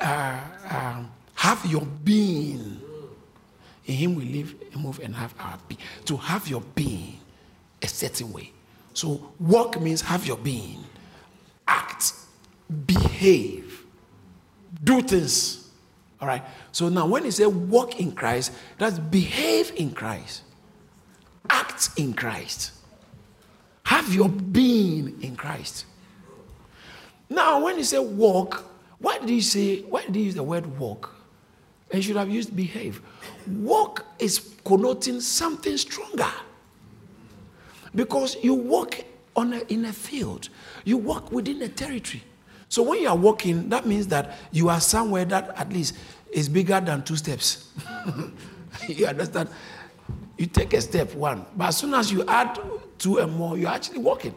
uh, 0.00 0.40
um, 0.70 1.10
have 1.34 1.62
your 1.66 1.82
being. 1.82 2.80
In 3.84 3.94
Him 3.96 4.14
we 4.14 4.24
live, 4.24 4.54
move, 4.78 4.98
and 5.04 5.14
have 5.14 5.34
our 5.38 5.58
being. 5.68 5.82
To 6.06 6.16
have 6.16 6.48
your 6.48 6.62
being 6.74 7.20
a 7.82 7.86
certain 7.86 8.32
way. 8.32 8.53
So, 8.94 9.32
walk 9.38 9.80
means 9.80 10.00
have 10.02 10.26
your 10.26 10.38
being, 10.38 10.82
act, 11.68 12.14
behave, 12.86 13.84
do 14.82 15.02
things. 15.02 15.68
All 16.20 16.28
right. 16.28 16.42
So 16.72 16.88
now, 16.88 17.06
when 17.06 17.24
he 17.24 17.30
say 17.30 17.46
walk 17.46 18.00
in 18.00 18.12
Christ, 18.12 18.52
that's 18.78 18.98
behave 18.98 19.72
in 19.76 19.90
Christ, 19.90 20.42
act 21.50 21.90
in 21.96 22.14
Christ, 22.14 22.72
have 23.82 24.14
your 24.14 24.28
being 24.28 25.20
in 25.22 25.36
Christ. 25.36 25.84
Now, 27.28 27.64
when 27.64 27.76
he 27.76 27.84
say 27.84 27.98
walk, 27.98 28.64
why 28.98 29.18
did 29.18 29.28
he 29.28 29.40
say, 29.40 29.80
why 29.82 30.04
did 30.04 30.14
he 30.14 30.22
use 30.22 30.34
the 30.34 30.42
word 30.42 30.78
walk? 30.78 31.14
And 31.90 32.02
should 32.02 32.16
have 32.16 32.30
used 32.30 32.56
behave. 32.56 33.02
Walk 33.46 34.06
is 34.18 34.54
connoting 34.64 35.20
something 35.20 35.76
stronger. 35.76 36.30
Because 37.94 38.36
you 38.42 38.54
walk 38.54 39.04
on 39.36 39.52
a, 39.52 39.60
in 39.68 39.84
a 39.84 39.92
field, 39.92 40.48
you 40.84 40.96
walk 40.96 41.32
within 41.32 41.62
a 41.62 41.68
territory. 41.68 42.22
So 42.68 42.82
when 42.82 43.00
you 43.00 43.08
are 43.08 43.16
walking, 43.16 43.68
that 43.68 43.86
means 43.86 44.06
that 44.08 44.36
you 44.50 44.68
are 44.68 44.80
somewhere 44.80 45.24
that 45.26 45.56
at 45.56 45.72
least 45.72 45.96
is 46.32 46.48
bigger 46.48 46.80
than 46.80 47.04
two 47.04 47.16
steps. 47.16 47.70
you 48.88 49.06
understand? 49.06 49.48
You 50.36 50.46
take 50.46 50.72
a 50.74 50.80
step, 50.80 51.14
one, 51.14 51.46
but 51.56 51.68
as 51.68 51.76
soon 51.76 51.94
as 51.94 52.10
you 52.10 52.24
add 52.26 52.58
two 52.98 53.18
and 53.18 53.32
more, 53.32 53.56
you're 53.56 53.70
actually 53.70 53.98
walking. 53.98 54.34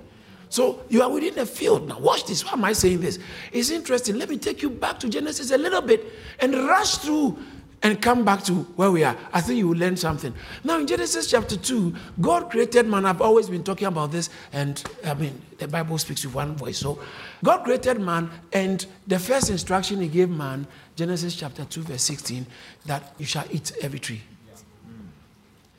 So 0.49 0.83
you 0.89 1.01
are 1.01 1.09
within 1.09 1.37
a 1.39 1.45
field. 1.45 1.87
Now, 1.87 1.99
watch 1.99 2.25
this. 2.25 2.45
Why 2.45 2.53
am 2.53 2.63
I 2.63 2.73
saying 2.73 3.01
this? 3.01 3.19
It's 3.51 3.69
interesting. 3.69 4.15
Let 4.15 4.29
me 4.29 4.37
take 4.37 4.61
you 4.61 4.69
back 4.69 4.99
to 4.99 5.09
Genesis 5.09 5.51
a 5.51 5.57
little 5.57 5.81
bit 5.81 6.05
and 6.39 6.53
rush 6.53 6.97
through 6.97 7.37
and 7.84 8.01
come 8.01 8.25
back 8.25 8.43
to 8.43 8.53
where 8.75 8.89
we 8.89 9.03
are. 9.03 9.15
I 9.32 9.41
think 9.41 9.59
you 9.59 9.67
will 9.67 9.78
learn 9.78 9.97
something. 9.97 10.34
Now, 10.63 10.80
in 10.80 10.88
Genesis 10.88 11.30
chapter 11.30 11.55
2, 11.55 11.95
God 12.19 12.49
created 12.49 12.88
man. 12.88 13.05
I've 13.05 13.21
always 13.21 13.49
been 13.49 13.63
talking 13.63 13.88
about 13.88 14.11
this, 14.11 14.30
and 14.51 14.84
I 15.05 15.13
mean, 15.13 15.41
the 15.57 15.67
Bible 15.67 15.97
speaks 15.97 16.25
with 16.25 16.34
one 16.34 16.55
voice. 16.55 16.80
So, 16.80 16.99
God 17.43 17.63
created 17.63 17.99
man, 17.99 18.32
and 18.51 18.86
the 19.05 19.19
first 19.19 19.49
instruction 19.49 20.01
He 20.01 20.07
gave 20.07 20.30
man, 20.30 20.67
Genesis 20.95 21.36
chapter 21.36 21.65
2, 21.65 21.84
verse 21.84 22.03
16, 22.03 22.47
that 22.86 23.13
you 23.17 23.25
shall 23.25 23.45
eat 23.51 23.71
every 23.82 23.99
tree. 23.99 24.21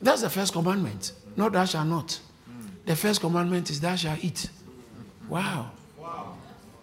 That's 0.01 0.21
the 0.21 0.29
first 0.29 0.53
commandment. 0.53 1.11
Not 1.35 1.51
thou 1.51 1.65
shalt 1.65 1.87
not. 1.87 2.19
The 2.85 2.95
first 2.95 3.19
commandment 3.19 3.69
is 3.69 3.81
thou 3.81 3.95
shalt 3.95 4.23
eat. 4.23 4.49
Wow. 5.27 5.71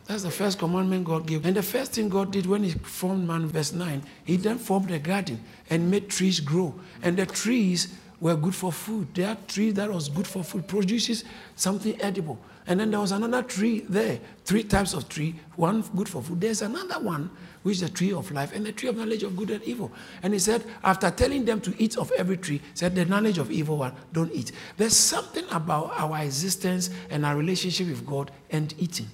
That's 0.07 0.23
the 0.23 0.31
first 0.31 0.59
commandment 0.59 1.05
God 1.05 1.27
gave. 1.27 1.45
And 1.45 1.57
the 1.57 1.63
first 1.63 1.93
thing 1.93 2.09
God 2.09 2.31
did 2.31 2.47
when 2.47 2.63
He 2.63 2.71
formed 2.71 3.27
man, 3.27 3.47
verse 3.49 3.73
9, 3.73 4.03
He 4.25 4.37
then 4.37 4.59
formed 4.59 4.91
a 4.91 4.99
garden 4.99 5.43
and 5.69 5.91
made 5.91 6.09
trees 6.09 6.39
grow. 6.39 6.75
And 7.03 7.17
the 7.17 7.27
trees 7.27 7.93
were 8.21 8.37
good 8.37 8.55
for 8.55 8.73
food. 8.73 9.09
There 9.15 9.29
are 9.29 9.37
trees 9.49 9.75
that 9.75 9.91
was 9.91 10.09
good 10.09 10.27
for 10.27 10.45
food, 10.45 10.69
produces 10.69 11.25
something 11.57 12.01
edible. 12.01 12.39
And 12.69 12.81
then 12.81 12.91
there 12.91 13.01
was 13.01 13.13
another 13.13 13.43
tree 13.43 13.81
there, 13.89 14.19
three 14.45 14.65
types 14.65 14.93
of 14.93 15.09
tree, 15.09 15.37
one 15.55 15.83
good 15.95 16.09
for 16.09 16.23
food. 16.23 16.41
There's 16.41 16.63
another 16.63 16.99
one, 16.99 17.31
which 17.63 17.77
is 17.77 17.81
the 17.83 17.89
tree 17.89 18.13
of 18.13 18.31
life 18.33 18.53
and 18.55 18.67
the 18.67 18.73
tree 18.73 18.89
of 18.89 18.97
knowledge 18.97 19.23
of 19.23 19.37
good 19.37 19.51
and 19.51 19.63
evil. 19.63 19.93
And 20.23 20.33
he 20.33 20.39
said, 20.39 20.65
after 20.83 21.11
telling 21.11 21.45
them 21.45 21.61
to 21.61 21.75
eat 21.81 21.97
of 21.97 22.11
every 22.13 22.37
tree, 22.37 22.61
said 22.75 22.95
the 22.95 23.05
knowledge 23.05 23.39
of 23.39 23.51
evil 23.53 23.77
one, 23.77 23.93
don't 24.13 24.33
eat. 24.33 24.51
There's 24.77 24.97
something 24.97 25.45
about 25.51 25.93
our 25.97 26.19
existence 26.23 26.91
and 27.11 27.25
our 27.25 27.37
relationship 27.37 27.89
with 27.89 28.05
God 28.05 28.31
and 28.51 28.75
eating. 28.79 29.07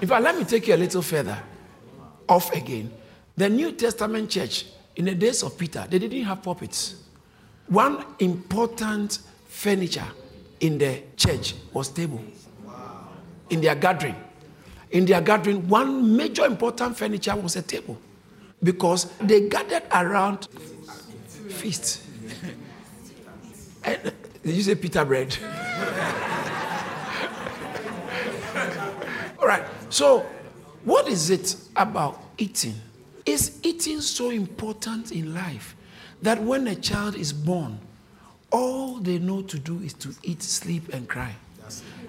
In 0.00 0.08
fact, 0.08 0.22
let 0.22 0.36
me 0.36 0.44
take 0.44 0.68
you 0.68 0.74
a 0.74 0.76
little 0.76 1.02
further 1.02 1.38
off 2.28 2.52
again. 2.52 2.90
The 3.36 3.48
New 3.48 3.72
Testament 3.72 4.30
church, 4.30 4.66
in 4.96 5.06
the 5.06 5.14
days 5.14 5.42
of 5.42 5.56
Peter, 5.56 5.86
they 5.88 5.98
didn't 5.98 6.22
have 6.24 6.42
puppets. 6.42 6.96
One 7.68 8.04
important 8.18 9.20
furniture 9.48 10.06
in 10.60 10.78
the 10.78 11.02
church 11.16 11.54
was 11.72 11.88
table. 11.88 12.22
In 13.50 13.60
their 13.60 13.74
gathering. 13.74 14.16
In 14.90 15.06
their 15.06 15.20
gathering, 15.20 15.68
one 15.68 16.16
major 16.16 16.44
important 16.44 16.96
furniture 16.96 17.34
was 17.36 17.56
a 17.56 17.62
table. 17.62 17.98
Because 18.62 19.06
they 19.20 19.48
gathered 19.48 19.84
around 19.92 20.48
feast. 21.48 22.02
And, 23.84 24.12
did 24.44 24.54
you 24.54 24.62
say 24.62 24.76
Peter 24.76 25.04
bread? 25.04 25.36
All 29.42 29.48
right. 29.48 29.64
So, 29.90 30.24
what 30.84 31.08
is 31.08 31.28
it 31.30 31.56
about 31.74 32.22
eating? 32.38 32.74
Is 33.26 33.58
eating 33.64 34.00
so 34.00 34.30
important 34.30 35.10
in 35.10 35.34
life 35.34 35.74
that 36.22 36.40
when 36.40 36.68
a 36.68 36.76
child 36.76 37.16
is 37.16 37.32
born, 37.32 37.80
all 38.52 38.98
they 38.98 39.18
know 39.18 39.42
to 39.42 39.58
do 39.58 39.80
is 39.80 39.94
to 39.94 40.14
eat, 40.22 40.42
sleep, 40.42 40.92
and 40.94 41.08
cry? 41.08 41.34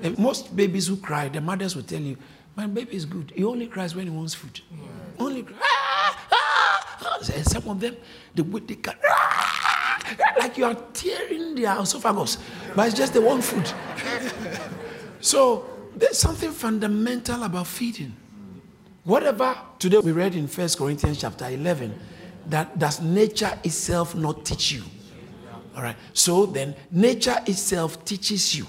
And 0.04 0.18
most 0.20 0.56
babies 0.56 0.88
who 0.88 0.98
cry, 0.98 1.28
the 1.30 1.42
mothers 1.42 1.76
will 1.76 1.84
tell 1.84 2.02
you, 2.02 2.18
My 2.56 2.68
baby 2.68 2.96
is 2.96 3.06
good. 3.06 3.32
He 3.36 3.44
only 3.44 3.66
cries 3.66 3.96
when 3.96 4.06
he 4.06 4.12
wants 4.12 4.36
food. 4.36 4.60
Yeah. 4.72 4.78
Only 5.18 5.42
cry. 5.42 5.58
Ah, 5.60 6.28
ah, 6.32 6.98
ah. 7.02 7.34
And 7.34 7.46
some 7.48 7.68
of 7.68 7.80
them, 7.80 7.96
the 8.36 8.44
way 8.44 8.62
they 8.62 8.76
can, 8.76 8.94
ah, 9.10 10.00
like 10.38 10.56
you 10.60 10.66
are 10.66 10.78
tearing 10.94 11.56
their 11.56 11.80
esophagus, 11.82 12.38
but 12.76 12.88
it's 12.88 12.96
just 12.96 13.14
they 13.14 13.20
want 13.20 13.44
food. 13.44 13.68
so 15.20 15.73
there's 15.96 16.18
something 16.18 16.52
fundamental 16.52 17.44
about 17.44 17.68
feeding. 17.68 18.16
Whatever 19.04 19.58
today 19.80 20.00
we 20.00 20.12
read 20.12 20.36
in 20.36 20.48
First 20.48 20.78
Corinthians 20.78 21.20
chapter 21.20 21.48
11, 21.48 21.98
that 22.48 22.78
does 22.80 23.02
nature 23.02 23.58
itself 23.64 24.16
not 24.16 24.46
teach 24.46 24.72
you? 24.72 24.84
All 25.76 25.82
right. 25.82 25.96
So 26.14 26.46
then, 26.46 26.76
nature 26.91 27.38
itself 27.46 28.06
teaches 28.06 28.56
you. 28.56 28.68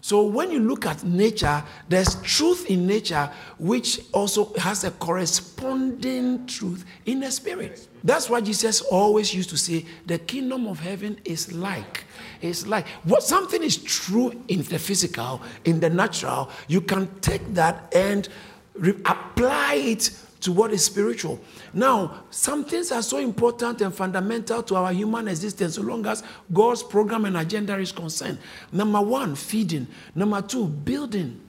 So 0.00 0.22
when 0.22 0.50
you 0.50 0.60
look 0.60 0.86
at 0.86 1.04
nature, 1.04 1.62
there's 1.88 2.22
truth 2.22 2.70
in 2.70 2.86
nature 2.86 3.30
which 3.58 4.00
also 4.12 4.54
has 4.54 4.84
a 4.84 4.90
corresponding 4.92 6.46
truth 6.46 6.84
in 7.04 7.20
the 7.20 7.30
spirit. 7.30 7.88
That's 8.04 8.30
why 8.30 8.40
Jesus 8.40 8.80
always 8.80 9.34
used 9.34 9.50
to 9.50 9.58
say, 9.58 9.84
the 10.06 10.18
kingdom 10.18 10.66
of 10.66 10.80
heaven 10.80 11.20
is 11.24 11.52
like. 11.52 12.04
It's 12.40 12.66
like 12.66 12.86
what 13.04 13.22
something 13.22 13.62
is 13.62 13.76
true 13.76 14.32
in 14.48 14.62
the 14.62 14.78
physical, 14.78 15.42
in 15.64 15.80
the 15.80 15.90
natural, 15.90 16.50
you 16.68 16.80
can 16.80 17.08
take 17.20 17.54
that 17.54 17.92
and 17.94 18.28
re- 18.74 18.94
apply 19.04 19.74
it 19.74 20.10
to 20.40 20.52
what 20.52 20.72
is 20.72 20.84
spiritual. 20.84 21.40
Now, 21.72 22.24
some 22.30 22.64
things 22.64 22.92
are 22.92 23.02
so 23.02 23.18
important 23.18 23.80
and 23.80 23.92
fundamental 23.92 24.62
to 24.62 24.76
our 24.76 24.92
human 24.92 25.26
existence 25.26 25.74
so 25.74 25.82
long 25.82 26.06
as 26.06 26.22
God's 26.52 26.82
program 26.82 27.24
and 27.24 27.36
agenda 27.36 27.76
is 27.78 27.90
concerned. 27.90 28.38
Number 28.70 29.00
one, 29.00 29.34
feeding. 29.34 29.88
Number 30.14 30.40
two, 30.42 30.66
building. 30.66 31.40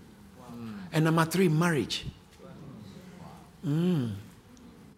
And 0.92 1.06
number 1.06 1.26
three, 1.26 1.50
marriage. 1.50 2.06
Mm. 3.66 4.14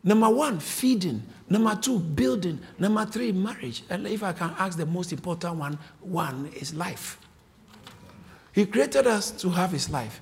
Number 0.03 0.29
one, 0.29 0.59
feeding. 0.59 1.23
Number 1.51 1.75
two, 1.75 1.99
building. 1.99 2.61
Number 2.79 3.05
three, 3.05 3.33
marriage. 3.33 3.83
And 3.89 4.07
if 4.07 4.23
I 4.23 4.31
can 4.31 4.55
ask 4.57 4.77
the 4.77 4.85
most 4.85 5.11
important 5.11 5.55
one, 5.55 5.77
one 5.99 6.49
is 6.55 6.73
life. 6.73 7.19
He 8.53 8.65
created 8.65 9.05
us 9.05 9.31
to 9.31 9.49
have 9.49 9.71
his 9.71 9.89
life. 9.89 10.21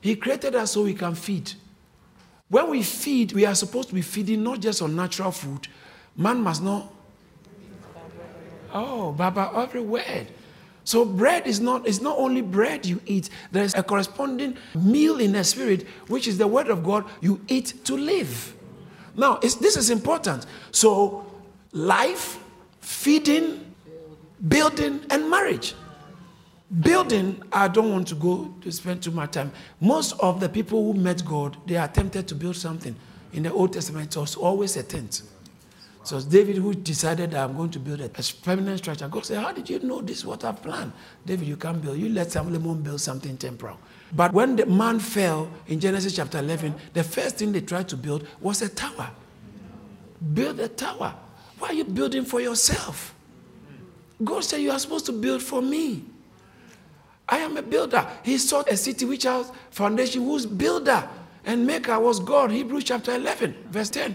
He 0.00 0.16
created 0.16 0.56
us 0.56 0.72
so 0.72 0.82
we 0.82 0.94
can 0.94 1.14
feed. 1.14 1.52
When 2.48 2.70
we 2.70 2.82
feed, 2.82 3.32
we 3.32 3.46
are 3.46 3.54
supposed 3.54 3.90
to 3.90 3.94
be 3.94 4.02
feeding 4.02 4.42
not 4.42 4.58
just 4.58 4.82
on 4.82 4.96
natural 4.96 5.30
food, 5.30 5.68
Man 6.16 6.42
must 6.42 6.60
not. 6.60 6.92
Oh, 8.74 9.12
Baba, 9.12 9.52
every 9.54 9.80
word. 9.80 10.26
So 10.84 11.04
bread 11.04 11.46
is 11.46 11.60
not 11.60 11.86
it's 11.86 12.00
not 12.00 12.18
only 12.18 12.42
bread 12.42 12.84
you 12.84 13.00
eat. 13.06 13.30
There 13.52 13.62
is 13.62 13.74
a 13.74 13.82
corresponding 13.82 14.56
meal 14.74 15.20
in 15.20 15.32
the 15.32 15.44
spirit, 15.44 15.86
which 16.08 16.26
is 16.26 16.36
the 16.36 16.48
word 16.48 16.66
of 16.66 16.82
God 16.82 17.04
you 17.20 17.40
eat 17.46 17.84
to 17.84 17.94
live. 17.94 18.56
Now, 19.16 19.36
this 19.36 19.76
is 19.76 19.90
important. 19.90 20.46
So, 20.70 21.26
life, 21.72 22.38
feeding, 22.80 23.74
building, 24.48 25.00
and 25.10 25.28
marriage. 25.28 25.74
Building, 26.80 27.42
I 27.52 27.68
don't 27.68 27.92
want 27.92 28.08
to 28.08 28.14
go 28.14 28.54
to 28.62 28.72
spend 28.72 29.02
too 29.02 29.10
much 29.10 29.32
time. 29.32 29.52
Most 29.80 30.18
of 30.20 30.40
the 30.40 30.48
people 30.48 30.82
who 30.82 30.98
met 30.98 31.22
God, 31.24 31.56
they 31.66 31.76
attempted 31.76 32.26
to 32.28 32.34
build 32.34 32.56
something. 32.56 32.96
In 33.34 33.42
the 33.42 33.52
Old 33.52 33.74
Testament, 33.74 34.16
it 34.16 34.18
was 34.18 34.36
always 34.36 34.76
a 34.76 34.82
tent. 34.82 35.22
So 36.04 36.20
David 36.20 36.56
who 36.56 36.74
decided 36.74 37.30
that 37.32 37.44
I'm 37.44 37.56
going 37.56 37.70
to 37.70 37.78
build 37.78 38.00
a 38.00 38.08
permanent 38.42 38.78
structure. 38.78 39.06
God 39.06 39.24
said, 39.24 39.38
How 39.38 39.52
did 39.52 39.70
you 39.70 39.78
know 39.80 40.00
this? 40.00 40.24
What 40.24 40.44
I've 40.44 40.60
planned? 40.60 40.92
David, 41.24 41.46
you 41.46 41.56
can't 41.56 41.80
build. 41.80 41.98
You 41.98 42.08
let 42.08 42.32
some 42.32 42.52
Solomon 42.52 42.82
build 42.82 43.00
something 43.00 43.36
temporal. 43.36 43.78
But 44.14 44.32
when 44.32 44.56
the 44.56 44.66
man 44.66 45.00
fell 45.00 45.50
in 45.66 45.80
Genesis 45.80 46.14
chapter 46.14 46.38
11, 46.38 46.74
the 46.92 47.02
first 47.02 47.36
thing 47.36 47.52
they 47.52 47.62
tried 47.62 47.88
to 47.88 47.96
build 47.96 48.26
was 48.40 48.60
a 48.60 48.68
tower. 48.68 49.10
Build 50.34 50.60
a 50.60 50.68
tower. 50.68 51.14
Why 51.58 51.68
are 51.68 51.74
you 51.74 51.84
building 51.84 52.24
for 52.24 52.40
yourself? 52.40 53.14
God 54.22 54.44
said, 54.44 54.58
You 54.58 54.70
are 54.70 54.78
supposed 54.78 55.06
to 55.06 55.12
build 55.12 55.42
for 55.42 55.62
me. 55.62 56.04
I 57.28 57.38
am 57.38 57.56
a 57.56 57.62
builder. 57.62 58.06
He 58.22 58.36
sought 58.36 58.68
a 58.68 58.76
city 58.76 59.04
which 59.04 59.22
has 59.22 59.50
foundation, 59.70 60.22
whose 60.22 60.44
builder 60.44 61.08
and 61.44 61.66
maker 61.66 61.98
was 61.98 62.20
God. 62.20 62.50
Hebrews 62.50 62.84
chapter 62.84 63.14
11, 63.14 63.54
verse 63.70 63.90
10. 63.90 64.14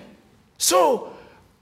So, 0.57 1.13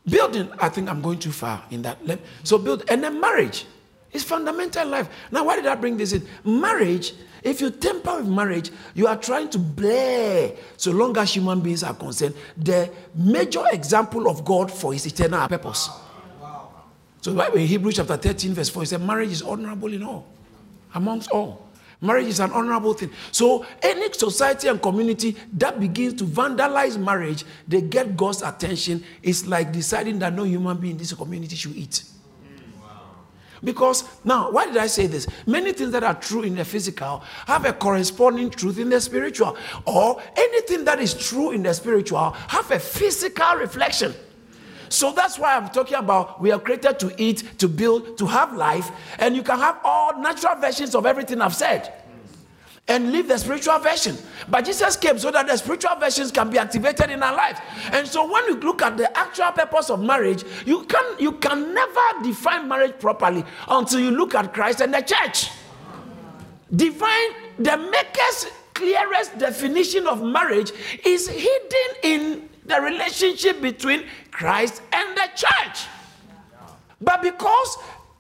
building, 0.06 0.52
I 0.60 0.70
think 0.70 0.90
I'm 0.90 1.02
going 1.02 1.20
too 1.20 1.32
far 1.32 1.64
in 1.72 1.82
that. 1.84 1.98
So, 2.44 2.58
build, 2.58 2.84
and 2.90 3.04
then 3.04 3.20
marriage 3.20 3.66
is 4.12 4.24
fundamental 4.24 4.88
life. 4.88 5.08
Now, 5.32 5.46
why 5.46 5.56
did 5.56 5.68
I 5.68 5.76
bring 5.76 5.98
this 5.98 6.14
in? 6.14 6.28
Marriage, 6.44 7.14
if 7.46 7.62
you 7.62 7.70
temper 7.70 8.18
with 8.18 8.28
marriage, 8.28 8.72
you 8.96 9.06
are 9.06 9.16
trying 9.16 9.50
to 9.52 9.60
blare, 9.60 10.52
so 10.78 10.92
long 10.92 11.16
as 11.16 11.32
human 11.32 11.62
beings 11.62 11.84
are 11.84 11.94
concerned, 11.94 12.34
the 12.58 12.92
major 13.14 13.64
example 13.72 14.28
of 14.28 14.44
God 14.44 14.72
for 14.72 14.94
his 14.94 15.06
eternal 15.06 15.48
purpose. 15.48 15.90
So, 17.22 17.40
in 17.54 17.68
Hebrews 17.68 17.98
chapter 17.98 18.18
13, 18.18 18.56
verse 18.56 18.70
4, 18.70 18.82
he 18.82 18.88
said, 18.88 19.02
Marriage 19.02 19.32
is 19.32 19.44
honorable 19.44 19.94
in 19.94 20.04
all 20.04 20.28
amongst 20.96 21.30
all. 21.30 21.70
Marriage 22.02 22.28
is 22.28 22.40
an 22.40 22.52
honorable 22.52 22.96
thing. 22.96 23.12
So, 23.32 23.64
any 23.82 24.12
society 24.14 24.68
and 24.68 24.82
community 24.82 25.36
that 25.54 25.80
begins 25.80 26.16
to 26.16 26.24
vandalize 26.24 26.98
marriage, 26.98 27.46
they 27.68 27.82
get 27.82 28.18
God's 28.18 28.42
attention. 28.42 29.04
It's 29.22 29.46
like 29.46 29.72
deciding 29.72 30.18
that 30.20 30.34
no 30.34 30.44
human 30.44 30.78
being 30.78 30.94
in 30.94 30.98
this 30.98 31.14
community 31.14 31.56
should 31.56 31.76
eat. 31.76 32.04
Because 33.66 34.04
now, 34.24 34.52
why 34.52 34.68
did 34.68 34.78
I 34.78 34.88
say 34.88 35.08
this? 35.08 35.28
Many 35.46 35.74
things 35.74 35.92
that 35.92 36.04
are 36.04 36.14
true 36.14 36.44
in 36.44 36.56
the 36.56 36.64
physical 36.64 37.24
have 37.48 37.66
a 37.66 37.74
corresponding 37.74 38.52
truth 38.52 38.78
in 38.78 38.90
the 38.90 39.02
spiritual, 39.02 39.58
or 39.86 40.22
anything 40.38 40.86
that 40.86 41.00
is 41.00 41.14
true 41.14 41.52
in 41.52 41.64
the 41.64 41.74
spiritual 41.74 42.32
have 42.48 42.70
a 42.72 42.80
physical 42.80 43.56
reflection. 43.56 44.14
So 44.88 45.12
that's 45.12 45.40
why 45.40 45.58
I'm 45.58 45.70
talking 45.70 45.98
about 45.98 46.40
we 46.40 46.52
are 46.52 46.60
created 46.60 47.00
to 47.00 47.14
eat, 47.18 47.58
to 47.58 47.68
build, 47.68 48.18
to 48.20 48.28
have 48.28 48.56
life, 48.56 48.92
and 49.18 49.36
you 49.36 49.42
can 49.42 49.58
have 49.58 49.80
all 49.84 50.22
natural 50.22 50.56
versions 50.56 50.94
of 50.94 51.06
everything 51.06 51.42
I've 51.42 51.56
said 51.56 51.92
and 52.88 53.12
leave 53.12 53.28
the 53.28 53.38
spiritual 53.38 53.80
version. 53.80 54.16
But 54.48 54.66
Jesus 54.66 54.96
came 54.96 55.18
so 55.18 55.32
that 55.32 55.48
the 55.48 55.58
spiritual 55.58 55.96
versions 55.96 56.32
can 56.32 56.50
be 56.50 56.60
activated 56.60 57.10
in 57.10 57.24
our 57.24 57.36
life. 57.36 57.60
And 57.92 58.08
so 58.08 58.32
when 58.32 58.46
you 58.46 58.56
look 58.58 58.82
at 58.82 58.96
the 58.98 59.16
actual 59.18 59.52
purpose 59.52 59.90
of 59.90 60.02
marriage, 60.02 60.44
you 60.66 60.84
can 60.84 61.20
you 61.20 61.34
can 61.34 61.74
never 61.74 62.24
define 62.24 62.68
marriage 62.68 63.00
properly 63.00 63.44
until 63.68 64.00
you 64.00 64.12
look 64.12 64.36
at 64.36 64.54
Christ 64.54 64.82
and 64.82 64.94
the 64.94 65.02
church. 65.02 65.50
Divine 66.76 67.32
the 67.58 67.78
maker's 67.78 68.48
clearest 68.74 69.38
definition 69.38 70.06
of 70.06 70.22
marriage 70.22 70.72
is 71.06 71.28
hidden 71.28 71.90
in 72.04 72.50
the 72.66 72.82
relationship 72.82 73.62
between 73.62 74.04
Christ 74.32 74.82
and 74.92 75.18
the 75.18 75.30
church. 75.36 75.88
But 77.02 77.22
because 77.22 77.78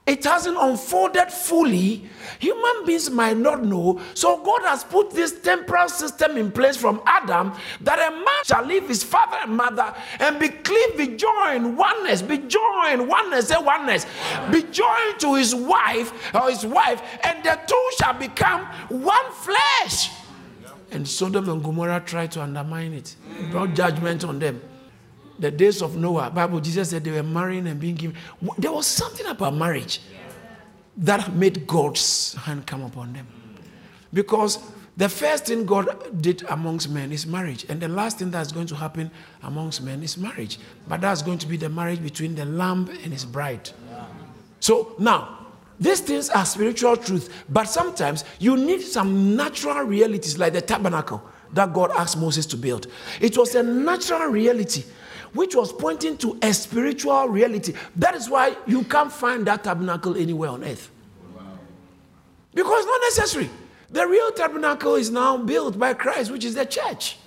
it 0.07 0.23
hasn't 0.23 0.55
unfolded 0.59 1.31
fully, 1.31 2.07
human 2.39 2.85
beings 2.85 3.09
might 3.09 3.37
not 3.37 3.63
know. 3.63 3.99
So 4.13 4.37
God 4.43 4.61
has 4.61 4.83
put 4.83 5.09
this 5.09 5.39
temporal 5.39 5.89
system 5.89 6.37
in 6.37 6.51
place 6.51 6.77
from 6.77 7.01
Adam 7.07 7.53
that 7.81 7.97
a 7.97 8.11
man 8.11 8.43
shall 8.45 8.63
leave 8.63 8.87
his 8.87 9.03
father 9.03 9.37
and 9.41 9.57
mother 9.57 9.95
and 10.19 10.39
be 10.39 10.49
cleaved, 10.49 10.97
be 10.97 11.17
joined, 11.17 11.75
oneness, 11.75 12.21
be 12.21 12.37
joined, 12.37 13.07
oneness, 13.07 13.47
say 13.47 13.57
oneness, 13.57 14.05
be 14.51 14.61
joined 14.63 15.19
to 15.19 15.33
his 15.35 15.55
wife 15.55 16.13
or 16.35 16.51
his 16.51 16.65
wife, 16.65 17.01
and 17.23 17.43
the 17.43 17.59
two 17.65 17.89
shall 17.97 18.13
become 18.13 18.63
one 18.89 19.31
flesh. 19.31 20.11
And 20.91 21.07
Sodom 21.07 21.49
and 21.49 21.63
Gomorrah 21.63 22.03
tried 22.05 22.31
to 22.33 22.43
undermine 22.43 22.93
it, 22.93 23.15
brought 23.49 23.73
judgment 23.73 24.23
on 24.23 24.37
them. 24.37 24.61
The 25.39 25.51
days 25.51 25.81
of 25.81 25.95
Noah, 25.95 26.29
Bible, 26.29 26.59
Jesus 26.59 26.89
said 26.89 27.03
they 27.03 27.11
were 27.11 27.23
marrying 27.23 27.67
and 27.67 27.79
being 27.79 27.95
given. 27.95 28.15
There 28.57 28.71
was 28.71 28.87
something 28.87 29.25
about 29.25 29.53
marriage 29.53 29.99
that 30.97 31.33
made 31.33 31.67
God's 31.67 32.33
hand 32.35 32.65
come 32.65 32.83
upon 32.83 33.13
them. 33.13 33.27
Because 34.13 34.59
the 34.97 35.09
first 35.09 35.47
thing 35.47 35.65
God 35.65 36.21
did 36.21 36.43
amongst 36.49 36.89
men 36.89 37.11
is 37.11 37.27
marriage. 37.27 37.65
And 37.67 37.81
the 37.81 37.89
last 37.89 38.19
thing 38.19 38.31
that's 38.31 38.53
going 38.53 38.67
to 38.67 38.75
happen 38.75 39.11
amongst 39.43 39.81
men 39.83 40.01
is 40.03 40.17
marriage. 40.17 40.57
But 40.87 41.01
that's 41.01 41.21
going 41.21 41.37
to 41.39 41.47
be 41.47 41.57
the 41.57 41.67
marriage 41.67 42.01
between 42.01 42.33
the 42.35 42.45
lamb 42.45 42.89
and 43.03 43.11
his 43.11 43.25
bride. 43.25 43.69
So 44.61 44.95
now, 44.97 45.47
these 45.77 45.99
things 45.99 46.29
are 46.29 46.45
spiritual 46.45 46.95
truth, 46.95 47.43
but 47.49 47.65
sometimes 47.65 48.23
you 48.39 48.55
need 48.55 48.81
some 48.81 49.35
natural 49.35 49.83
realities 49.83 50.37
like 50.37 50.53
the 50.53 50.61
tabernacle 50.61 51.21
that 51.51 51.73
God 51.73 51.91
asked 51.91 52.17
Moses 52.17 52.45
to 52.47 52.57
build. 52.57 52.87
It 53.19 53.37
was 53.37 53.53
a 53.55 53.63
natural 53.63 54.29
reality 54.29 54.85
which 55.35 55.53
was 55.55 55.71
pointing 55.71 56.17
to 56.17 56.37
a 56.41 56.53
spiritual 56.53 57.27
reality. 57.27 57.73
That 57.97 58.15
is 58.15 58.29
why 58.29 58.55
you 58.65 58.83
can't 58.85 59.11
find 59.11 59.45
that 59.47 59.63
tabernacle 59.63 60.15
anywhere 60.17 60.49
on 60.49 60.63
earth. 60.63 60.89
Because 62.53 62.85
not 62.85 63.01
necessary. 63.01 63.49
The 63.91 64.07
real 64.07 64.31
tabernacle 64.31 64.95
is 64.95 65.11
now 65.11 65.37
built 65.37 65.77
by 65.77 65.93
Christ, 65.93 66.31
which 66.31 66.45
is 66.45 66.55
the 66.55 66.65
church. 66.65 67.17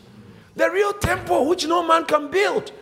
The 0.56 0.70
real 0.70 0.92
temple, 0.94 1.46
which 1.46 1.66
no 1.66 1.86
man 1.86 2.04
can 2.06 2.30
build. 2.30 2.72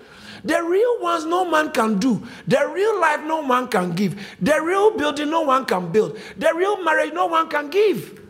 The 0.44 0.62
real 0.62 1.00
ones 1.00 1.24
no 1.24 1.44
man 1.44 1.72
can 1.72 1.98
do. 1.98 2.22
The 2.46 2.70
real 2.72 3.00
life 3.00 3.20
no 3.24 3.42
man 3.42 3.66
can 3.66 3.92
give. 3.92 4.36
The 4.40 4.60
real 4.62 4.96
building 4.96 5.28
no 5.28 5.42
one 5.42 5.64
can 5.64 5.90
build. 5.90 6.18
The 6.36 6.52
real 6.54 6.82
marriage 6.84 7.12
no 7.12 7.26
one 7.26 7.48
can 7.48 7.68
give. 7.68 8.22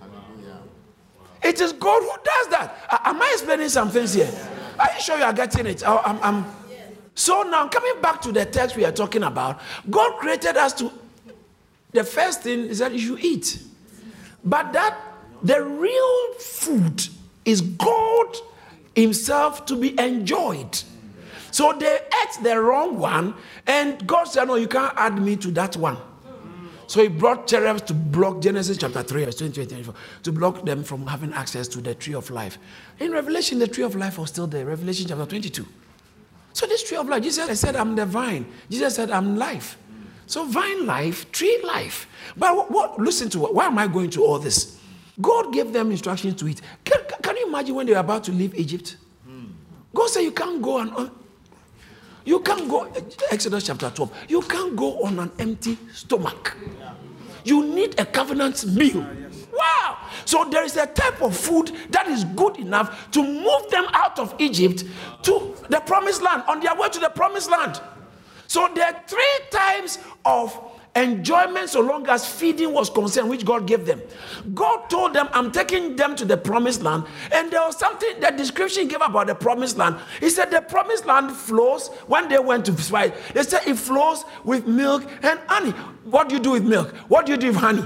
It 1.43 1.61
is 1.61 1.73
God 1.75 2.03
who 2.03 2.17
does 2.25 2.49
that. 2.49 3.03
Am 3.05 3.21
I 3.21 3.31
explaining 3.35 3.69
some 3.69 3.91
things 3.91 4.15
here? 4.15 4.33
Are 4.79 4.89
you 4.95 5.01
sure 5.01 5.19
you 5.19 5.25
are 5.25 5.33
getting 5.33 5.67
it? 5.67 5.87
I'm, 5.87 6.19
I'm... 6.23 6.45
So 7.17 7.43
now, 7.43 7.67
coming 7.69 8.01
back 8.03 8.21
to 8.23 8.31
the 8.31 8.45
text 8.45 8.77
we 8.77 8.85
are 8.85 8.93
talking 8.93 9.23
about, 9.23 9.61
God 9.89 10.19
created 10.19 10.57
us 10.57 10.75
to. 10.75 10.93
The 11.93 12.05
first 12.05 12.43
thing 12.43 12.67
is 12.67 12.79
that 12.81 12.93
you 12.93 13.17
eat, 13.19 13.59
but 14.45 14.75
that 14.75 14.99
the 15.43 15.65
real 15.65 16.35
food 16.35 17.09
is 17.47 17.63
God 17.63 18.37
Himself 18.95 19.65
to 19.67 19.77
be 19.77 19.99
enjoyed. 19.99 20.83
So 21.53 21.73
they 21.73 21.95
ate 21.97 22.43
the 22.43 22.61
wrong 22.61 22.99
one, 22.99 23.35
and 23.67 24.07
God 24.07 24.25
said, 24.25 24.45
No, 24.45 24.57
you 24.57 24.69
can't 24.69 24.93
add 24.95 25.21
me 25.21 25.37
to 25.37 25.51
that 25.53 25.75
one. 25.75 25.97
So 26.87 27.03
he 27.03 27.09
brought 27.09 27.47
cherubs 27.47 27.83
to 27.83 27.95
block 27.95 28.43
Genesis 28.43 28.77
chapter 28.77 29.03
3, 29.03 29.25
verse 29.25 29.37
20, 29.37 29.67
24, 29.67 29.95
to 30.23 30.33
block 30.33 30.67
them 30.67 30.85
from 30.85 31.07
having 31.07 31.33
access 31.33 31.67
to 31.69 31.81
the 31.81 31.95
tree 31.95 32.15
of 32.15 32.31
life. 32.31 32.59
In 33.01 33.11
Revelation, 33.11 33.59
the 33.59 33.67
tree 33.67 33.85
of 33.85 33.97
life 33.97 34.19
was 34.19 34.29
still 34.29 34.47
there. 34.47 34.67
Revelation 34.67 35.07
chapter 35.09 35.25
22. 35.25 35.67
So 36.57 36.65
this 36.65 36.83
tree 36.83 36.97
of 36.97 37.07
life, 37.07 37.23
Jesus 37.23 37.61
said, 37.61 37.77
I'm 37.77 37.95
the 37.95 38.07
vine. 38.07 38.47
Jesus 38.71 38.95
said, 38.95 39.11
I'm 39.11 39.37
life. 39.37 39.77
So 40.25 40.47
vine 40.47 40.87
life, 40.87 41.31
tree 41.31 41.61
life. 41.63 42.09
But 42.35 42.57
what, 42.57 42.71
what 42.71 42.99
listen 42.99 43.29
to 43.31 43.41
what, 43.41 43.55
why 43.55 43.67
am 43.67 43.77
I 43.77 43.87
going 43.87 44.09
to 44.13 44.25
all 44.25 44.39
this? 44.39 44.81
God 45.21 45.53
gave 45.53 45.75
them 45.75 45.91
instructions 45.91 46.35
to 46.37 46.49
eat. 46.49 46.63
Can, 46.83 46.99
can 47.23 47.37
you 47.37 47.49
imagine 47.49 47.75
when 47.75 47.85
they 47.87 47.93
were 47.93 47.99
about 47.99 48.25
to 48.25 48.33
leave 48.33 48.55
Egypt? 48.55 48.97
God 49.95 50.09
said, 50.09 50.21
You 50.21 50.33
can't 50.33 50.63
go 50.63 50.79
and 50.79 51.11
you 52.25 52.41
can't 52.41 52.67
go, 52.71 52.91
Exodus 53.31 53.67
chapter 53.67 53.91
12, 53.91 54.25
you 54.29 54.41
can't 54.41 54.75
go 54.75 55.05
on 55.05 55.19
an 55.19 55.33
empty 55.39 55.77
stomach. 55.93 56.57
You 57.45 57.67
need 57.67 58.01
a 58.01 58.07
covenant 58.07 58.65
meal. 58.65 59.07
Wow! 59.57 59.99
So 60.25 60.45
there 60.45 60.65
is 60.65 60.77
a 60.77 60.87
type 60.87 61.23
of 61.23 61.37
food 61.37 61.73
that 61.91 62.09
is 62.09 62.25
good 62.25 62.59
enough 62.59 63.11
to 63.13 63.23
move 63.23 63.71
them 63.71 63.87
out 63.93 64.19
of 64.19 64.35
Egypt 64.39 64.85
to 65.23 65.55
the 65.69 65.81
promised 65.81 66.23
land, 66.23 66.43
on 66.49 66.61
their 66.61 66.75
way 66.75 66.89
to 66.89 67.01
the 67.01 67.09
promised 67.09 67.51
land. 67.51 67.81
So 68.47 68.69
there 68.75 68.87
are 68.87 69.03
three 69.07 69.39
types 69.51 69.99
of 70.25 70.59
enjoyment 70.97 71.69
so 71.69 71.81
long 71.81 72.09
as 72.09 72.27
feeding 72.27 72.73
was 72.73 72.89
concerned, 72.89 73.29
which 73.29 73.45
God 73.45 73.67
gave 73.67 73.85
them. 73.85 74.01
God 74.55 74.89
told 74.89 75.15
them, 75.15 75.29
I'm 75.33 75.53
taking 75.53 75.95
them 75.95 76.17
to 76.17 76.25
the 76.25 76.37
promised 76.37 76.83
land. 76.83 77.05
And 77.33 77.51
there 77.51 77.61
was 77.61 77.79
something, 77.79 78.19
the 78.21 78.31
description 78.31 78.89
gave 78.89 79.03
about 79.03 79.27
the 79.27 79.35
promised 79.35 79.77
land. 79.77 79.97
He 80.21 80.31
said, 80.31 80.51
The 80.51 80.63
promised 80.63 81.07
land 81.07 81.33
flows 81.33 81.89
when 82.07 82.29
they 82.29 82.39
went 82.39 82.65
to 82.67 82.77
spy. 82.81 83.13
They 83.35 83.43
said 83.43 83.63
it 83.67 83.77
flows 83.77 84.25
with 84.45 84.67
milk 84.67 85.07
and 85.23 85.39
honey. 85.47 85.73
What 86.05 86.29
do 86.29 86.37
you 86.37 86.41
do 86.41 86.53
with 86.53 86.65
milk? 86.65 86.95
What 87.09 87.27
do 87.27 87.33
you 87.33 87.39
do 87.39 87.49
with 87.49 87.57
honey? 87.57 87.85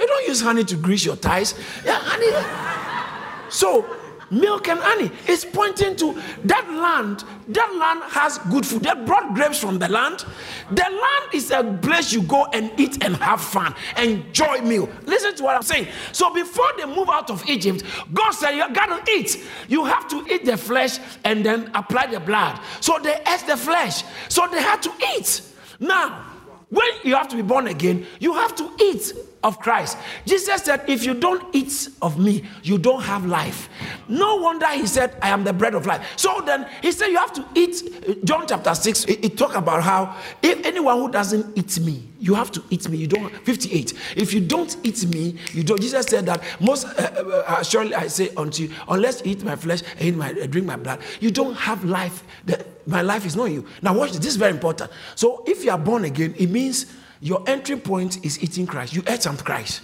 You 0.00 0.06
don't 0.06 0.26
use 0.26 0.40
honey 0.40 0.64
to 0.64 0.76
grease 0.76 1.04
your 1.04 1.16
ties. 1.16 1.54
Yeah, 1.84 2.00
honey. 2.00 3.50
So 3.50 3.84
milk 4.30 4.68
and 4.68 4.78
honey. 4.80 5.10
It's 5.26 5.44
pointing 5.44 5.96
to 5.96 6.20
that 6.44 6.68
land. 6.70 7.24
That 7.48 7.74
land 7.74 8.02
has 8.12 8.38
good 8.50 8.64
food. 8.64 8.82
They 8.82 8.94
brought 9.04 9.34
grapes 9.34 9.58
from 9.58 9.78
the 9.78 9.88
land. 9.88 10.24
The 10.70 10.82
land 10.82 11.34
is 11.34 11.50
a 11.50 11.64
place 11.82 12.12
you 12.12 12.22
go 12.22 12.46
and 12.52 12.72
eat 12.78 13.04
and 13.04 13.16
have 13.16 13.40
fun, 13.40 13.74
enjoy 13.98 14.60
meal. 14.60 14.88
Listen 15.04 15.34
to 15.36 15.42
what 15.42 15.56
I'm 15.56 15.62
saying. 15.62 15.88
So 16.12 16.32
before 16.32 16.70
they 16.78 16.86
move 16.86 17.08
out 17.10 17.30
of 17.30 17.46
Egypt, 17.48 17.82
God 18.12 18.30
said, 18.30 18.52
You 18.52 18.72
gotta 18.72 19.02
eat. 19.12 19.44
You 19.68 19.84
have 19.84 20.08
to 20.08 20.24
eat 20.32 20.44
the 20.44 20.56
flesh 20.56 20.98
and 21.24 21.44
then 21.44 21.70
apply 21.74 22.06
the 22.06 22.20
blood. 22.20 22.60
So 22.80 22.98
they 23.02 23.14
ate 23.26 23.44
the 23.46 23.56
flesh. 23.56 24.04
So 24.28 24.46
they 24.46 24.62
had 24.62 24.82
to 24.82 24.92
eat. 25.16 25.42
Now, 25.80 26.24
when 26.68 26.88
you 27.02 27.16
have 27.16 27.28
to 27.28 27.36
be 27.36 27.42
born 27.42 27.66
again, 27.66 28.06
you 28.20 28.34
have 28.34 28.54
to 28.56 28.70
eat 28.80 29.12
of 29.42 29.58
Christ. 29.58 29.96
Jesus 30.26 30.62
said, 30.62 30.84
If 30.88 31.04
you 31.04 31.14
don't 31.14 31.54
eat 31.54 31.88
of 32.02 32.18
me, 32.18 32.44
you 32.62 32.78
don't 32.78 33.02
have 33.02 33.24
life. 33.24 33.68
No 34.08 34.36
wonder 34.36 34.66
he 34.68 34.86
said, 34.86 35.16
I 35.22 35.30
am 35.30 35.44
the 35.44 35.52
bread 35.52 35.74
of 35.74 35.86
life. 35.86 36.06
So 36.16 36.42
then 36.44 36.66
he 36.82 36.92
said, 36.92 37.08
You 37.08 37.16
have 37.16 37.32
to 37.34 37.46
eat. 37.54 38.24
John 38.24 38.46
chapter 38.46 38.74
6, 38.74 39.04
it, 39.04 39.24
it 39.24 39.38
talk 39.38 39.54
about 39.54 39.82
how 39.82 40.16
if 40.42 40.64
anyone 40.66 40.98
who 40.98 41.10
doesn't 41.10 41.56
eat 41.56 41.80
me, 41.80 42.08
you 42.18 42.34
have 42.34 42.50
to 42.52 42.62
eat 42.68 42.88
me. 42.88 42.98
You 42.98 43.06
don't, 43.06 43.30
58. 43.46 43.94
If 44.16 44.34
you 44.34 44.40
don't 44.40 44.76
eat 44.82 45.06
me, 45.06 45.36
you 45.52 45.62
don't. 45.62 45.80
Jesus 45.80 46.06
said 46.06 46.26
that 46.26 46.42
most 46.60 46.86
uh, 46.86 46.90
uh, 46.90 47.44
uh 47.46 47.62
surely 47.62 47.94
I 47.94 48.08
say 48.08 48.30
unto 48.36 48.64
you, 48.64 48.74
unless 48.88 49.24
you 49.24 49.32
eat 49.32 49.42
my 49.42 49.56
flesh 49.56 49.80
and 49.98 50.02
eat 50.02 50.16
my, 50.16 50.32
uh, 50.32 50.46
drink 50.46 50.66
my 50.66 50.76
blood, 50.76 51.00
you 51.20 51.30
don't 51.30 51.54
have 51.54 51.82
life. 51.84 52.22
The, 52.44 52.64
my 52.86 53.00
life 53.00 53.24
is 53.24 53.36
not 53.36 53.46
you. 53.46 53.66
Now, 53.80 53.94
watch 53.94 54.10
this. 54.10 54.18
This 54.18 54.28
is 54.28 54.36
very 54.36 54.52
important. 54.52 54.90
So 55.14 55.44
if 55.46 55.64
you 55.64 55.70
are 55.70 55.78
born 55.78 56.04
again, 56.04 56.34
it 56.36 56.50
means 56.50 56.86
your 57.20 57.42
entry 57.46 57.76
point 57.76 58.24
is 58.24 58.42
eating 58.42 58.66
Christ. 58.66 58.94
You 58.94 59.02
ate 59.06 59.22
some 59.22 59.36
Christ. 59.36 59.82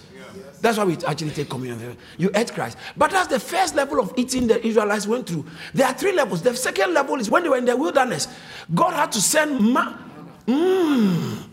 That's 0.61 0.77
why 0.77 0.85
we 0.85 0.97
actually 1.05 1.31
take 1.31 1.49
communion. 1.49 1.97
You 2.17 2.31
ate 2.33 2.51
Christ. 2.51 2.77
But 2.95 3.11
that's 3.11 3.27
the 3.27 3.39
first 3.39 3.75
level 3.75 3.99
of 3.99 4.11
eating 4.17 4.47
the 4.47 4.65
Israelites 4.65 5.05
went 5.05 5.27
through. 5.27 5.45
There 5.73 5.85
are 5.85 5.93
three 5.93 6.13
levels. 6.13 6.41
The 6.41 6.55
second 6.55 6.93
level 6.93 7.19
is 7.19 7.29
when 7.29 7.43
they 7.43 7.49
were 7.49 7.57
in 7.57 7.65
the 7.65 7.77
wilderness. 7.77 8.27
God 8.73 8.93
had 8.93 9.11
to 9.11 9.21
send 9.21 9.59
manna. 9.73 10.03
Mm. 10.47 11.43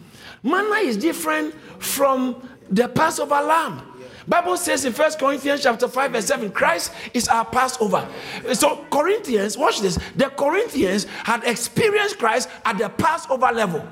Manna 0.43 0.77
is 0.77 0.97
different 0.97 1.55
from 1.79 2.49
the 2.71 2.89
Passover 2.89 3.43
lamb. 3.43 3.83
Bible 4.27 4.57
says 4.57 4.87
in 4.87 4.95
First 4.95 5.19
Corinthians 5.19 5.63
chapter 5.63 5.87
5, 5.87 6.13
verse 6.13 6.25
7, 6.25 6.51
Christ 6.51 6.93
is 7.13 7.29
our 7.29 7.45
Passover. 7.45 8.09
So 8.55 8.87
Corinthians, 8.91 9.59
watch 9.59 9.81
this. 9.81 9.99
The 10.17 10.31
Corinthians 10.31 11.05
had 11.25 11.45
experienced 11.45 12.19
Christ 12.19 12.49
at 12.65 12.79
the 12.79 12.89
Passover 12.89 13.53
level 13.53 13.87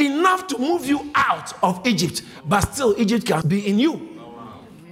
enough 0.00 0.46
to 0.48 0.58
move 0.58 0.86
you 0.86 1.10
out 1.14 1.52
of 1.62 1.86
Egypt, 1.86 2.22
but 2.46 2.60
still 2.72 2.94
Egypt 2.98 3.26
can 3.26 3.46
be 3.46 3.66
in 3.66 3.78
you. 3.78 4.08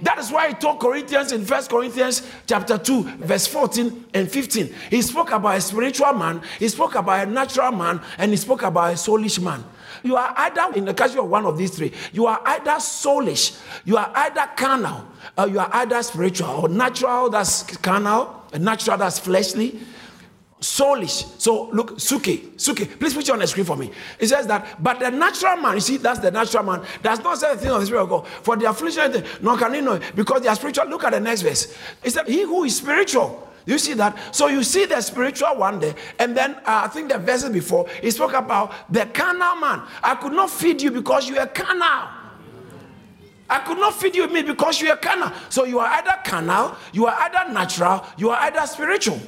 That 0.01 0.17
is 0.17 0.31
why 0.31 0.49
he 0.49 0.53
told 0.53 0.79
Corinthians 0.79 1.31
in 1.33 1.43
First 1.43 1.69
Corinthians 1.69 2.21
chapter 2.47 2.77
2, 2.77 3.03
verse 3.17 3.47
14 3.47 4.05
and 4.13 4.31
15. 4.31 4.73
He 4.89 5.01
spoke 5.01 5.31
about 5.31 5.57
a 5.57 5.61
spiritual 5.61 6.13
man, 6.13 6.41
he 6.57 6.69
spoke 6.69 6.95
about 6.95 7.27
a 7.27 7.29
natural 7.29 7.71
man, 7.73 8.01
and 8.17 8.31
he 8.31 8.37
spoke 8.37 8.63
about 8.63 8.93
a 8.93 8.95
soulish 8.95 9.41
man. 9.43 9.63
You 10.03 10.15
are 10.15 10.33
either 10.37 10.77
in 10.77 10.85
the 10.85 10.93
case 10.93 11.15
of 11.15 11.29
one 11.29 11.45
of 11.45 11.57
these 11.57 11.75
three, 11.75 11.91
you 12.13 12.27
are 12.27 12.41
either 12.45 12.71
soulish, 12.71 13.59
you 13.83 13.97
are 13.97 14.09
either 14.15 14.49
carnal, 14.55 15.05
you 15.49 15.59
are 15.59 15.69
either 15.73 16.01
spiritual, 16.01 16.47
or 16.47 16.69
natural 16.69 17.29
that's 17.29 17.63
carnal, 17.77 18.45
natural 18.57 18.97
that's 18.97 19.19
fleshly, 19.19 19.81
soulish. 20.59 21.39
So 21.39 21.69
look, 21.69 21.99
Suke, 21.99 22.57
Suke, 22.57 22.99
please 22.99 23.13
put 23.13 23.27
you 23.27 23.33
on 23.33 23.39
the 23.39 23.47
screen 23.47 23.65
for 23.65 23.77
me. 23.77 23.91
It 24.19 24.27
says 24.27 24.47
that, 24.47 24.81
but 24.81 24.99
the 24.99 25.09
natural 25.09 25.57
man, 25.57 25.75
you 25.75 25.79
see, 25.79 25.97
that's 25.97 26.19
the 26.19 26.31
natural 26.31 26.63
man, 26.63 26.81
does 27.01 27.19
not 27.19 27.37
say 27.37 27.53
the 27.53 27.59
thing 27.61 27.71
of 27.71 27.79
the 27.79 27.85
Spirit 27.85 28.03
of 28.03 28.09
God. 28.09 28.27
For 28.27 28.55
the 28.55 28.69
affliction, 28.69 29.23
nor 29.41 29.57
can 29.57 29.73
he 29.73 29.81
know 29.81 29.99
because 30.15 30.41
they 30.41 30.47
are 30.47 30.55
spiritual. 30.55 30.87
Look 30.87 31.03
at 31.03 31.11
the 31.11 31.19
next 31.19 31.41
verse. 31.41 31.75
It 32.03 32.11
said, 32.11 32.27
He 32.27 32.43
who 32.43 32.63
is 32.63 32.77
spiritual. 32.77 33.47
You 33.65 33.77
see 33.77 33.93
that? 33.93 34.35
So 34.35 34.47
you 34.47 34.63
see 34.63 34.85
the 34.85 34.99
spiritual 35.01 35.55
one 35.55 35.79
there, 35.79 35.95
and 36.17 36.35
then 36.35 36.55
uh, 36.55 36.83
I 36.85 36.87
think 36.87 37.11
the 37.11 37.19
verses 37.19 37.51
before 37.51 37.87
he 38.01 38.09
spoke 38.11 38.33
about 38.33 38.73
the 38.91 39.05
carnal 39.07 39.57
man. 39.57 39.83
I 40.01 40.15
could 40.15 40.33
not 40.33 40.49
feed 40.49 40.81
you 40.81 40.91
because 40.91 41.29
you 41.29 41.37
are 41.37 41.47
carnal. 41.47 42.09
I 43.49 43.59
could 43.59 43.77
not 43.77 43.95
feed 43.95 44.15
you 44.15 44.27
meat 44.27 44.45
because 44.45 44.79
you 44.79 44.91
are 44.91 44.97
carnal. 44.97 45.31
So 45.49 45.65
you 45.65 45.79
are 45.79 45.87
either 45.87 46.15
carnal, 46.23 46.75
you 46.93 47.07
are 47.07 47.15
either 47.19 47.51
natural, 47.51 48.05
you 48.17 48.29
are 48.29 48.39
either 48.41 48.65
spiritual. 48.67 49.19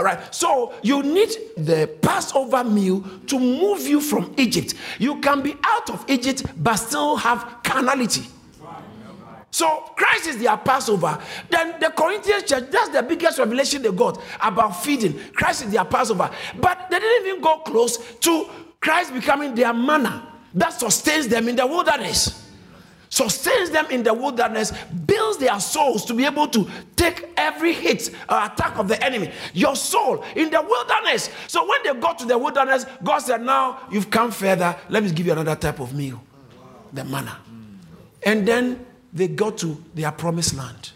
All 0.00 0.04
right. 0.04 0.34
So 0.34 0.72
you 0.82 1.02
need 1.02 1.28
the 1.58 1.86
Passover 2.00 2.64
meal 2.64 3.04
to 3.26 3.38
move 3.38 3.86
you 3.86 4.00
from 4.00 4.32
Egypt. 4.38 4.72
You 4.98 5.20
can 5.20 5.42
be 5.42 5.54
out 5.62 5.90
of 5.90 6.08
Egypt 6.08 6.44
but 6.56 6.76
still 6.76 7.16
have 7.16 7.58
carnality. 7.62 8.22
So 9.50 9.92
Christ 9.94 10.28
is 10.28 10.38
their 10.38 10.56
Passover. 10.56 11.20
Then 11.50 11.78
the 11.80 11.90
Corinthian 11.90 12.46
church, 12.46 12.70
that's 12.70 12.88
the 12.88 13.02
biggest 13.02 13.38
revelation 13.38 13.82
they 13.82 13.92
got 13.92 14.22
about 14.40 14.82
feeding. 14.82 15.20
Christ 15.34 15.66
is 15.66 15.70
their 15.70 15.84
Passover. 15.84 16.30
But 16.58 16.86
they 16.90 16.98
didn't 16.98 17.26
even 17.28 17.42
go 17.42 17.58
close 17.58 17.98
to 18.20 18.48
Christ 18.80 19.12
becoming 19.12 19.54
their 19.54 19.74
manna 19.74 20.26
that 20.54 20.70
sustains 20.70 21.28
them 21.28 21.46
in 21.46 21.56
the 21.56 21.66
wilderness 21.66 22.49
sustains 23.10 23.70
them 23.70 23.86
in 23.90 24.02
the 24.02 24.14
wilderness, 24.14 24.72
builds 25.04 25.36
their 25.38 25.60
souls 25.60 26.04
to 26.06 26.14
be 26.14 26.24
able 26.24 26.48
to 26.48 26.66
take 26.96 27.28
every 27.36 27.72
hit 27.72 28.08
or 28.28 28.44
attack 28.44 28.78
of 28.78 28.88
the 28.88 29.02
enemy. 29.04 29.30
Your 29.52 29.76
soul 29.76 30.24
in 30.34 30.48
the 30.50 30.62
wilderness. 30.62 31.28
So 31.46 31.68
when 31.68 31.82
they 31.82 32.00
got 32.00 32.18
to 32.20 32.24
the 32.24 32.38
wilderness, 32.38 32.86
God 33.02 33.18
said, 33.18 33.42
Now 33.42 33.80
you've 33.90 34.10
come 34.10 34.30
further. 34.30 34.74
Let 34.88 35.02
me 35.02 35.10
give 35.10 35.26
you 35.26 35.32
another 35.32 35.56
type 35.56 35.80
of 35.80 35.94
meal 35.94 36.22
the 36.92 37.04
manna. 37.04 37.38
And 38.22 38.46
then 38.46 38.84
they 39.12 39.28
got 39.28 39.58
to 39.58 39.82
their 39.94 40.12
promised 40.12 40.54
land 40.54 40.92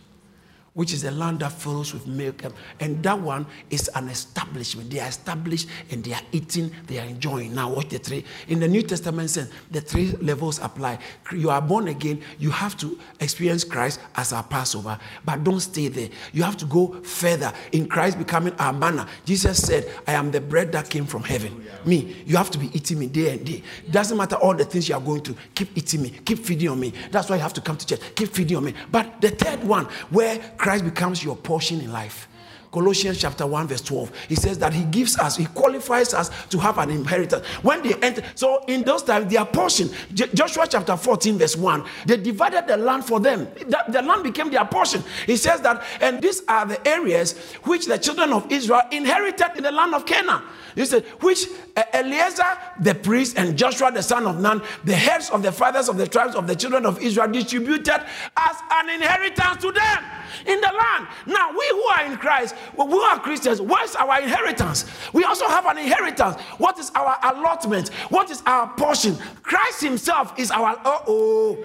which 0.74 0.92
is 0.92 1.04
a 1.04 1.10
land 1.10 1.40
that 1.40 1.52
flows 1.52 1.94
with 1.94 2.06
milk. 2.06 2.42
And 2.80 3.02
that 3.02 3.18
one 3.18 3.46
is 3.70 3.88
an 3.94 4.08
establishment. 4.08 4.90
They 4.90 5.00
are 5.00 5.08
established 5.08 5.68
and 5.90 6.04
they 6.04 6.12
are 6.12 6.22
eating, 6.32 6.72
they 6.86 6.98
are 6.98 7.06
enjoying. 7.06 7.54
Now, 7.54 7.70
watch 7.72 7.88
the 7.88 7.98
three. 7.98 8.24
In 8.48 8.60
the 8.60 8.68
New 8.68 8.82
Testament 8.82 9.30
sense, 9.30 9.50
the 9.70 9.80
three 9.80 10.12
levels 10.20 10.58
apply. 10.58 10.98
You 11.32 11.50
are 11.50 11.62
born 11.62 11.88
again, 11.88 12.20
you 12.38 12.50
have 12.50 12.76
to 12.78 12.98
experience 13.20 13.64
Christ 13.64 14.00
as 14.16 14.32
our 14.32 14.42
Passover, 14.42 14.98
but 15.24 15.44
don't 15.44 15.60
stay 15.60 15.88
there. 15.88 16.08
You 16.32 16.42
have 16.42 16.56
to 16.58 16.66
go 16.66 17.00
further 17.02 17.52
in 17.72 17.88
Christ 17.88 18.18
becoming 18.18 18.54
our 18.58 18.72
manna. 18.72 19.06
Jesus 19.24 19.64
said, 19.64 19.90
I 20.06 20.12
am 20.14 20.30
the 20.30 20.40
bread 20.40 20.72
that 20.72 20.90
came 20.90 21.06
from 21.06 21.22
heaven. 21.22 21.64
Me, 21.84 22.16
you 22.26 22.36
have 22.36 22.50
to 22.50 22.58
be 22.58 22.70
eating 22.74 22.98
me 22.98 23.06
day 23.06 23.32
and 23.32 23.46
day. 23.46 23.62
Doesn't 23.90 24.16
matter 24.16 24.36
all 24.36 24.54
the 24.54 24.64
things 24.64 24.88
you 24.88 24.94
are 24.96 25.00
going 25.00 25.20
through, 25.22 25.36
keep 25.54 25.76
eating 25.76 26.02
me, 26.02 26.10
keep 26.10 26.38
feeding 26.40 26.68
on 26.68 26.80
me. 26.80 26.92
That's 27.10 27.28
why 27.28 27.36
you 27.36 27.42
have 27.42 27.52
to 27.54 27.60
come 27.60 27.76
to 27.76 27.86
church, 27.86 28.00
keep 28.16 28.30
feeding 28.30 28.56
on 28.56 28.64
me. 28.64 28.74
But 28.90 29.20
the 29.20 29.30
third 29.30 29.62
one, 29.62 29.84
where 30.10 30.38
Christ 30.64 30.86
becomes 30.86 31.22
your 31.22 31.36
portion 31.36 31.78
in 31.82 31.92
life. 31.92 32.26
Colossians 32.74 33.20
chapter 33.20 33.46
1, 33.46 33.68
verse 33.68 33.82
12. 33.82 34.12
He 34.28 34.34
says 34.34 34.58
that 34.58 34.74
he 34.74 34.82
gives 34.82 35.16
us, 35.16 35.36
he 35.36 35.46
qualifies 35.46 36.12
us 36.12 36.28
to 36.46 36.58
have 36.58 36.76
an 36.78 36.90
inheritance. 36.90 37.46
When 37.62 37.80
they 37.84 37.94
enter, 38.02 38.24
so 38.34 38.64
in 38.66 38.82
those 38.82 39.04
times, 39.04 39.32
their 39.32 39.44
portion, 39.44 39.90
Joshua 40.12 40.66
chapter 40.68 40.96
14, 40.96 41.38
verse 41.38 41.56
1, 41.56 41.84
they 42.06 42.16
divided 42.16 42.66
the 42.66 42.76
land 42.76 43.04
for 43.04 43.20
them. 43.20 43.46
The, 43.54 43.84
the 43.88 44.02
land 44.02 44.24
became 44.24 44.50
their 44.50 44.64
portion. 44.64 45.04
He 45.24 45.36
says 45.36 45.60
that, 45.60 45.84
and 46.00 46.20
these 46.20 46.42
are 46.48 46.66
the 46.66 46.84
areas 46.86 47.38
which 47.62 47.86
the 47.86 47.96
children 47.96 48.32
of 48.32 48.50
Israel 48.50 48.82
inherited 48.90 49.56
in 49.56 49.62
the 49.62 49.70
land 49.70 49.94
of 49.94 50.04
Canaan. 50.04 50.42
He 50.74 50.84
said, 50.84 51.04
which 51.20 51.46
uh, 51.76 51.84
Eleazar 51.92 52.58
the 52.80 52.96
priest 52.96 53.38
and 53.38 53.56
Joshua 53.56 53.92
the 53.92 54.02
son 54.02 54.26
of 54.26 54.40
Nun, 54.40 54.60
the 54.82 54.96
heads 54.96 55.30
of 55.30 55.44
the 55.44 55.52
fathers 55.52 55.88
of 55.88 55.96
the 55.96 56.08
tribes 56.08 56.34
of 56.34 56.48
the 56.48 56.56
children 56.56 56.84
of 56.86 57.00
Israel, 57.00 57.30
distributed 57.30 58.02
as 58.36 58.56
an 58.72 58.90
inheritance 58.90 59.62
to 59.62 59.70
them 59.70 60.04
in 60.46 60.60
the 60.60 60.66
land. 60.66 61.08
Now, 61.26 61.52
we 61.52 61.66
who 61.70 61.82
are 61.82 62.04
in 62.06 62.16
Christ, 62.16 62.54
we 62.76 62.98
are 63.00 63.18
Christians. 63.20 63.60
What 63.60 63.84
is 63.84 63.94
our 63.96 64.20
inheritance? 64.20 64.84
We 65.12 65.24
also 65.24 65.46
have 65.46 65.66
an 65.66 65.78
inheritance. 65.78 66.40
What 66.58 66.78
is 66.78 66.90
our 66.94 67.16
allotment? 67.22 67.88
What 68.10 68.30
is 68.30 68.42
our 68.46 68.68
portion? 68.74 69.16
Christ 69.42 69.82
Himself 69.82 70.38
is 70.38 70.50
our. 70.50 70.80
oh. 70.84 71.58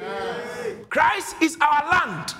Christ 0.89 1.35
is 1.41 1.57
our 1.61 1.89
land. 1.89 2.33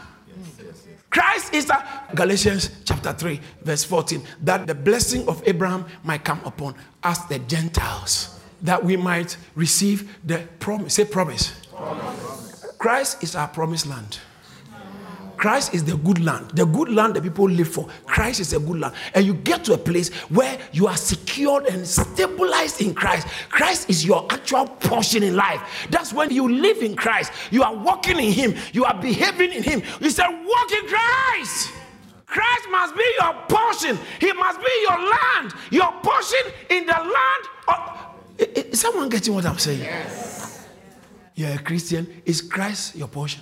Christ 1.09 1.53
is 1.55 1.65
the 1.65 1.83
Galatians 2.13 2.69
chapter 2.85 3.11
3, 3.13 3.39
verse 3.63 3.83
14, 3.83 4.21
that 4.43 4.67
the 4.67 4.75
blessing 4.75 5.27
of 5.27 5.41
Abraham 5.47 5.85
might 6.03 6.23
come 6.23 6.39
upon 6.45 6.75
us, 7.01 7.25
the 7.25 7.39
Gentiles, 7.39 8.39
that 8.61 8.83
we 8.83 8.95
might 8.95 9.35
receive 9.55 10.15
the 10.23 10.47
promise. 10.59 10.93
Say 10.93 11.05
promise. 11.05 11.53
promise. 11.71 12.65
Christ 12.77 13.23
is 13.23 13.35
our 13.35 13.47
promised 13.47 13.87
land. 13.87 14.19
Christ 15.39 15.73
is 15.73 15.85
the 15.85 15.95
good 15.95 16.21
land, 16.21 16.51
the 16.51 16.65
good 16.65 16.89
land 16.89 17.15
that 17.15 17.23
people 17.23 17.49
live 17.49 17.69
for. 17.69 17.87
Christ 18.05 18.41
is 18.41 18.51
a 18.51 18.59
good 18.59 18.77
land. 18.77 18.93
And 19.15 19.25
you 19.25 19.33
get 19.33 19.63
to 19.65 19.73
a 19.73 19.77
place 19.77 20.13
where 20.27 20.59
you 20.73 20.85
are 20.87 20.97
secured 20.97 21.65
and 21.67 21.87
stabilized 21.87 22.81
in 22.81 22.93
Christ. 22.93 23.25
Christ 23.47 23.89
is 23.89 24.05
your 24.05 24.27
actual 24.29 24.65
portion 24.67 25.23
in 25.23 25.37
life. 25.37 25.87
That's 25.89 26.11
when 26.11 26.29
you 26.29 26.49
live 26.49 26.83
in 26.83 26.93
Christ. 26.93 27.31
You 27.51 27.63
are 27.63 27.73
walking 27.73 28.19
in 28.19 28.33
Him, 28.33 28.53
you 28.73 28.83
are 28.83 29.01
behaving 29.01 29.53
in 29.53 29.63
Him. 29.63 29.81
You 30.01 30.09
said, 30.09 30.27
Walk 30.27 30.71
in 30.73 30.87
Christ. 30.87 31.71
Christ 32.25 32.67
must 32.69 32.95
be 32.95 33.05
your 33.21 33.33
portion. 33.47 33.97
He 34.19 34.33
must 34.33 34.59
be 34.59 34.71
your 34.81 34.99
land, 34.99 35.53
your 35.71 35.91
portion 36.03 36.51
in 36.69 36.85
the 36.85 36.91
land. 36.91 37.43
Of, 37.69 38.67
is 38.71 38.81
someone 38.81 39.07
getting 39.07 39.33
what 39.33 39.45
I'm 39.45 39.57
saying? 39.57 39.79
Yes. 39.79 40.67
You're 41.33 41.53
a 41.53 41.59
Christian. 41.59 42.21
Is 42.25 42.41
Christ 42.41 42.97
your 42.97 43.07
portion? 43.07 43.41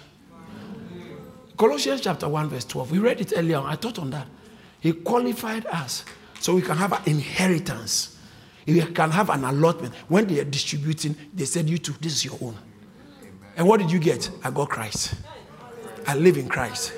Colossians 1.57 2.01
chapter 2.01 2.29
1, 2.29 2.49
verse 2.49 2.65
12. 2.65 2.91
We 2.91 2.99
read 2.99 3.19
it 3.19 3.33
earlier. 3.35 3.59
I 3.59 3.75
thought 3.75 3.97
on 3.99 4.11
that. 4.11 4.27
He 4.79 4.93
qualified 4.93 5.65
us 5.65 6.05
so 6.39 6.53
we 6.53 6.61
can 6.61 6.77
have 6.77 6.93
an 6.93 7.01
inheritance. 7.05 8.17
We 8.67 8.81
can 8.81 9.09
have 9.09 9.29
an 9.29 9.43
allotment. 9.43 9.95
When 10.07 10.27
they 10.27 10.39
are 10.39 10.45
distributing, 10.45 11.15
they 11.33 11.45
said, 11.45 11.67
You 11.67 11.77
too, 11.79 11.93
this 11.99 12.13
is 12.13 12.25
your 12.25 12.37
own. 12.41 12.55
And 13.55 13.67
what 13.67 13.79
did 13.79 13.91
you 13.91 13.97
get? 13.97 14.29
I 14.43 14.51
got 14.51 14.69
Christ. 14.69 15.15
I 16.05 16.15
live 16.15 16.37
in 16.37 16.47
Christ. 16.47 16.93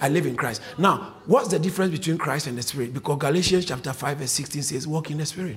I 0.00 0.08
live 0.08 0.26
in 0.26 0.36
Christ. 0.36 0.62
Now, 0.78 1.14
what's 1.26 1.48
the 1.48 1.58
difference 1.58 1.90
between 1.90 2.16
Christ 2.16 2.46
and 2.46 2.56
the 2.56 2.62
Spirit? 2.62 2.94
Because 2.94 3.18
Galatians 3.18 3.64
chapter 3.64 3.92
5, 3.92 4.18
verse 4.18 4.30
16 4.30 4.62
says, 4.62 4.86
Walk 4.86 5.10
in 5.10 5.18
the 5.18 5.26
Spirit. 5.26 5.56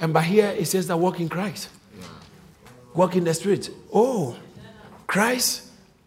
And 0.00 0.12
by 0.12 0.22
here 0.22 0.48
it 0.48 0.66
says 0.66 0.86
that 0.88 0.96
walk 0.96 1.20
in 1.20 1.28
Christ. 1.28 1.68
Walk 2.94 3.16
in 3.16 3.24
the 3.24 3.34
Spirit. 3.34 3.70
Oh, 3.92 4.36
Christ 5.06 5.63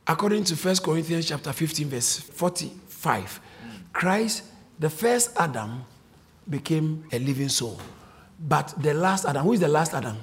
According 0.07 0.45
to 0.45 0.55
1 0.55 0.77
Corinthians 0.77 1.27
chapter 1.27 1.51
15, 1.51 1.89
verse 1.89 2.19
45, 2.19 3.41
Christ, 3.91 4.43
the 4.79 4.89
first 4.89 5.31
Adam, 5.37 5.83
became 6.49 7.03
a 7.11 7.19
living 7.19 7.49
soul. 7.49 7.79
But 8.39 8.73
the 8.81 8.93
last 8.93 9.25
Adam, 9.25 9.43
who 9.43 9.53
is 9.53 9.59
the 9.59 9.67
last 9.67 9.93
Adam? 9.93 10.17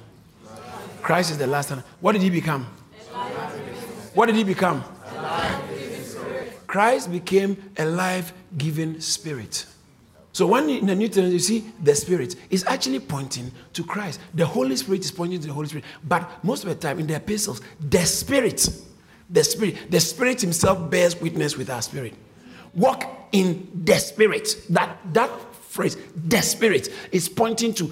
Christ 1.03 1.31
is 1.31 1.37
the 1.37 1.45
last 1.45 1.71
Adam. 1.71 1.83
What 2.01 2.13
did 2.13 2.23
he 2.23 2.31
become? 2.31 2.65
What 4.15 4.25
did 4.25 4.35
he 4.35 4.43
become? 4.43 4.83
Christ 6.65 7.11
became 7.11 7.71
a 7.77 7.85
life 7.85 8.33
giving 8.57 8.99
spirit. 9.01 9.67
So 10.33 10.47
when 10.47 10.67
in 10.67 10.87
the 10.87 10.95
New 10.95 11.07
Testament 11.07 11.33
you 11.33 11.39
see 11.39 11.71
the 11.81 11.95
Spirit, 11.95 12.35
it's 12.49 12.65
actually 12.65 12.99
pointing 12.99 13.51
to 13.71 13.85
Christ. 13.85 14.19
The 14.33 14.45
Holy 14.45 14.75
Spirit 14.75 15.05
is 15.05 15.11
pointing 15.11 15.39
to 15.39 15.47
the 15.47 15.53
Holy 15.53 15.67
Spirit. 15.67 15.85
But 16.03 16.43
most 16.43 16.65
of 16.65 16.69
the 16.69 16.75
time 16.75 16.99
in 16.99 17.07
the 17.07 17.15
epistles, 17.15 17.61
the 17.79 18.03
Spirit 18.05 18.67
the 19.29 19.43
Spirit. 19.43 19.91
The 19.91 19.99
Spirit 19.99 20.41
Himself 20.41 20.89
bears 20.89 21.19
witness 21.19 21.57
with 21.57 21.69
our 21.69 21.81
spirit. 21.81 22.13
Walk 22.73 23.05
in 23.31 23.69
the 23.85 23.97
Spirit. 23.97 24.49
That 24.69 24.97
that 25.13 25.29
phrase, 25.53 25.97
the 26.15 26.41
Spirit, 26.41 26.89
is 27.11 27.27
pointing 27.27 27.73
to. 27.73 27.91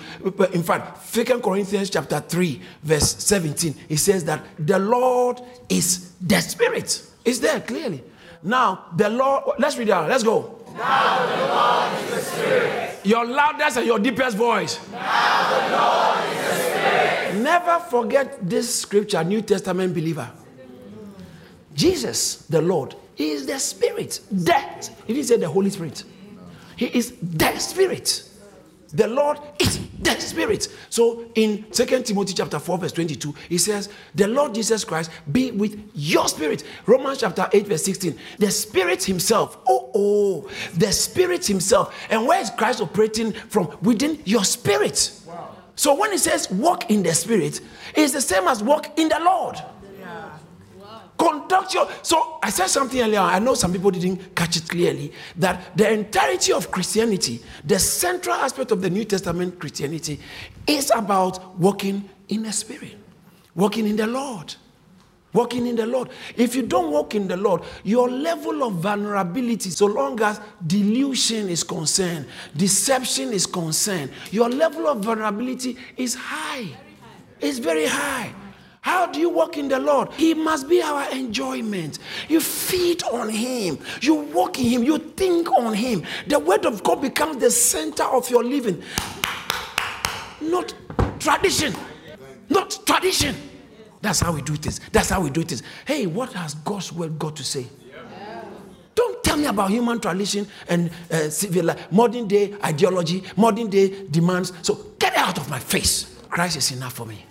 In 0.54 0.64
fact, 0.64 1.06
Second 1.06 1.42
Corinthians 1.42 1.90
chapter 1.90 2.20
three, 2.20 2.62
verse 2.82 3.24
seventeen, 3.24 3.76
it 3.90 3.98
says 3.98 4.24
that 4.26 4.44
the 4.60 4.80
Lord 4.80 5.42
is 5.70 6.12
the 6.22 6.40
Spirit. 6.42 7.02
It's 7.26 7.40
there 7.40 7.60
clearly. 7.62 8.04
Now 8.44 8.86
the 8.96 9.10
Lord. 9.10 9.56
Let's 9.60 9.78
read 9.78 9.88
it 9.88 9.92
out. 9.92 10.10
Let's 10.10 10.24
go. 10.24 10.60
Now 10.78 11.26
the 11.26 11.46
Lord 11.48 12.04
is 12.04 12.16
the 12.16 12.22
Spirit. 12.22 13.00
Your 13.06 13.26
loudest 13.26 13.78
and 13.78 13.86
your 13.86 14.00
deepest 14.00 14.38
voice. 14.38 14.80
Now 14.92 15.50
the 15.50 15.78
Lord 15.78 16.24
is 16.34 16.48
the 16.48 16.56
Spirit. 16.56 17.44
Never 17.44 17.80
forget 17.80 18.50
this 18.50 18.74
scripture, 18.76 19.24
New 19.24 19.42
Testament 19.42 19.94
believer. 19.94 20.30
Jesus, 21.74 22.46
the 22.48 22.62
Lord, 22.62 22.96
is 23.18 23.46
the 23.46 23.60
Spirit. 23.60 24.22
That. 24.32 24.90
He 25.06 25.14
didn't 25.14 25.28
say 25.28 25.38
the 25.38 25.50
Holy 25.50 25.70
Spirit. 25.70 26.04
He 26.76 26.88
is 26.88 27.14
the 27.22 27.58
Spirit. 27.60 28.30
The 28.94 29.08
Lord 29.08 29.40
is 29.58 29.80
the 30.00 30.12
Spirit. 30.20 30.68
So 30.90 31.26
in 31.34 31.64
2 31.72 31.86
Timothy 32.04 32.34
chapter 32.34 32.60
4, 32.60 32.78
verse 32.78 32.92
22, 32.92 33.34
he 33.50 33.58
says, 33.58 33.90
The 34.14 34.28
Lord 34.28 34.54
Jesus 34.54 34.84
Christ 34.84 35.10
be 35.32 35.50
with 35.50 35.92
your 35.96 36.28
spirit. 36.28 36.64
Romans 36.86 37.20
chapter 37.20 37.50
8, 37.52 37.68
verse 37.68 37.84
16. 37.86 38.18
The 38.38 38.52
Spirit 38.52 39.04
Himself. 39.04 39.58
Oh, 39.68 39.90
oh, 39.96 40.50
the 40.76 40.92
Spirit 40.92 41.46
Himself. 41.46 41.96
And 42.12 42.28
where 42.28 42.40
is 42.40 42.52
Christ 42.52 42.82
operating 42.82 43.32
from? 43.34 43.76
Within 43.82 44.22
your 44.26 44.44
spirit. 44.44 45.20
Wow. 45.26 45.56
So 45.76 45.96
when 45.96 46.12
he 46.12 46.20
says 46.20 46.52
walk 46.52 46.92
in 46.92 47.02
the 47.02 47.16
Spirit, 47.16 47.62
it's 47.96 48.14
the 48.14 48.22
same 48.22 48.48
as 48.48 48.62
walk 48.62 49.00
in 49.00 49.10
the 49.10 49.20
Lord. 49.20 49.58
Conduct 51.18 51.74
your. 51.74 51.88
So 52.02 52.40
I 52.42 52.50
said 52.50 52.68
something 52.68 53.00
earlier. 53.00 53.20
I 53.20 53.40
know 53.40 53.54
some 53.54 53.72
people 53.72 53.92
didn't 53.92 54.36
catch 54.36 54.58
it 54.58 54.68
clearly 54.68 55.14
that 55.38 55.78
the 55.78 55.92
entirety 55.92 56.52
of 56.54 56.72
Christianity, 56.72 57.40
the 57.64 57.80
central 57.80 58.36
aspect 58.36 58.72
of 58.72 58.82
the 58.82 58.90
New 58.90 59.06
Testament 59.06 59.60
Christianity, 59.60 60.20
is 60.66 60.92
about 60.96 61.58
walking 61.60 62.10
in 62.30 62.44
the 62.44 62.52
Spirit, 62.52 62.98
walking 63.56 63.88
in 63.88 63.96
the 63.96 64.08
Lord. 64.08 64.56
Walking 65.34 65.66
in 65.66 65.76
the 65.76 65.88
Lord. 65.88 66.10
If 66.38 66.56
you 66.56 66.62
don't 66.62 66.92
walk 66.92 67.16
in 67.16 67.28
the 67.28 67.36
Lord, 67.38 67.64
your 67.84 68.08
level 68.08 68.64
of 68.64 68.74
vulnerability, 68.74 69.72
so 69.72 69.88
long 69.88 70.22
as 70.22 70.40
delusion 70.68 71.50
is 71.50 71.64
concerned, 71.64 72.28
deception 72.56 73.34
is 73.34 73.48
concerned, 73.48 74.12
your 74.30 74.48
level 74.48 74.88
of 74.88 75.00
vulnerability 75.00 75.76
is 75.98 76.14
high. 76.14 76.68
It's 77.42 77.58
very 77.58 77.88
high. 77.88 78.32
How 78.84 79.06
do 79.06 79.18
you 79.18 79.30
walk 79.30 79.58
in 79.58 79.70
the 79.70 79.80
Lord? 79.80 80.12
He 80.12 80.34
must 80.34 80.68
be 80.68 80.82
our 80.82 81.10
enjoyment. 81.12 82.00
You 82.28 82.42
feed 82.42 83.02
on 83.04 83.30
Him, 83.30 83.80
you 84.02 84.16
walk 84.16 84.60
in 84.60 84.66
Him, 84.66 84.84
you 84.84 84.98
think 84.98 85.50
on 85.54 85.74
Him. 85.74 86.04
The 86.28 86.38
Word 86.38 86.66
of 86.66 86.84
God 86.84 87.02
becomes 87.02 87.38
the 87.38 87.50
center 87.50 88.04
of 88.04 88.30
your 88.30 88.44
living. 88.44 88.84
Not 90.42 90.74
tradition. 91.18 91.74
Not 92.50 92.78
tradition. 92.86 93.38
That's 94.02 94.20
how 94.20 94.34
we 94.34 94.42
do 94.42 94.58
things. 94.58 94.82
That's 94.92 95.12
how 95.12 95.22
we 95.22 95.30
do 95.30 95.44
things. 95.44 95.64
Hey, 95.86 96.06
what 96.06 96.34
has 96.34 96.56
God's 96.56 96.92
Word 96.92 97.18
got 97.18 97.38
to 97.38 97.44
say? 97.46 97.66
Don't 98.96 99.24
tell 99.24 99.38
me 99.38 99.46
about 99.46 99.70
human 99.70 100.02
tradition 100.02 100.46
and 100.68 100.92
uh, 101.10 101.30
civil 101.30 101.74
modern 101.90 102.28
day 102.28 102.54
ideology, 102.62 103.24
modern 103.38 103.70
day 103.70 104.08
demands. 104.12 104.52
So 104.62 104.76
get 105.00 105.16
out 105.16 105.38
of 105.38 105.50
my 105.50 105.60
face. 105.60 106.20
Christ 106.30 106.58
is 106.58 106.74
enough 106.74 106.94
for 106.94 107.06
me. 107.06 107.26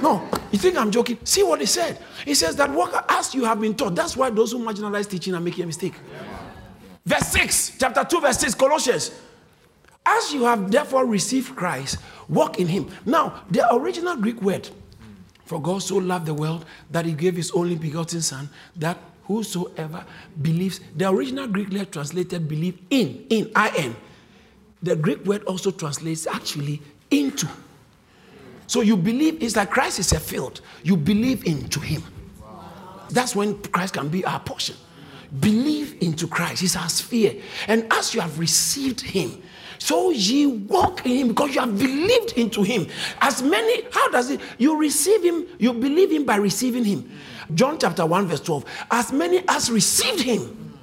No, 0.00 0.28
you 0.52 0.58
think 0.58 0.76
I'm 0.76 0.90
joking? 0.90 1.18
See 1.24 1.42
what 1.42 1.60
he 1.60 1.66
said. 1.66 1.98
He 2.24 2.34
says 2.34 2.56
that 2.56 2.70
work 2.70 2.92
as 3.08 3.34
you 3.34 3.44
have 3.44 3.60
been 3.60 3.74
taught. 3.74 3.94
That's 3.94 4.16
why 4.16 4.30
those 4.30 4.52
who 4.52 4.58
marginalize 4.58 5.08
teaching 5.08 5.34
are 5.34 5.40
making 5.40 5.64
a 5.64 5.66
mistake. 5.66 5.94
Yeah. 6.12 6.38
Verse 7.08 7.28
6, 7.28 7.78
chapter 7.78 8.04
2, 8.04 8.20
verse 8.20 8.38
6, 8.38 8.54
Colossians. 8.54 9.12
As 10.04 10.32
you 10.32 10.44
have 10.44 10.70
therefore 10.70 11.06
received 11.06 11.56
Christ, 11.56 11.98
walk 12.28 12.60
in 12.60 12.66
him. 12.66 12.90
Now, 13.06 13.44
the 13.50 13.66
original 13.74 14.14
Greek 14.16 14.42
word, 14.42 14.68
for 15.46 15.60
God 15.60 15.82
so 15.82 15.96
loved 15.96 16.26
the 16.26 16.34
world 16.34 16.66
that 16.90 17.06
he 17.06 17.12
gave 17.12 17.34
his 17.34 17.50
only 17.52 17.76
begotten 17.76 18.20
Son, 18.20 18.50
that 18.76 18.98
whosoever 19.24 20.04
believes, 20.42 20.80
the 20.96 21.08
original 21.08 21.46
Greek 21.46 21.70
word 21.70 21.90
translated 21.90 22.46
believe 22.46 22.78
in, 22.90 23.24
in, 23.30 23.50
I-N. 23.56 23.96
The 24.82 24.94
Greek 24.94 25.24
word 25.24 25.44
also 25.44 25.70
translates 25.70 26.26
actually 26.26 26.82
into. 27.10 27.48
So 28.68 28.82
you 28.82 28.96
believe, 28.96 29.42
it's 29.42 29.56
like 29.56 29.70
Christ 29.70 29.98
is 29.98 30.12
a 30.12 30.20
field. 30.20 30.60
You 30.84 30.96
believe 30.96 31.44
into 31.46 31.80
him. 31.80 32.02
That's 33.10 33.34
when 33.34 33.60
Christ 33.62 33.94
can 33.94 34.08
be 34.08 34.24
our 34.24 34.38
portion. 34.38 34.76
Believe 35.40 36.00
into 36.02 36.28
Christ. 36.28 36.60
He's 36.60 36.76
our 36.76 36.88
sphere. 36.88 37.34
And 37.66 37.90
as 37.90 38.14
you 38.14 38.20
have 38.20 38.38
received 38.38 39.00
him, 39.00 39.42
so 39.78 40.10
ye 40.10 40.46
walk 40.46 41.06
in 41.06 41.12
him 41.12 41.28
because 41.28 41.54
you 41.54 41.60
have 41.60 41.78
believed 41.78 42.32
into 42.32 42.62
him. 42.62 42.86
As 43.20 43.42
many, 43.42 43.84
how 43.90 44.10
does 44.10 44.30
it? 44.30 44.40
You 44.58 44.78
receive 44.78 45.22
him, 45.24 45.46
you 45.58 45.72
believe 45.72 46.12
him 46.12 46.24
by 46.24 46.36
receiving 46.36 46.84
him. 46.84 47.10
John 47.54 47.78
chapter 47.78 48.04
1, 48.04 48.26
verse 48.26 48.40
12. 48.40 48.64
As 48.90 49.12
many 49.12 49.42
as 49.48 49.70
received 49.70 50.20
him, 50.20 50.76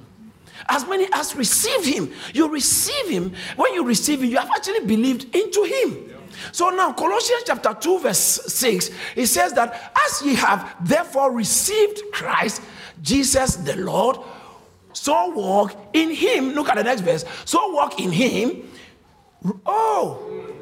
as 0.68 0.84
many 0.88 1.06
as 1.12 1.36
received 1.36 1.86
him, 1.86 2.12
you 2.34 2.48
receive 2.48 3.08
him. 3.08 3.32
When 3.54 3.72
you 3.74 3.84
receive 3.84 4.22
him, 4.22 4.30
you 4.30 4.38
have 4.38 4.50
actually 4.50 4.86
believed 4.86 5.32
into 5.36 5.62
him. 5.62 6.15
So 6.52 6.70
now, 6.70 6.92
Colossians 6.92 7.44
chapter 7.46 7.74
2, 7.74 8.00
verse 8.00 8.18
6, 8.18 8.90
it 9.16 9.26
says 9.26 9.52
that 9.54 9.92
as 10.06 10.22
ye 10.22 10.34
have 10.34 10.76
therefore 10.80 11.32
received 11.32 12.00
Christ, 12.12 12.62
Jesus 13.02 13.56
the 13.56 13.76
Lord, 13.76 14.18
so 14.92 15.28
walk 15.30 15.90
in 15.92 16.10
him. 16.10 16.52
Look 16.52 16.68
at 16.68 16.76
the 16.76 16.84
next 16.84 17.02
verse. 17.02 17.24
So 17.44 17.72
walk 17.72 18.00
in 18.00 18.10
him. 18.10 18.68
Oh, 19.66 20.54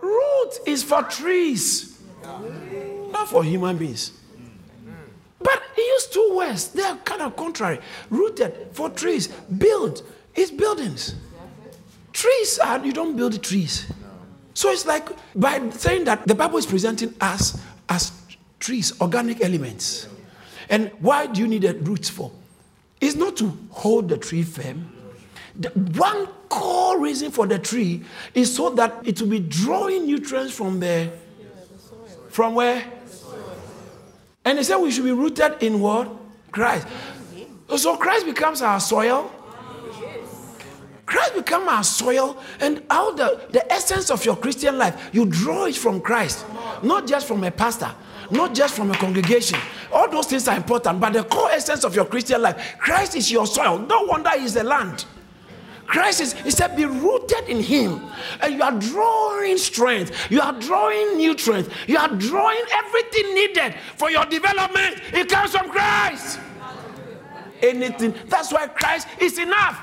root 0.00 0.52
is 0.64 0.82
for 0.82 1.02
trees, 1.02 2.00
not 3.10 3.28
for 3.28 3.42
human 3.42 3.76
beings. 3.76 4.12
But 5.40 5.62
he 5.74 5.82
used 5.82 6.12
two 6.12 6.32
words. 6.36 6.68
They 6.68 6.82
are 6.82 6.96
kind 6.98 7.22
of 7.22 7.36
contrary. 7.36 7.80
Rooted 8.10 8.68
for 8.72 8.90
trees. 8.90 9.28
Build 9.28 10.02
is 10.34 10.50
buildings. 10.50 11.14
Trees 12.16 12.58
are, 12.58 12.82
you 12.82 12.94
don't 12.94 13.14
build 13.14 13.42
trees. 13.42 13.92
So 14.54 14.70
it's 14.70 14.86
like 14.86 15.06
by 15.34 15.68
saying 15.68 16.04
that 16.04 16.26
the 16.26 16.34
Bible 16.34 16.56
is 16.56 16.64
presenting 16.64 17.12
us 17.20 17.60
as 17.90 18.10
trees, 18.58 18.98
organic 19.02 19.44
elements. 19.44 20.08
And 20.70 20.90
why 21.00 21.26
do 21.26 21.42
you 21.42 21.46
need 21.46 21.64
roots 21.86 22.08
for? 22.08 22.32
It's 23.02 23.16
not 23.16 23.36
to 23.36 23.54
hold 23.68 24.08
the 24.08 24.16
tree 24.16 24.44
firm. 24.44 24.90
The 25.56 25.68
one 25.68 26.26
core 26.48 26.98
reason 26.98 27.30
for 27.30 27.46
the 27.46 27.58
tree 27.58 28.02
is 28.32 28.56
so 28.56 28.70
that 28.70 29.06
it 29.06 29.20
will 29.20 29.28
be 29.28 29.40
drawing 29.40 30.06
nutrients 30.06 30.54
from 30.54 30.80
the 30.80 31.12
from 32.30 32.54
where? 32.54 32.82
And 34.42 34.56
they 34.56 34.62
said 34.62 34.78
we 34.78 34.90
should 34.90 35.04
be 35.04 35.12
rooted 35.12 35.62
in 35.62 35.80
what? 35.80 36.10
Christ. 36.50 36.88
So 37.76 37.98
Christ 37.98 38.24
becomes 38.24 38.62
our 38.62 38.80
soil. 38.80 39.30
Christ 41.06 41.36
become 41.36 41.68
our 41.68 41.84
soil, 41.84 42.36
and 42.60 42.82
all 42.90 43.14
the, 43.14 43.40
the 43.50 43.72
essence 43.72 44.10
of 44.10 44.24
your 44.24 44.36
Christian 44.36 44.76
life, 44.76 45.10
you 45.12 45.24
draw 45.24 45.66
it 45.66 45.76
from 45.76 46.00
Christ, 46.00 46.44
not 46.82 47.06
just 47.06 47.28
from 47.28 47.44
a 47.44 47.50
pastor, 47.50 47.90
not 48.32 48.54
just 48.54 48.74
from 48.74 48.90
a 48.90 48.94
congregation. 48.96 49.58
All 49.92 50.10
those 50.10 50.26
things 50.26 50.48
are 50.48 50.56
important, 50.56 51.00
but 51.00 51.12
the 51.12 51.22
core 51.22 51.50
essence 51.52 51.84
of 51.84 51.94
your 51.94 52.06
Christian 52.06 52.42
life, 52.42 52.76
Christ 52.78 53.14
is 53.14 53.30
your 53.30 53.46
soil. 53.46 53.78
No 53.78 54.02
wonder 54.02 54.30
He's 54.36 54.54
the 54.54 54.64
land. 54.64 55.04
Christ 55.86 56.20
is, 56.20 56.32
he 56.32 56.50
said, 56.50 56.76
be 56.76 56.84
rooted 56.84 57.48
in 57.48 57.62
Him. 57.62 58.02
And 58.40 58.54
you 58.54 58.62
are 58.62 58.76
drawing 58.76 59.56
strength, 59.58 60.28
you 60.28 60.40
are 60.40 60.58
drawing 60.58 61.18
nutrients, 61.18 61.70
you 61.86 61.96
are 61.96 62.08
drawing 62.08 62.64
everything 62.72 63.34
needed 63.34 63.74
for 63.96 64.10
your 64.10 64.26
development. 64.26 65.00
It 65.12 65.28
comes 65.28 65.52
from 65.52 65.70
Christ. 65.70 66.40
Anything. 67.62 68.12
That's 68.26 68.52
why 68.52 68.66
Christ 68.66 69.06
is 69.20 69.38
enough. 69.38 69.80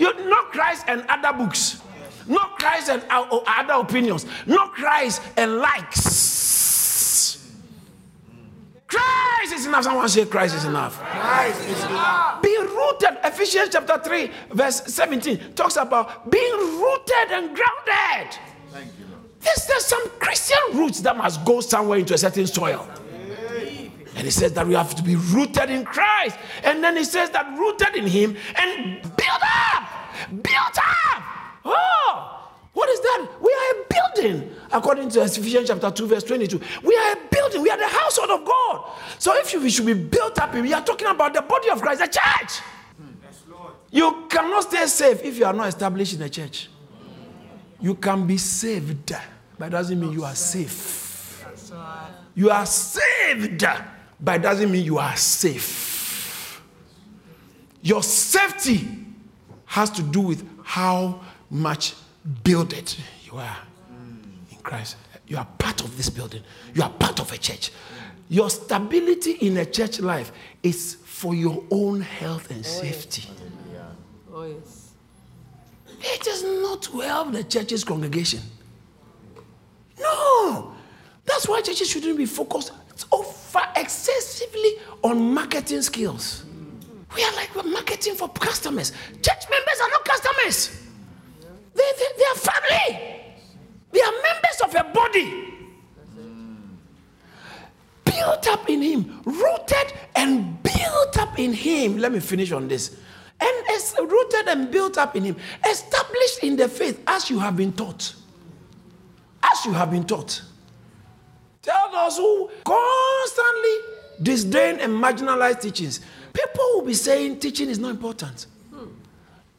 You 0.00 0.14
not 0.30 0.50
Christ 0.50 0.86
and 0.88 1.04
other 1.10 1.36
books, 1.36 1.82
not 2.26 2.58
Christ 2.58 2.88
and 2.88 3.04
other 3.10 3.74
opinions, 3.74 4.24
not 4.46 4.72
Christ 4.72 5.20
and 5.36 5.58
likes. 5.58 7.46
Christ 8.86 9.52
is 9.52 9.66
enough. 9.66 9.84
Someone 9.84 10.08
say 10.08 10.24
Christ 10.24 10.56
is 10.56 10.64
enough. 10.64 10.98
Christ 10.98 11.68
is 11.68 11.84
enough. 11.84 12.40
Be 12.42 12.56
rooted. 12.58 13.18
Ephesians 13.22 13.68
chapter 13.72 13.98
3, 13.98 14.30
verse 14.52 14.82
17 14.86 15.52
talks 15.54 15.76
about 15.76 16.30
being 16.30 16.56
rooted 16.56 17.30
and 17.32 17.54
grounded. 17.54 18.38
Thank 18.70 18.86
you, 18.98 19.04
Lord. 19.10 19.22
There's, 19.40 19.66
there's 19.66 19.84
some 19.84 20.08
Christian 20.18 20.78
roots 20.78 21.00
that 21.02 21.14
must 21.14 21.44
go 21.44 21.60
somewhere 21.60 21.98
into 21.98 22.14
a 22.14 22.18
certain 22.18 22.46
soil. 22.46 22.88
And 24.16 24.24
he 24.24 24.30
says 24.30 24.52
that 24.54 24.66
we 24.66 24.74
have 24.74 24.94
to 24.96 25.02
be 25.02 25.16
rooted 25.16 25.70
in 25.70 25.84
Christ. 25.84 26.36
And 26.64 26.82
then 26.82 26.96
he 26.96 27.04
says 27.04 27.30
that 27.30 27.56
rooted 27.58 27.94
in 27.96 28.06
him 28.06 28.36
and 28.56 29.02
build 29.02 29.42
up. 29.42 29.88
Build 30.30 30.76
up. 30.76 31.22
Oh, 31.64 32.48
what 32.72 32.88
is 32.88 33.00
that? 33.00 33.28
We 33.40 33.52
are 33.52 33.82
a 33.82 33.84
building, 34.14 34.50
according 34.72 35.10
to 35.10 35.22
Ephesians 35.22 35.68
chapter 35.68 35.90
2, 35.90 36.06
verse 36.06 36.24
22. 36.24 36.60
We 36.82 36.96
are 36.96 37.12
a 37.12 37.16
building. 37.30 37.62
We 37.62 37.70
are 37.70 37.78
the 37.78 37.88
household 37.88 38.30
of 38.30 38.44
God. 38.44 38.90
So 39.18 39.36
if 39.36 39.54
we 39.54 39.70
should 39.70 39.86
be 39.86 39.94
built 39.94 40.38
up, 40.40 40.54
we 40.54 40.72
are 40.72 40.84
talking 40.84 41.08
about 41.08 41.34
the 41.34 41.42
body 41.42 41.70
of 41.70 41.80
Christ, 41.80 42.00
the 42.00 42.06
church. 42.06 42.60
Yes, 43.22 43.42
you 43.90 44.26
cannot 44.28 44.64
stay 44.64 44.86
safe 44.86 45.24
if 45.24 45.38
you 45.38 45.44
are 45.44 45.52
not 45.52 45.68
established 45.68 46.14
in 46.14 46.20
the 46.20 46.28
church. 46.28 46.68
You 47.80 47.94
can 47.94 48.26
be 48.26 48.36
saved, 48.36 49.14
but 49.58 49.70
doesn't 49.70 49.98
mean 49.98 50.12
you 50.12 50.24
are 50.24 50.34
safe. 50.34 51.44
You 52.34 52.50
are 52.50 52.66
saved 52.66 53.64
but 54.22 54.40
it 54.40 54.42
doesn't 54.42 54.70
mean 54.70 54.84
you 54.84 54.98
are 54.98 55.16
safe. 55.16 56.62
Your 57.82 58.02
safety 58.02 58.86
has 59.66 59.90
to 59.90 60.02
do 60.02 60.20
with 60.20 60.46
how 60.62 61.20
much 61.48 61.94
builded 62.44 62.94
you 63.24 63.38
are 63.38 63.56
in 64.50 64.58
Christ. 64.58 64.96
You 65.26 65.38
are 65.38 65.46
part 65.58 65.80
of 65.82 65.96
this 65.96 66.10
building, 66.10 66.42
you 66.74 66.82
are 66.82 66.90
part 66.90 67.20
of 67.20 67.32
a 67.32 67.38
church. 67.38 67.70
Your 68.28 68.48
stability 68.48 69.32
in 69.32 69.56
a 69.56 69.64
church 69.64 69.98
life 70.00 70.30
is 70.62 70.96
for 71.04 71.34
your 71.34 71.64
own 71.70 72.00
health 72.00 72.50
and 72.50 72.60
oh, 72.60 72.68
safety. 72.68 73.28
Oh, 74.32 74.44
yes. 74.44 74.90
It 76.00 76.26
is 76.26 76.44
not 76.44 76.82
to 76.82 77.00
help 77.00 77.32
the 77.32 77.42
church's 77.44 77.82
congregation. 77.82 78.40
No. 79.98 80.72
That's 81.26 81.48
why 81.48 81.60
churches 81.60 81.90
shouldn't 81.90 82.16
be 82.16 82.26
focused 82.26 82.72
over 83.12 83.62
excessively 83.76 84.70
on 85.02 85.34
marketing 85.34 85.82
skills. 85.82 86.44
We 87.16 87.24
are 87.24 87.32
like 87.34 87.54
we're 87.54 87.64
marketing 87.64 88.14
for 88.14 88.28
customers. 88.28 88.92
Church 89.22 89.44
members 89.50 89.80
are 89.82 89.88
not 89.88 90.04
customers. 90.04 90.80
They, 91.74 91.92
they, 91.98 92.06
they 92.18 92.24
are 92.24 92.36
family. 92.36 93.20
They 93.92 94.00
are 94.00 94.12
members 94.12 94.60
of 94.64 94.74
a 94.74 94.92
body. 94.92 95.46
Built 98.04 98.46
up 98.48 98.68
in 98.68 98.82
Him, 98.82 99.20
rooted 99.24 99.92
and 100.14 100.62
built 100.62 101.18
up 101.18 101.38
in 101.38 101.52
Him. 101.52 101.98
Let 101.98 102.12
me 102.12 102.20
finish 102.20 102.52
on 102.52 102.68
this. 102.68 102.96
And 103.40 103.68
as 103.70 103.96
rooted 103.98 104.48
and 104.48 104.70
built 104.70 104.98
up 104.98 105.16
in 105.16 105.24
Him, 105.24 105.36
established 105.68 106.44
in 106.44 106.56
the 106.56 106.68
faith 106.68 107.02
as 107.06 107.30
you 107.30 107.38
have 107.38 107.56
been 107.56 107.72
taught. 107.72 108.14
As 109.42 109.64
you 109.64 109.72
have 109.72 109.90
been 109.90 110.04
taught. 110.04 110.42
Those 111.92 112.16
who 112.16 112.50
constantly 112.64 113.76
disdain 114.22 114.80
and 114.80 114.92
marginalize 114.92 115.60
teachings. 115.60 116.00
People 116.32 116.64
will 116.74 116.84
be 116.84 116.94
saying 116.94 117.40
teaching 117.40 117.68
is 117.68 117.78
not 117.78 117.90
important 117.90 118.46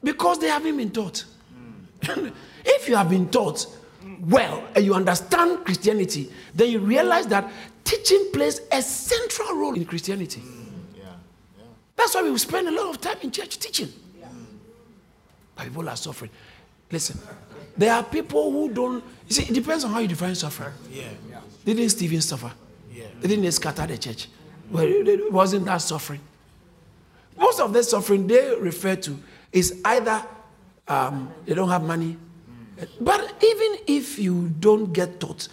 because 0.03 0.39
they 0.39 0.47
haven't 0.47 0.77
been 0.77 0.91
taught. 0.91 1.25
if 2.01 2.89
you 2.89 2.95
have 2.95 3.09
been 3.09 3.29
taught 3.29 3.65
well 4.21 4.63
and 4.75 4.85
you 4.85 4.93
understand 4.93 5.65
Christianity, 5.65 6.31
then 6.53 6.69
you 6.69 6.79
realize 6.79 7.27
that 7.27 7.51
teaching 7.83 8.29
plays 8.33 8.61
a 8.71 8.81
central 8.81 9.55
role 9.55 9.73
in 9.75 9.85
Christianity. 9.85 10.41
Mm, 10.41 10.97
yeah. 10.97 11.03
Yeah. 11.57 11.63
That's 11.95 12.15
why 12.15 12.23
we 12.23 12.37
spend 12.37 12.67
a 12.67 12.71
lot 12.71 12.89
of 12.89 13.01
time 13.01 13.17
in 13.21 13.31
church 13.31 13.59
teaching. 13.59 13.89
Yeah. 14.19 14.27
But 15.55 15.65
people 15.65 15.87
are 15.89 15.95
suffering. 15.95 16.31
Listen, 16.91 17.19
there 17.77 17.93
are 17.93 18.03
people 18.03 18.51
who 18.51 18.69
don't. 18.69 19.03
You 19.27 19.35
see, 19.35 19.43
it 19.43 19.53
depends 19.53 19.83
on 19.83 19.91
how 19.91 19.99
you 19.99 20.07
define 20.07 20.35
suffering. 20.35 20.73
Yeah. 20.91 21.09
Didn't 21.63 21.89
Stephen 21.89 22.21
suffer? 22.21 22.51
Yeah. 22.93 23.05
Didn't 23.21 23.43
they 23.43 23.51
scatter 23.51 23.85
the 23.85 23.97
church? 23.97 24.27
Well, 24.69 24.85
it 24.85 25.31
wasn't 25.31 25.65
that 25.65 25.77
suffering. 25.77 26.21
Most 27.37 27.59
of 27.59 27.73
the 27.73 27.83
suffering 27.83 28.27
they 28.27 28.55
refer 28.55 28.95
to 28.95 29.17
is 29.51 29.81
either 29.85 30.23
um, 30.87 31.31
they 31.45 31.53
don't 31.53 31.69
have 31.69 31.83
money, 31.83 32.17
but 32.99 33.19
even 33.43 33.77
if 33.87 34.17
you 34.17 34.49
don't 34.59 34.91
get 34.93 35.19
taught, 35.19 35.47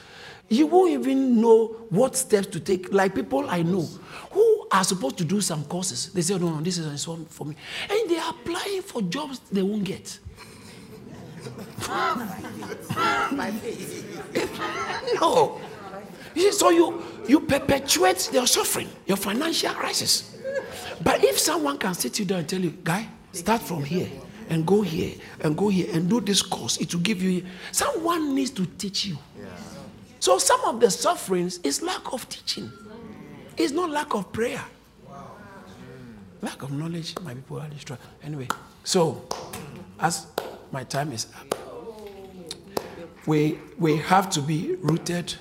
you 0.48 0.66
won't 0.66 0.92
even 0.92 1.40
know 1.40 1.66
what 1.90 2.16
steps 2.16 2.46
to 2.48 2.60
take. 2.60 2.92
Like 2.92 3.14
people 3.14 3.48
I 3.48 3.62
know 3.62 3.86
who 4.30 4.66
are 4.70 4.84
supposed 4.84 5.18
to 5.18 5.24
do 5.24 5.40
some 5.40 5.64
courses, 5.64 6.12
they 6.12 6.22
say, 6.22 6.38
no, 6.38 6.50
no, 6.50 6.60
this 6.60 6.78
is 6.78 7.06
not 7.06 7.18
for 7.30 7.44
me. 7.44 7.54
And 7.90 8.10
they 8.10 8.18
are 8.18 8.30
applying 8.30 8.82
for 8.82 9.02
jobs 9.02 9.40
they 9.50 9.62
won't 9.62 9.84
get. 9.84 10.18
no. 15.20 15.60
So 16.52 16.70
you, 16.70 17.02
you 17.26 17.40
perpetuate 17.40 18.30
your 18.32 18.46
suffering, 18.46 18.88
your 19.06 19.16
financial 19.16 19.72
crisis. 19.74 20.36
But 21.02 21.24
if 21.24 21.38
someone 21.38 21.78
can 21.78 21.94
sit 21.94 22.18
you 22.18 22.24
down 22.24 22.40
and 22.40 22.48
tell 22.48 22.60
you, 22.60 22.70
guy, 22.82 23.08
start 23.32 23.62
from 23.62 23.84
here 23.84 24.08
and 24.48 24.66
go 24.66 24.82
here 24.82 25.14
and 25.40 25.56
go 25.56 25.68
here 25.68 25.88
and 25.92 26.08
do 26.08 26.20
this 26.20 26.42
course, 26.42 26.78
it 26.78 26.94
will 26.94 27.02
give 27.02 27.22
you. 27.22 27.44
Someone 27.72 28.34
needs 28.34 28.50
to 28.52 28.66
teach 28.66 29.06
you. 29.06 29.18
So 30.20 30.38
some 30.38 30.60
of 30.64 30.80
the 30.80 30.90
sufferings 30.90 31.58
is 31.58 31.82
lack 31.82 32.12
of 32.12 32.28
teaching. 32.28 32.70
It's 33.56 33.72
not 33.72 33.90
lack 33.90 34.14
of 34.14 34.32
prayer. 34.32 34.64
Lack 36.40 36.62
of 36.62 36.70
knowledge, 36.70 37.14
my 37.22 37.34
people 37.34 37.60
are 37.60 37.68
destroyed. 37.68 37.98
Anyway, 38.22 38.46
so 38.84 39.24
as 39.98 40.26
my 40.72 40.84
time 40.84 41.12
is 41.12 41.26
up, 41.40 41.54
we 43.26 43.58
we 43.78 43.96
have 43.96 44.30
to 44.30 44.40
be 44.40 44.76
rooted 44.80 45.34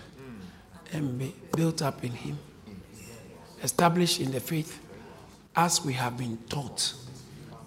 and 0.93 1.17
be 1.19 1.33
built 1.55 1.81
up 1.81 2.03
in 2.03 2.11
Him, 2.11 2.37
established 3.63 4.19
in 4.19 4.31
the 4.31 4.39
faith 4.39 4.79
as 5.55 5.83
we 5.83 5.93
have 5.93 6.17
been 6.17 6.37
taught, 6.49 6.93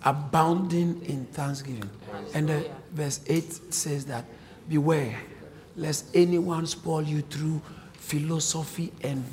abounding 0.05 1.03
in 1.07 1.27
thanksgiving. 1.27 1.91
And 2.35 2.67
verse 2.93 3.21
8 3.27 3.75
says 3.75 4.05
that, 4.07 4.25
Beware 4.69 5.19
lest 5.77 6.07
anyone 6.15 6.67
spoil 6.67 7.03
you 7.03 7.23
through 7.23 7.61
philosophy 7.95 8.93
and 9.03 9.25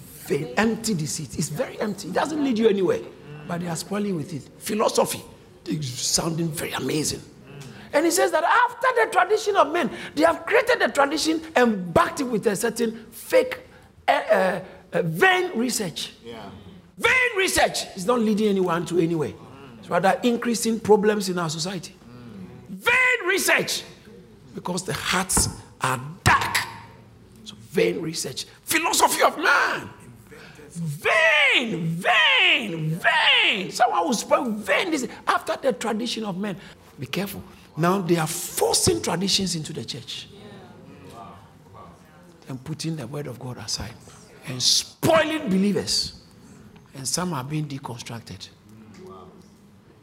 empty 0.57 0.93
deceit. 0.93 1.38
It's 1.38 1.49
very 1.49 1.80
empty, 1.80 2.09
it 2.09 2.13
doesn't 2.13 2.43
lead 2.43 2.57
you 2.57 2.67
anywhere, 2.67 2.99
but 3.47 3.61
they 3.61 3.67
are 3.67 3.75
spoiling 3.75 4.15
with 4.15 4.34
it. 4.34 4.49
Philosophy, 4.57 5.21
sounding 5.82 6.49
very 6.49 6.71
amazing. 6.71 7.21
And 7.94 8.06
he 8.06 8.12
says 8.12 8.32
that 8.32 8.44
after 8.44 8.88
the 8.96 9.12
tradition 9.12 9.56
of 9.56 9.72
men, 9.72 9.90
they 10.16 10.24
have 10.24 10.46
created 10.46 10.82
a 10.82 10.90
tradition 10.90 11.42
and 11.56 11.94
backed 11.94 12.20
it 12.22 12.26
with 12.26 12.46
a 12.48 12.56
certain 12.56 13.06
fake 13.12 13.60
uh, 14.08 14.12
uh, 14.12 15.02
vain 15.02 15.58
research. 15.58 16.14
Yeah. 16.24 16.50
Vain 16.98 17.38
research 17.38 17.86
is 17.96 18.06
not 18.06 18.20
leading 18.20 18.48
anyone 18.48 18.86
to 18.88 19.00
anywhere. 19.00 19.34
It's 19.80 19.90
rather 19.90 20.20
increasing 20.24 20.80
problems 20.80 21.30
in 21.30 21.38
our 21.38 21.50
society. 21.50 21.96
Mm. 22.10 22.76
Vain 22.76 23.28
research 23.28 23.84
because 24.56 24.84
the 24.84 24.94
hearts 24.94 25.50
are 25.82 26.02
dark. 26.24 26.58
So 27.44 27.56
vain 27.70 28.02
research. 28.02 28.46
Philosophy 28.64 29.22
of 29.22 29.38
man. 29.38 29.90
Vain, 30.70 31.86
vain, 31.86 33.00
vain. 33.00 33.72
Someone 33.72 34.08
who 34.08 34.14
spoke 34.14 34.48
vain 34.50 35.10
after 35.28 35.58
the 35.62 35.74
tradition 35.74 36.24
of 36.24 36.38
men. 36.38 36.58
Be 37.00 37.06
careful. 37.06 37.44
Now 37.78 37.99
they 37.99 38.17
are 38.17 38.28
forcing 38.28 39.01
traditions 39.01 39.55
into 39.55 39.71
the 39.71 39.86
church 39.86 40.28
and 42.49 42.63
putting 42.63 42.95
the 42.95 43.05
word 43.05 43.28
of 43.28 43.39
God 43.39 43.57
aside 43.57 43.93
and 44.47 44.61
spoiling 44.61 45.49
believers. 45.49 46.13
And 46.95 47.07
some 47.07 47.34
are 47.34 47.43
being 47.43 47.67
deconstructed. 47.67 48.49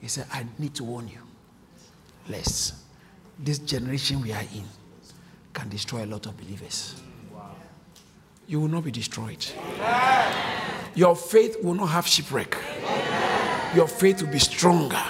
He 0.00 0.06
said, 0.06 0.26
I 0.32 0.46
need 0.58 0.74
to 0.76 0.84
warn 0.84 1.08
you, 1.08 1.18
lest 2.28 2.74
this 3.38 3.58
generation 3.58 4.20
we 4.20 4.32
are 4.32 4.42
in 4.42 4.64
can 5.52 5.68
destroy 5.68 6.04
a 6.04 6.06
lot 6.06 6.26
of 6.26 6.36
believers. 6.36 6.94
You 8.46 8.60
will 8.60 8.68
not 8.68 8.84
be 8.84 8.90
destroyed. 8.92 9.44
Your 10.94 11.16
faith 11.16 11.56
will 11.64 11.74
not 11.74 11.86
have 11.86 12.06
shipwreck. 12.06 12.56
Your 13.74 13.88
faith 13.88 14.22
will 14.22 14.30
be 14.30 14.38
stronger. 14.38 15.02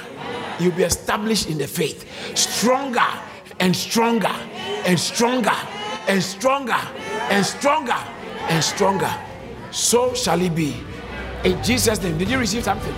You'll 0.58 0.72
be 0.72 0.84
established 0.84 1.48
in 1.48 1.58
the 1.58 1.66
faith. 1.66 2.06
Stronger 2.36 3.00
and 3.60 3.74
stronger 3.74 4.34
and 4.86 4.98
stronger 4.98 5.56
and 6.08 6.22
stronger 6.22 6.72
and 6.72 7.44
stronger 7.44 7.92
and 8.48 8.62
stronger. 8.62 9.14
So 9.70 10.14
shall 10.14 10.40
it 10.40 10.54
be. 10.54 10.76
In 11.44 11.62
Jesus' 11.62 12.02
name. 12.02 12.16
Did 12.18 12.30
you 12.30 12.38
receive 12.38 12.64
something? 12.64 12.94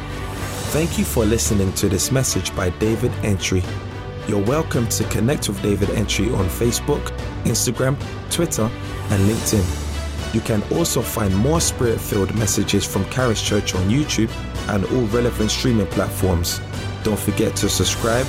Thank 0.71 0.99
you 0.99 1.05
for 1.05 1.25
listening 1.25 1.73
to 1.75 1.89
this 1.89 2.13
message 2.13 2.55
by 2.55 2.71
David 2.71 3.11
Antwi. 3.23 3.65
You're 4.29 4.45
welcome 4.45 4.89
to 4.89 5.05
connect 5.05 5.49
with 5.49 5.63
David 5.63 5.89
Antwi 5.91 6.37
on 6.37 6.47
Facebook, 6.47 7.05
Instagram, 7.45 7.97
Twitter, 8.31 8.65
and 9.11 9.23
LinkedIn. 9.31 10.35
You 10.35 10.41
can 10.41 10.63
also 10.75 11.01
find 11.01 11.35
more 11.37 11.61
spirit 11.61 12.01
filled 12.01 12.35
messages 12.35 12.85
from 12.85 13.09
Charis 13.09 13.41
Church 13.41 13.75
on 13.75 13.89
YouTube 13.89 14.31
and 14.69 14.85
all 14.85 15.07
relevant 15.07 15.51
streaming 15.51 15.87
platforms. 15.87 16.61
Don't 17.07 17.17
forget 17.17 17.55
to 17.59 17.69
subscribe, 17.69 18.27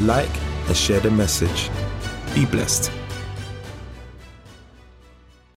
like, 0.00 0.30
and 0.66 0.74
share 0.74 0.98
the 0.98 1.10
message. 1.10 1.68
Be 2.34 2.46
blessed. 2.46 3.03